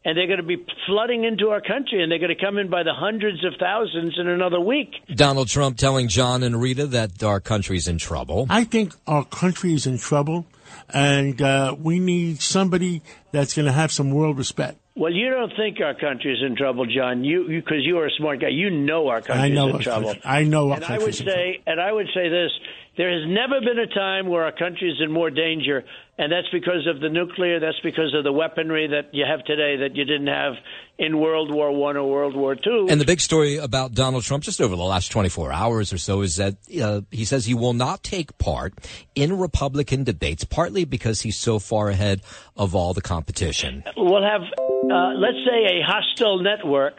and 0.04 0.18
they're 0.18 0.28
going 0.28 0.40
to 0.40 0.46
be 0.46 0.66
flooding 0.88 1.24
into 1.24 1.50
our 1.50 1.62
country, 1.62 2.02
and 2.02 2.12
they're 2.12 2.20
going 2.20 2.36
to 2.36 2.44
come 2.44 2.58
in 2.58 2.70
by 2.70 2.84
the 2.84 2.94
hundreds 2.94 3.44
of 3.46 3.54
thousands 3.60 4.16
in 4.20 4.28
another 4.28 4.60
week. 4.60 4.90
Donald 5.14 5.48
Trump 5.48 5.78
telling 5.78 6.08
John 6.08 6.44
and 6.44 6.60
Rita 6.60 6.88
that 6.88 7.22
our 7.24 7.40
country's 7.40 7.88
in 7.88 7.98
trouble. 7.98 8.48
I 8.50 8.64
think 8.64 8.96
our 9.06 9.26
country 9.26 9.74
is 9.74 9.86
in 9.86 9.98
trouble, 9.98 10.46
and 10.90 11.42
uh, 11.42 11.76
we 11.80 12.00
need 12.00 12.42
somebody 12.42 13.04
that's 13.32 13.54
going 13.54 13.68
to 13.68 13.72
have 13.72 13.92
some 13.92 14.12
world 14.12 14.38
respect. 14.38 14.78
Well, 14.94 15.14
you 15.14 15.30
don't 15.30 15.54
think 15.56 15.80
our 15.80 15.94
country 15.94 16.34
is 16.34 16.44
in 16.46 16.58
trouble, 16.58 16.86
John. 16.86 17.24
You 17.24 17.48
because 17.48 17.86
you, 17.86 17.98
are 18.00 18.08
a 18.08 18.12
smart 18.18 18.42
guy. 18.42 18.50
You 18.50 18.70
know 18.70 19.08
our 19.08 19.22
country 19.22 19.52
is 19.52 19.58
in 19.58 19.80
trouble. 19.80 20.08
Country. 20.10 20.22
I 20.26 20.44
know 20.44 20.72
our 20.72 20.76
and 20.76 20.86
I 20.86 20.98
would 20.98 21.16
say, 21.16 21.24
trouble. 21.24 21.54
and 21.68 21.80
I 21.80 21.92
would 21.92 22.08
say 22.14 22.28
this: 22.28 22.52
there 22.98 23.12
has 23.12 23.28
never 23.28 23.60
been 23.62 23.80
a 23.80 23.88
time 23.88 24.28
where 24.28 24.44
our 24.44 24.52
country 24.52 24.90
is 24.92 25.02
in 25.02 25.12
more 25.12 25.30
danger 25.30 25.84
and 26.22 26.32
that's 26.32 26.50
because 26.52 26.86
of 26.86 27.02
the 27.02 27.10
nuclear. 27.10 27.60
That's 27.60 27.80
because 27.84 28.14
of 28.14 28.24
the 28.24 28.32
weaponry 28.32 28.88
that 28.90 29.12
you 29.12 29.26
have 29.28 29.44
today 29.44 29.78
that 29.78 29.96
you 29.96 30.06
didn't 30.06 30.28
have 30.28 30.54
in 31.00 31.18
World 31.18 31.52
War 31.52 31.72
One 31.72 31.98
or 31.98 32.08
World 32.08 32.36
War 32.36 32.54
Two. 32.54 32.86
And 32.92 33.02
the 33.02 33.06
big 33.06 33.20
story 33.20 33.58
about 33.58 33.94
Donald 33.94 34.24
Trump, 34.24 34.44
just 34.44 34.62
over 34.62 34.76
the 34.76 34.84
last 34.84 35.12
24 35.12 35.52
hours 35.52 35.92
or 35.92 35.98
so, 35.98 36.22
is 36.22 36.36
that 36.36 36.58
uh, 36.80 37.02
he 37.10 37.26
says 37.26 37.44
he 37.44 37.56
will 37.56 37.74
not 37.74 38.04
take 38.04 38.38
part 38.38 38.76
in 39.16 39.40
Republican 39.40 40.04
debates, 40.04 40.44
partly 40.44 40.86
because 40.86 41.22
he's 41.22 41.40
so 41.40 41.58
far 41.58 41.90
ahead 41.90 42.22
of 42.56 42.76
all 42.76 42.94
the 42.94 43.02
competition. 43.02 43.84
We'll 43.98 44.22
have, 44.22 44.42
uh, 44.42 45.14
let's 45.16 45.42
say, 45.44 45.80
a 45.80 45.82
hostile 45.84 46.44
network 46.44 46.94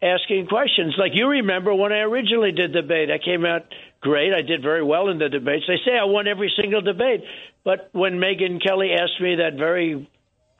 asking 0.00 0.46
questions. 0.46 0.94
Like 0.96 1.12
you 1.14 1.26
remember 1.26 1.74
when 1.74 1.92
I 1.92 1.98
originally 1.98 2.52
did 2.52 2.72
debate, 2.72 3.10
I 3.10 3.18
came 3.18 3.44
out 3.44 3.62
great. 4.06 4.32
I 4.32 4.42
did 4.42 4.62
very 4.62 4.82
well 4.82 5.08
in 5.08 5.18
the 5.18 5.28
debates. 5.28 5.64
They 5.66 5.80
say 5.84 5.98
I 5.98 6.04
won 6.04 6.28
every 6.28 6.52
single 6.60 6.80
debate. 6.80 7.22
But 7.64 7.90
when 7.92 8.14
Megyn 8.14 8.62
Kelly 8.64 8.92
asked 8.92 9.20
me 9.20 9.36
that 9.42 9.54
very 9.58 10.08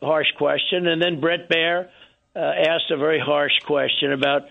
harsh 0.02 0.26
question, 0.36 0.86
and 0.88 1.00
then 1.00 1.20
Bret 1.20 1.48
Baier 1.48 1.88
uh, 2.34 2.38
asked 2.38 2.90
a 2.90 2.96
very 2.96 3.20
harsh 3.20 3.56
question 3.64 4.12
about 4.12 4.42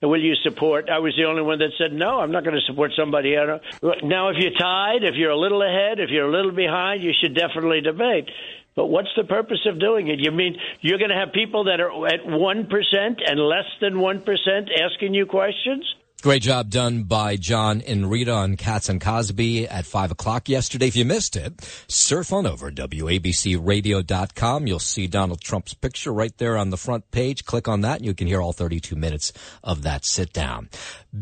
will 0.00 0.22
you 0.22 0.34
support? 0.42 0.88
I 0.88 1.00
was 1.00 1.14
the 1.16 1.24
only 1.24 1.42
one 1.42 1.58
that 1.58 1.72
said 1.76 1.92
no. 1.92 2.20
I'm 2.20 2.32
not 2.32 2.44
going 2.44 2.54
to 2.54 2.66
support 2.66 2.92
somebody. 2.96 3.34
Now, 3.34 4.28
if 4.30 4.36
you're 4.38 4.58
tied, 4.58 5.02
if 5.02 5.14
you're 5.16 5.30
a 5.30 5.38
little 5.38 5.62
ahead, 5.62 5.98
if 5.98 6.10
you're 6.10 6.28
a 6.28 6.30
little 6.30 6.52
behind, 6.52 7.02
you 7.02 7.12
should 7.20 7.34
definitely 7.34 7.80
debate. 7.80 8.30
But 8.76 8.86
what's 8.86 9.10
the 9.16 9.24
purpose 9.24 9.66
of 9.66 9.80
doing 9.80 10.06
it? 10.06 10.20
You 10.20 10.30
mean 10.30 10.56
you're 10.80 10.98
going 10.98 11.10
to 11.10 11.16
have 11.16 11.32
people 11.32 11.64
that 11.64 11.80
are 11.80 12.06
at 12.06 12.24
one 12.24 12.68
percent 12.68 13.20
and 13.26 13.40
less 13.40 13.66
than 13.80 13.98
one 13.98 14.22
percent 14.22 14.70
asking 14.70 15.14
you 15.14 15.26
questions? 15.26 15.84
Great 16.20 16.42
job 16.42 16.68
done 16.68 17.04
by 17.04 17.36
John 17.36 17.80
and 17.80 18.10
Rita 18.10 18.32
on 18.32 18.56
Cats 18.56 18.88
and 18.88 19.00
Cosby 19.00 19.68
at 19.68 19.86
5 19.86 20.10
o'clock 20.10 20.48
yesterday. 20.48 20.88
If 20.88 20.96
you 20.96 21.04
missed 21.04 21.36
it, 21.36 21.64
surf 21.86 22.32
on 22.32 22.44
over 22.44 22.72
WABCRadio.com. 22.72 24.66
You'll 24.66 24.80
see 24.80 25.06
Donald 25.06 25.40
Trump's 25.40 25.74
picture 25.74 26.12
right 26.12 26.36
there 26.38 26.56
on 26.56 26.70
the 26.70 26.76
front 26.76 27.08
page. 27.12 27.44
Click 27.44 27.68
on 27.68 27.82
that 27.82 27.98
and 27.98 28.04
you 28.04 28.14
can 28.14 28.26
hear 28.26 28.42
all 28.42 28.52
32 28.52 28.96
minutes 28.96 29.32
of 29.62 29.82
that 29.82 30.04
sit 30.04 30.32
down. 30.32 30.70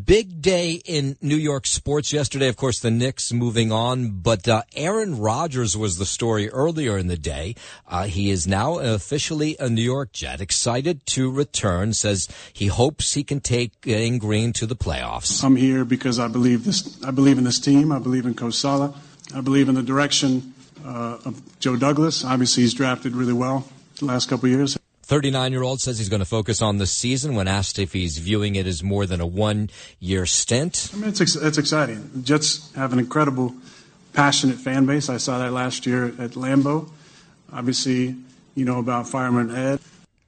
Big 0.05 0.43
day 0.43 0.81
in 0.85 1.17
New 1.23 1.37
York 1.37 1.65
sports 1.65 2.13
yesterday. 2.13 2.49
Of 2.49 2.57
course, 2.57 2.81
the 2.81 2.91
Knicks 2.91 3.33
moving 3.33 3.71
on, 3.71 4.19
but 4.21 4.49
uh, 4.49 4.63
Aaron 4.75 5.17
Rodgers 5.17 5.77
was 5.77 5.99
the 5.99 6.05
story 6.05 6.51
earlier 6.51 6.99
in 6.99 7.07
the 7.07 7.17
day. 7.17 7.55
Uh, 7.87 8.05
he 8.05 8.31
is 8.31 8.49
now 8.49 8.79
officially 8.79 9.57
a 9.61 9.69
New 9.69 9.83
York 9.83 10.13
Jet, 10.13 10.41
excited 10.41 11.07
to 11.07 11.31
return. 11.31 11.93
Says 11.93 12.27
he 12.53 12.67
hopes 12.67 13.15
he 13.15 13.23
can 13.23 13.39
take 13.41 13.81
Green 13.81 14.53
to 14.55 14.67
the 14.67 14.75
playoffs. 14.75 15.45
I'm 15.45 15.55
here 15.55 15.85
because 15.85 16.19
I 16.19 16.27
believe 16.27 16.65
this. 16.65 17.01
I 17.05 17.13
believe 17.13 17.39
in 17.39 17.45
this 17.45 17.61
team. 17.61 17.93
I 17.93 18.01
believe 18.01 18.27
in 18.27 18.35
Coach 18.35 18.55
Saleh. 18.55 18.93
I 19.37 19.41
believe 19.41 19.69
in 19.69 19.77
the 19.77 19.85
direction 19.85 20.55
uh, 20.85 21.19
of 21.25 21.41
Joe 21.61 21.77
Douglas. 21.77 22.25
Obviously, 22.25 22.65
he's 22.65 22.75
drafted 22.75 23.15
really 23.15 23.33
well 23.33 23.69
the 24.01 24.07
last 24.07 24.29
couple 24.29 24.49
years. 24.49 24.77
39 25.07 25.53
year 25.53 25.63
old 25.63 25.81
says 25.81 25.99
he's 25.99 26.09
going 26.09 26.21
to 26.21 26.27
focus 26.27 26.61
on 26.61 26.79
the 26.79 26.87
season 26.87 27.37
when 27.37 27.47
asked 27.47 27.79
if 27.79 27.93
he's 27.93 28.19
viewing 28.19 28.57
it 28.57 28.67
as 28.67 28.83
more 28.83 29.07
than 29.07 29.21
a 29.21 29.27
one 29.27 29.71
year 30.01 30.27
stint. 30.27 30.91
I 30.93 30.97
mean, 30.97 31.11
it's, 31.11 31.37
it's 31.37 31.59
exciting. 31.59 32.11
Jets 32.25 32.75
have 32.75 32.93
an 32.93 32.99
incredible, 32.99 33.55
passionate 34.15 34.57
fan 34.57 34.85
base. 34.85 35.09
I 35.09 35.19
saw 35.19 35.39
that 35.39 35.53
last 35.53 35.87
year 35.87 36.07
at 36.07 36.33
Lambeau. 36.33 36.89
Obviously, 37.53 38.17
you 38.57 38.65
know 38.65 38.81
about 38.81 39.09
Fireman 39.09 39.55
Ed. 39.55 39.79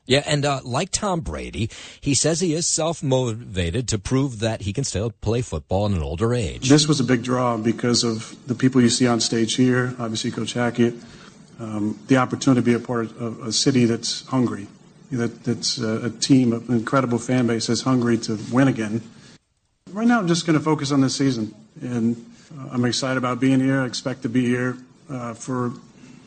Yeah, 0.06 0.22
and 0.24 0.46
uh, 0.46 0.60
like 0.64 0.90
Tom 0.90 1.20
Brady, 1.20 1.68
he 2.00 2.14
says 2.14 2.40
he 2.40 2.54
is 2.54 2.66
self 2.66 3.02
motivated 3.02 3.88
to 3.88 3.98
prove 3.98 4.38
that 4.38 4.62
he 4.62 4.72
can 4.72 4.84
still 4.84 5.10
play 5.10 5.42
football 5.42 5.86
in 5.86 5.92
an 5.92 6.02
older 6.02 6.32
age. 6.32 6.68
This 6.68 6.86
was 6.86 7.00
a 7.00 7.04
big 7.04 7.24
draw 7.24 7.56
because 7.58 8.04
of 8.04 8.34
the 8.46 8.54
people 8.54 8.80
you 8.80 8.88
see 8.90 9.08
on 9.08 9.18
stage 9.20 9.56
here, 9.56 9.94
obviously, 9.98 10.30
Coach 10.30 10.54
Hackett, 10.54 10.94
um, 11.58 11.98
the 12.06 12.16
opportunity 12.16 12.60
to 12.60 12.64
be 12.64 12.74
a 12.74 12.84
part 12.84 13.16
of 13.18 13.42
a 13.42 13.52
city 13.52 13.84
that's 13.84 14.26
hungry, 14.26 14.66
that, 15.10 15.44
that's 15.44 15.78
a, 15.78 16.06
a 16.06 16.10
team, 16.10 16.52
an 16.52 16.64
incredible 16.68 17.18
fan 17.18 17.46
base 17.46 17.66
that's 17.66 17.82
hungry 17.82 18.18
to 18.18 18.38
win 18.52 18.68
again. 18.68 19.02
Right 19.90 20.06
now, 20.06 20.18
I'm 20.18 20.28
just 20.28 20.46
going 20.46 20.58
to 20.58 20.64
focus 20.64 20.92
on 20.92 21.00
this 21.00 21.16
season, 21.16 21.54
and 21.80 22.16
uh, 22.58 22.68
I'm 22.72 22.84
excited 22.84 23.16
about 23.16 23.40
being 23.40 23.60
here. 23.60 23.80
I 23.80 23.86
expect 23.86 24.22
to 24.22 24.28
be 24.28 24.46
here 24.46 24.76
uh, 25.10 25.34
for 25.34 25.72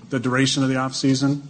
the 0.09 0.19
duration 0.19 0.63
of 0.63 0.69
the 0.69 0.75
off 0.75 0.95
season. 0.95 1.47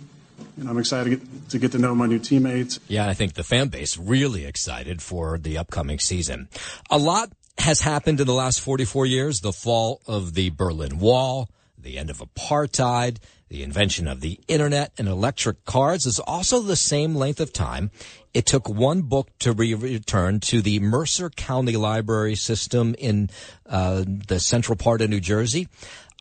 And 0.58 0.70
I'm 0.70 0.78
excited 0.78 1.10
to 1.10 1.16
get, 1.16 1.50
to 1.50 1.60
get 1.60 1.72
to 1.74 1.78
know 1.78 1.96
my 1.96 2.08
new 2.08 2.20
teammates. 2.20 2.80
Yeah, 2.88 3.08
I 3.08 3.14
think 3.14 3.34
the 3.34 3.44
fan 3.44 3.70
base 3.70 3.98
really 3.98 4.46
excited 4.46 5.02
for 5.02 5.38
the 5.38 5.58
upcoming 5.58 6.00
season. 6.00 6.50
A 6.90 6.98
lot 6.98 7.32
has 7.58 7.82
happened 7.82 8.20
in 8.20 8.28
the 8.28 8.34
last 8.34 8.60
44 8.62 9.06
years. 9.06 9.40
The 9.40 9.54
fall 9.54 10.02
of 10.08 10.34
the 10.34 10.50
Berlin 10.50 11.00
Wall, 11.00 11.50
the 11.78 11.98
end 11.98 12.10
of 12.10 12.20
apartheid, 12.20 13.18
the 13.52 13.64
invention 13.64 14.08
of 14.08 14.22
the 14.22 14.40
internet 14.48 14.94
and 14.98 15.10
electric 15.10 15.66
cars 15.66 16.06
is 16.06 16.20
also 16.20 16.62
the 16.62 16.78
same 16.78 17.16
length 17.16 17.42
of 17.42 17.52
time 17.52 17.92
it 18.34 18.46
took 18.46 18.70
one 18.70 19.02
book 19.02 19.30
to 19.40 19.52
re- 19.52 19.74
return 19.74 20.40
to 20.40 20.62
the 20.62 20.80
Mercer 20.80 21.30
County 21.30 21.76
Library 21.76 22.36
system 22.36 22.96
in 22.98 23.30
uh, 23.66 24.06
the 24.06 24.40
central 24.40 24.78
part 24.78 25.02
of 25.02 25.10
New 25.10 25.20
Jersey. 25.20 25.68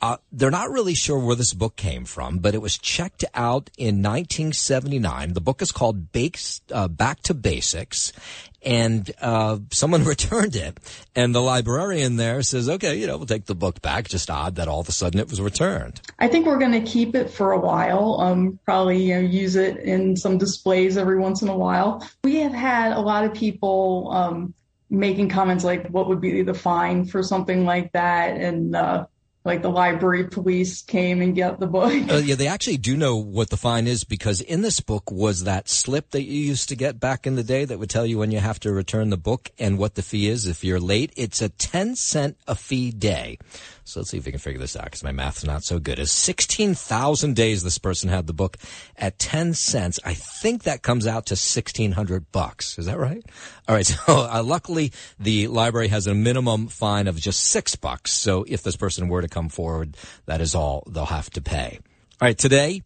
Uh, 0.03 0.16
they're 0.33 0.51
not 0.51 0.70
really 0.70 0.95
sure 0.95 1.18
where 1.18 1.37
this 1.37 1.53
book 1.53 1.76
came 1.76 2.07
from, 2.07 2.39
but 2.39 2.55
it 2.55 2.62
was 2.62 2.78
checked 2.78 3.22
out 3.35 3.70
in 3.76 4.03
1979. 4.03 5.35
The 5.35 5.41
book 5.43 5.61
is 5.61 5.72
called 5.72 6.11
Bakes, 6.11 6.62
uh, 6.72 6.89
Back 6.89 7.20
to 7.24 7.35
Basics, 7.35 8.12
and 8.62 9.11
uh, 9.20 9.58
someone 9.70 10.04
returned 10.04 10.56
it. 10.56 10.78
And 11.14 11.34
the 11.34 11.40
librarian 11.40 12.16
there 12.16 12.42
says, 12.42 12.68
okay, 12.68 12.96
you 12.96 13.06
know, 13.06 13.16
we'll 13.16 13.26
take 13.26 13.46
the 13.46 13.54
book 13.54 13.80
back. 13.82 14.08
Just 14.08 14.30
odd 14.30 14.56
that 14.56 14.68
all 14.68 14.80
of 14.80 14.88
a 14.88 14.92
sudden 14.92 15.20
it 15.20 15.28
was 15.28 15.40
returned. 15.40 16.00
I 16.18 16.28
think 16.28 16.46
we're 16.46 16.58
going 16.58 16.72
to 16.72 16.82
keep 16.82 17.14
it 17.14 17.30
for 17.30 17.52
a 17.52 17.58
while. 17.58 18.20
Um, 18.20 18.58
probably 18.64 19.02
you 19.02 19.14
know 19.14 19.20
use 19.20 19.56
it 19.56 19.78
in 19.78 20.16
some 20.16 20.38
displays 20.38 20.96
every 20.96 21.18
once 21.18 21.42
in 21.42 21.48
a 21.48 21.56
while. 21.56 22.06
We 22.24 22.36
have 22.36 22.52
had 22.52 22.92
a 22.92 23.00
lot 23.00 23.24
of 23.24 23.34
people 23.34 24.11
um, 24.12 24.54
making 24.88 25.28
comments 25.28 25.64
like, 25.64 25.88
"What 25.88 26.08
would 26.08 26.20
be 26.20 26.42
the 26.42 26.54
fine 26.54 27.04
for 27.04 27.22
something 27.22 27.64
like 27.64 27.92
that?" 27.92 28.36
and 28.36 28.74
uh, 28.74 29.06
like 29.45 29.62
the 29.62 29.70
library 29.70 30.24
police 30.24 30.82
came 30.82 31.22
and 31.22 31.34
get 31.34 31.59
the 31.59 31.66
book. 31.66 31.93
Uh, 32.11 32.16
yeah, 32.16 32.34
they 32.34 32.47
actually 32.47 32.76
do 32.76 32.97
know 32.97 33.16
what 33.16 33.51
the 33.51 33.57
fine 33.57 33.86
is 33.86 34.05
because 34.05 34.41
in 34.41 34.61
this 34.61 34.80
book 34.80 35.11
was 35.11 35.45
that 35.45 35.68
slip 35.68 36.11
that 36.11 36.22
you 36.22 36.41
used 36.41 36.68
to 36.68 36.76
get 36.76 37.01
back 37.01 37.26
in 37.26 37.36
the 37.36 37.43
day 37.43 37.64
that 37.64 37.78
would 37.78 37.88
tell 37.88 38.05
you 38.05 38.18
when 38.18 38.30
you 38.30 38.38
have 38.38 38.61
to 38.61 38.72
return 38.72 39.11
the 39.11 39.16
book 39.16 39.51
and 39.59 39.78
what 39.78 39.95
the 39.95 40.03
fee 40.03 40.28
is 40.28 40.47
if 40.47 40.62
you're 40.62 40.80
late. 40.80 41.12
It's 41.16 41.41
a 41.41 41.49
10 41.49 41.97
cent 41.97 42.36
a 42.47 42.55
fee 42.55 42.91
day. 42.91 43.38
So 43.91 44.01
let's 44.01 44.11
see 44.11 44.18
if 44.18 44.24
we 44.24 44.30
can 44.30 44.41
figure 44.41 44.61
this 44.61 44.76
out 44.76 44.84
because 44.84 45.03
my 45.03 45.11
math's 45.11 45.43
not 45.43 45.64
so 45.64 45.80
good. 45.80 45.99
Is 45.99 46.12
16,000 46.12 47.34
days 47.34 47.64
this 47.64 47.78
person 47.78 48.09
had 48.09 48.28
the 48.28 48.32
book 48.32 48.57
at 48.97 49.18
10 49.18 49.53
cents. 49.55 49.99
I 50.05 50.14
think 50.14 50.62
that 50.62 50.82
comes 50.82 51.09
out 51.09 51.26
to 51.26 51.32
1600 51.32 52.30
bucks. 52.30 52.78
Is 52.78 52.86
that 52.86 52.99
right? 52.99 53.24
All 53.68 53.74
right. 53.74 53.80
So 53.91 54.28
uh, 54.30 54.43
luckily 54.45 54.93
the 55.18 55.49
library 55.49 55.88
has 55.88 56.07
a 56.07 56.14
minimum 56.14 56.68
fine 56.68 57.09
of 57.09 57.16
just 57.16 57.41
six 57.41 57.74
bucks. 57.74 58.12
So 58.12 58.45
if 58.47 58.62
this 58.62 58.76
person 58.76 59.09
were 59.09 59.22
to 59.22 59.28
come 59.28 59.49
forward, 59.49 59.97
that 60.26 60.41
is 60.41 60.55
all 60.55 60.84
they'll 60.88 61.07
have 61.07 61.30
to 61.30 61.43
pay. 61.43 61.80
All 62.20 62.26
right. 62.26 62.38
Today 62.38 62.82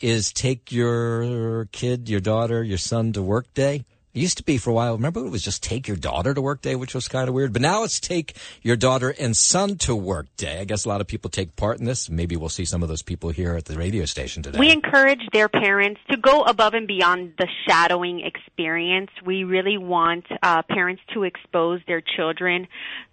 is 0.00 0.32
take 0.32 0.72
your 0.72 1.66
kid, 1.66 2.08
your 2.08 2.20
daughter, 2.20 2.62
your 2.62 2.78
son 2.78 3.12
to 3.12 3.22
work 3.22 3.52
day. 3.52 3.84
It 4.14 4.20
used 4.20 4.38
to 4.38 4.42
be 4.42 4.56
for 4.56 4.70
a 4.70 4.72
while. 4.72 4.94
Remember, 4.94 5.24
it 5.24 5.30
was 5.30 5.42
just 5.42 5.62
take 5.62 5.86
your 5.86 5.96
daughter 5.96 6.32
to 6.32 6.40
work 6.40 6.62
day, 6.62 6.74
which 6.74 6.94
was 6.94 7.08
kind 7.08 7.28
of 7.28 7.34
weird. 7.34 7.52
But 7.52 7.62
now 7.62 7.84
it's 7.84 8.00
take 8.00 8.34
your 8.62 8.76
daughter 8.76 9.14
and 9.18 9.36
son 9.36 9.76
to 9.78 9.94
work 9.94 10.26
day. 10.36 10.60
I 10.60 10.64
guess 10.64 10.84
a 10.84 10.88
lot 10.88 11.00
of 11.00 11.06
people 11.06 11.30
take 11.30 11.56
part 11.56 11.78
in 11.78 11.84
this. 11.84 12.08
Maybe 12.08 12.34
we'll 12.34 12.48
see 12.48 12.64
some 12.64 12.82
of 12.82 12.88
those 12.88 13.02
people 13.02 13.30
here 13.30 13.54
at 13.54 13.66
the 13.66 13.76
radio 13.76 14.06
station 14.06 14.42
today. 14.42 14.58
We 14.58 14.70
encourage 14.70 15.20
their 15.32 15.48
parents 15.48 16.00
to 16.10 16.16
go 16.16 16.42
above 16.42 16.74
and 16.74 16.86
beyond 16.86 17.34
the 17.38 17.46
shadowing 17.68 18.20
experience. 18.20 19.10
We 19.24 19.44
really 19.44 19.78
want 19.78 20.24
uh, 20.42 20.62
parents 20.62 21.02
to 21.14 21.24
expose 21.24 21.80
their 21.86 22.00
children 22.00 22.66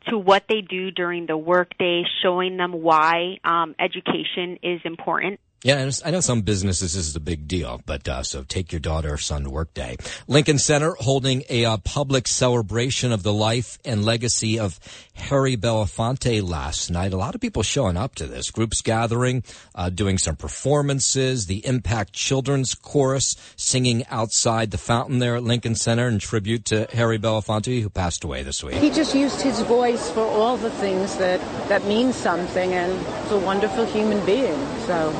to 0.09 0.17
what 0.17 0.45
they 0.47 0.61
do 0.61 0.91
during 0.91 1.25
the 1.25 1.37
workday, 1.37 2.03
showing 2.21 2.57
them 2.57 2.71
why 2.71 3.37
um, 3.43 3.75
education 3.79 4.59
is 4.63 4.81
important. 4.85 5.39
Yeah, 5.63 5.89
I 6.05 6.11
know 6.11 6.19
some 6.19 6.41
businesses 6.41 6.93
this 6.93 7.07
is 7.07 7.15
a 7.15 7.19
big 7.19 7.47
deal, 7.47 7.81
but 7.87 8.07
uh, 8.07 8.21
so 8.21 8.43
take 8.43 8.71
your 8.71 8.79
daughter 8.79 9.13
or 9.13 9.17
son 9.17 9.45
to 9.45 9.49
work 9.49 9.73
day. 9.73 9.97
Lincoln 10.27 10.59
Center 10.59 10.95
holding 10.99 11.43
a 11.49 11.65
uh, 11.65 11.77
public 11.77 12.27
celebration 12.27 13.11
of 13.11 13.23
the 13.23 13.33
life 13.33 13.79
and 13.83 14.05
legacy 14.05 14.59
of 14.59 14.79
Harry 15.16 15.57
Belafonte 15.57 16.47
last 16.47 16.91
night. 16.91 17.13
A 17.13 17.18
lot 17.18 17.36
of 17.36 17.41
people 17.41 17.63
showing 17.63 17.97
up 17.97 18.16
to 18.16 18.28
this. 18.28 18.51
Groups 18.51 18.82
gathering, 18.82 19.43
uh, 19.74 19.89
doing 19.89 20.18
some 20.18 20.36
performances. 20.36 21.47
The 21.47 21.66
Impact 21.66 22.13
Children's 22.13 22.76
Chorus 22.76 23.36
singing 23.55 24.05
outside 24.09 24.72
the 24.72 24.78
fountain 24.78 25.20
there 25.20 25.36
at 25.36 25.43
Lincoln 25.43 25.76
Center 25.76 26.07
in 26.07 26.20
tribute 26.20 26.66
to 26.66 26.88
Harry 26.93 27.18
Belafonte, 27.18 27.82
who 27.82 27.89
passed 27.89 28.24
away 28.24 28.43
this 28.43 28.63
week. 28.63 28.76
He 28.76 28.89
just 28.89 29.16
used 29.16 29.41
his 29.41 29.61
voice 29.61 30.11
for 30.11 30.22
all 30.22 30.57
the 30.57 30.70
things 30.70 31.18
that 31.18 31.39
that 31.70 31.84
mean 31.86 32.13
something, 32.13 32.74
and 32.74 32.93
he's 33.24 33.32
a 33.32 33.39
wonderful 33.39 33.86
human 33.86 34.24
being. 34.26 34.57
So. 34.86 35.13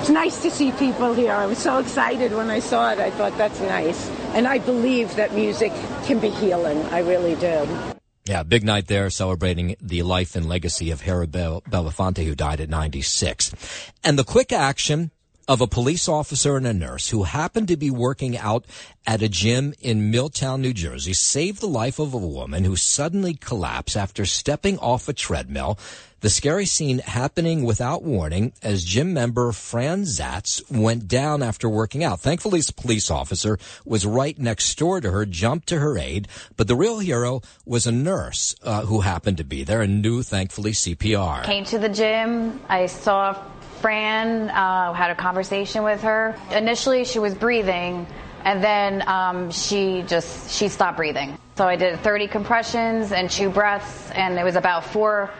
It's 0.00 0.10
nice 0.10 0.42
to 0.42 0.50
see 0.50 0.70
people 0.72 1.14
here. 1.14 1.32
I 1.32 1.46
was 1.46 1.56
so 1.56 1.78
excited 1.78 2.34
when 2.34 2.50
I 2.50 2.58
saw 2.58 2.92
it. 2.92 2.98
I 2.98 3.10
thought 3.10 3.38
that's 3.38 3.58
nice. 3.60 4.10
And 4.34 4.46
I 4.46 4.58
believe 4.58 5.16
that 5.16 5.32
music 5.32 5.72
can 6.04 6.18
be 6.18 6.28
healing. 6.28 6.82
I 6.92 6.98
really 6.98 7.36
do. 7.36 7.93
Yeah, 8.26 8.42
big 8.42 8.64
night 8.64 8.86
there 8.86 9.10
celebrating 9.10 9.76
the 9.82 10.02
life 10.02 10.34
and 10.34 10.48
legacy 10.48 10.90
of 10.90 11.02
Harry 11.02 11.26
Bel- 11.26 11.60
Belafonte, 11.68 12.24
who 12.24 12.34
died 12.34 12.58
at 12.58 12.70
96. 12.70 13.54
And 14.02 14.18
the 14.18 14.24
quick 14.24 14.50
action 14.50 15.10
of 15.46 15.60
a 15.60 15.66
police 15.66 16.08
officer 16.08 16.56
and 16.56 16.66
a 16.66 16.72
nurse 16.72 17.10
who 17.10 17.24
happened 17.24 17.68
to 17.68 17.76
be 17.76 17.90
working 17.90 18.38
out 18.38 18.64
at 19.06 19.20
a 19.20 19.28
gym 19.28 19.74
in 19.78 20.10
Milltown, 20.10 20.62
New 20.62 20.72
Jersey, 20.72 21.12
saved 21.12 21.60
the 21.60 21.66
life 21.66 21.98
of 21.98 22.14
a 22.14 22.18
woman 22.18 22.64
who 22.64 22.76
suddenly 22.76 23.34
collapsed 23.34 23.94
after 23.94 24.24
stepping 24.24 24.78
off 24.78 25.06
a 25.06 25.12
treadmill. 25.12 25.78
The 26.24 26.30
scary 26.30 26.64
scene 26.64 27.00
happening 27.00 27.64
without 27.64 28.02
warning 28.02 28.54
as 28.62 28.82
gym 28.82 29.12
member 29.12 29.52
Fran 29.52 30.04
Zatz 30.04 30.62
went 30.72 31.06
down 31.06 31.42
after 31.42 31.68
working 31.68 32.02
out. 32.02 32.20
Thankfully, 32.20 32.60
this 32.60 32.70
police 32.70 33.10
officer 33.10 33.58
was 33.84 34.06
right 34.06 34.38
next 34.38 34.78
door 34.78 35.02
to 35.02 35.10
her, 35.10 35.26
jumped 35.26 35.68
to 35.68 35.80
her 35.80 35.98
aid, 35.98 36.26
but 36.56 36.66
the 36.66 36.76
real 36.76 36.98
hero 37.00 37.42
was 37.66 37.86
a 37.86 37.92
nurse 37.92 38.56
uh, 38.62 38.86
who 38.86 39.02
happened 39.02 39.36
to 39.36 39.44
be 39.44 39.64
there 39.64 39.82
and 39.82 40.00
knew, 40.00 40.22
thankfully, 40.22 40.70
CPR. 40.70 41.44
Came 41.44 41.66
to 41.66 41.78
the 41.78 41.90
gym. 41.90 42.58
I 42.70 42.86
saw 42.86 43.44
Fran, 43.82 44.48
uh, 44.48 44.94
had 44.94 45.10
a 45.10 45.14
conversation 45.14 45.82
with 45.82 46.00
her. 46.00 46.38
Initially, 46.52 47.04
she 47.04 47.18
was 47.18 47.34
breathing, 47.34 48.06
and 48.44 48.64
then 48.64 49.06
um, 49.06 49.50
she 49.50 50.02
just 50.06 50.50
she 50.50 50.68
stopped 50.68 50.96
breathing. 50.96 51.36
So 51.58 51.68
I 51.68 51.76
did 51.76 52.00
30 52.00 52.28
compressions 52.28 53.12
and 53.12 53.30
two 53.30 53.50
breaths, 53.50 54.10
and 54.12 54.38
it 54.38 54.42
was 54.42 54.56
about 54.56 54.86
four 54.86 55.30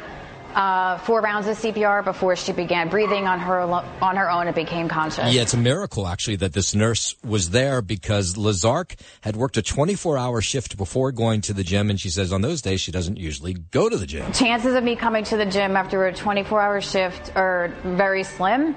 uh, 0.55 0.99
four 0.99 1.21
rounds 1.21 1.47
of 1.49 1.59
CPR 1.59 2.05
before 2.05 2.37
she 2.37 2.53
began 2.53 2.89
breathing 2.89 3.27
on 3.27 3.41
her 3.41 3.61
on 3.61 4.17
her 4.17 4.31
own 4.31 4.47
and 4.47 4.55
became 4.55 4.89
conscious. 4.89 5.33
Yeah, 5.33 5.43
it's 5.43 5.55
a 5.55 5.59
miracle 5.59 6.07
actually 6.07 6.37
that 6.37 6.53
this 6.53 6.75
nurse 6.75 7.17
was 7.25 7.51
there 7.51 7.83
because 7.83 8.37
Lazark 8.37 8.95
had 9.23 9.37
worked 9.37 9.57
a 9.57 9.63
24-hour 9.63 10.41
shift 10.41 10.77
before 10.77 11.13
going 11.13 11.41
to 11.43 11.53
the 11.53 11.65
gym, 11.65 11.91
and 11.91 12.01
she 12.01 12.11
says 12.11 12.33
on 12.33 12.41
those 12.41 12.63
days 12.63 12.81
she 12.81 12.93
doesn't 12.93 13.17
usually 13.17 13.55
go 13.55 13.89
to 13.89 13.97
the 13.97 14.07
gym. 14.07 14.33
Chances 14.33 14.75
of 14.75 14.85
me 14.85 14.97
coming 14.97 15.25
to 15.25 15.37
the 15.37 15.47
gym 15.47 15.77
after 15.77 16.07
a 16.07 16.13
24-hour 16.13 16.81
shift 16.81 17.33
are 17.35 17.75
very 17.83 18.23
slim, 18.23 18.77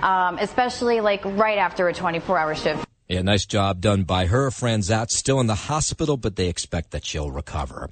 um, 0.00 0.38
especially 0.38 1.00
like 1.00 1.24
right 1.24 1.58
after 1.58 1.88
a 1.88 1.92
24-hour 1.92 2.54
shift. 2.54 2.84
Yeah, 3.08 3.22
nice 3.22 3.46
job 3.46 3.80
done 3.80 4.02
by 4.04 4.26
her. 4.26 4.50
Fran 4.50 4.80
Zatz 4.80 5.12
still 5.12 5.40
in 5.40 5.46
the 5.46 5.54
hospital, 5.54 6.18
but 6.18 6.36
they 6.36 6.48
expect 6.48 6.90
that 6.90 7.06
she'll 7.06 7.30
recover. 7.30 7.88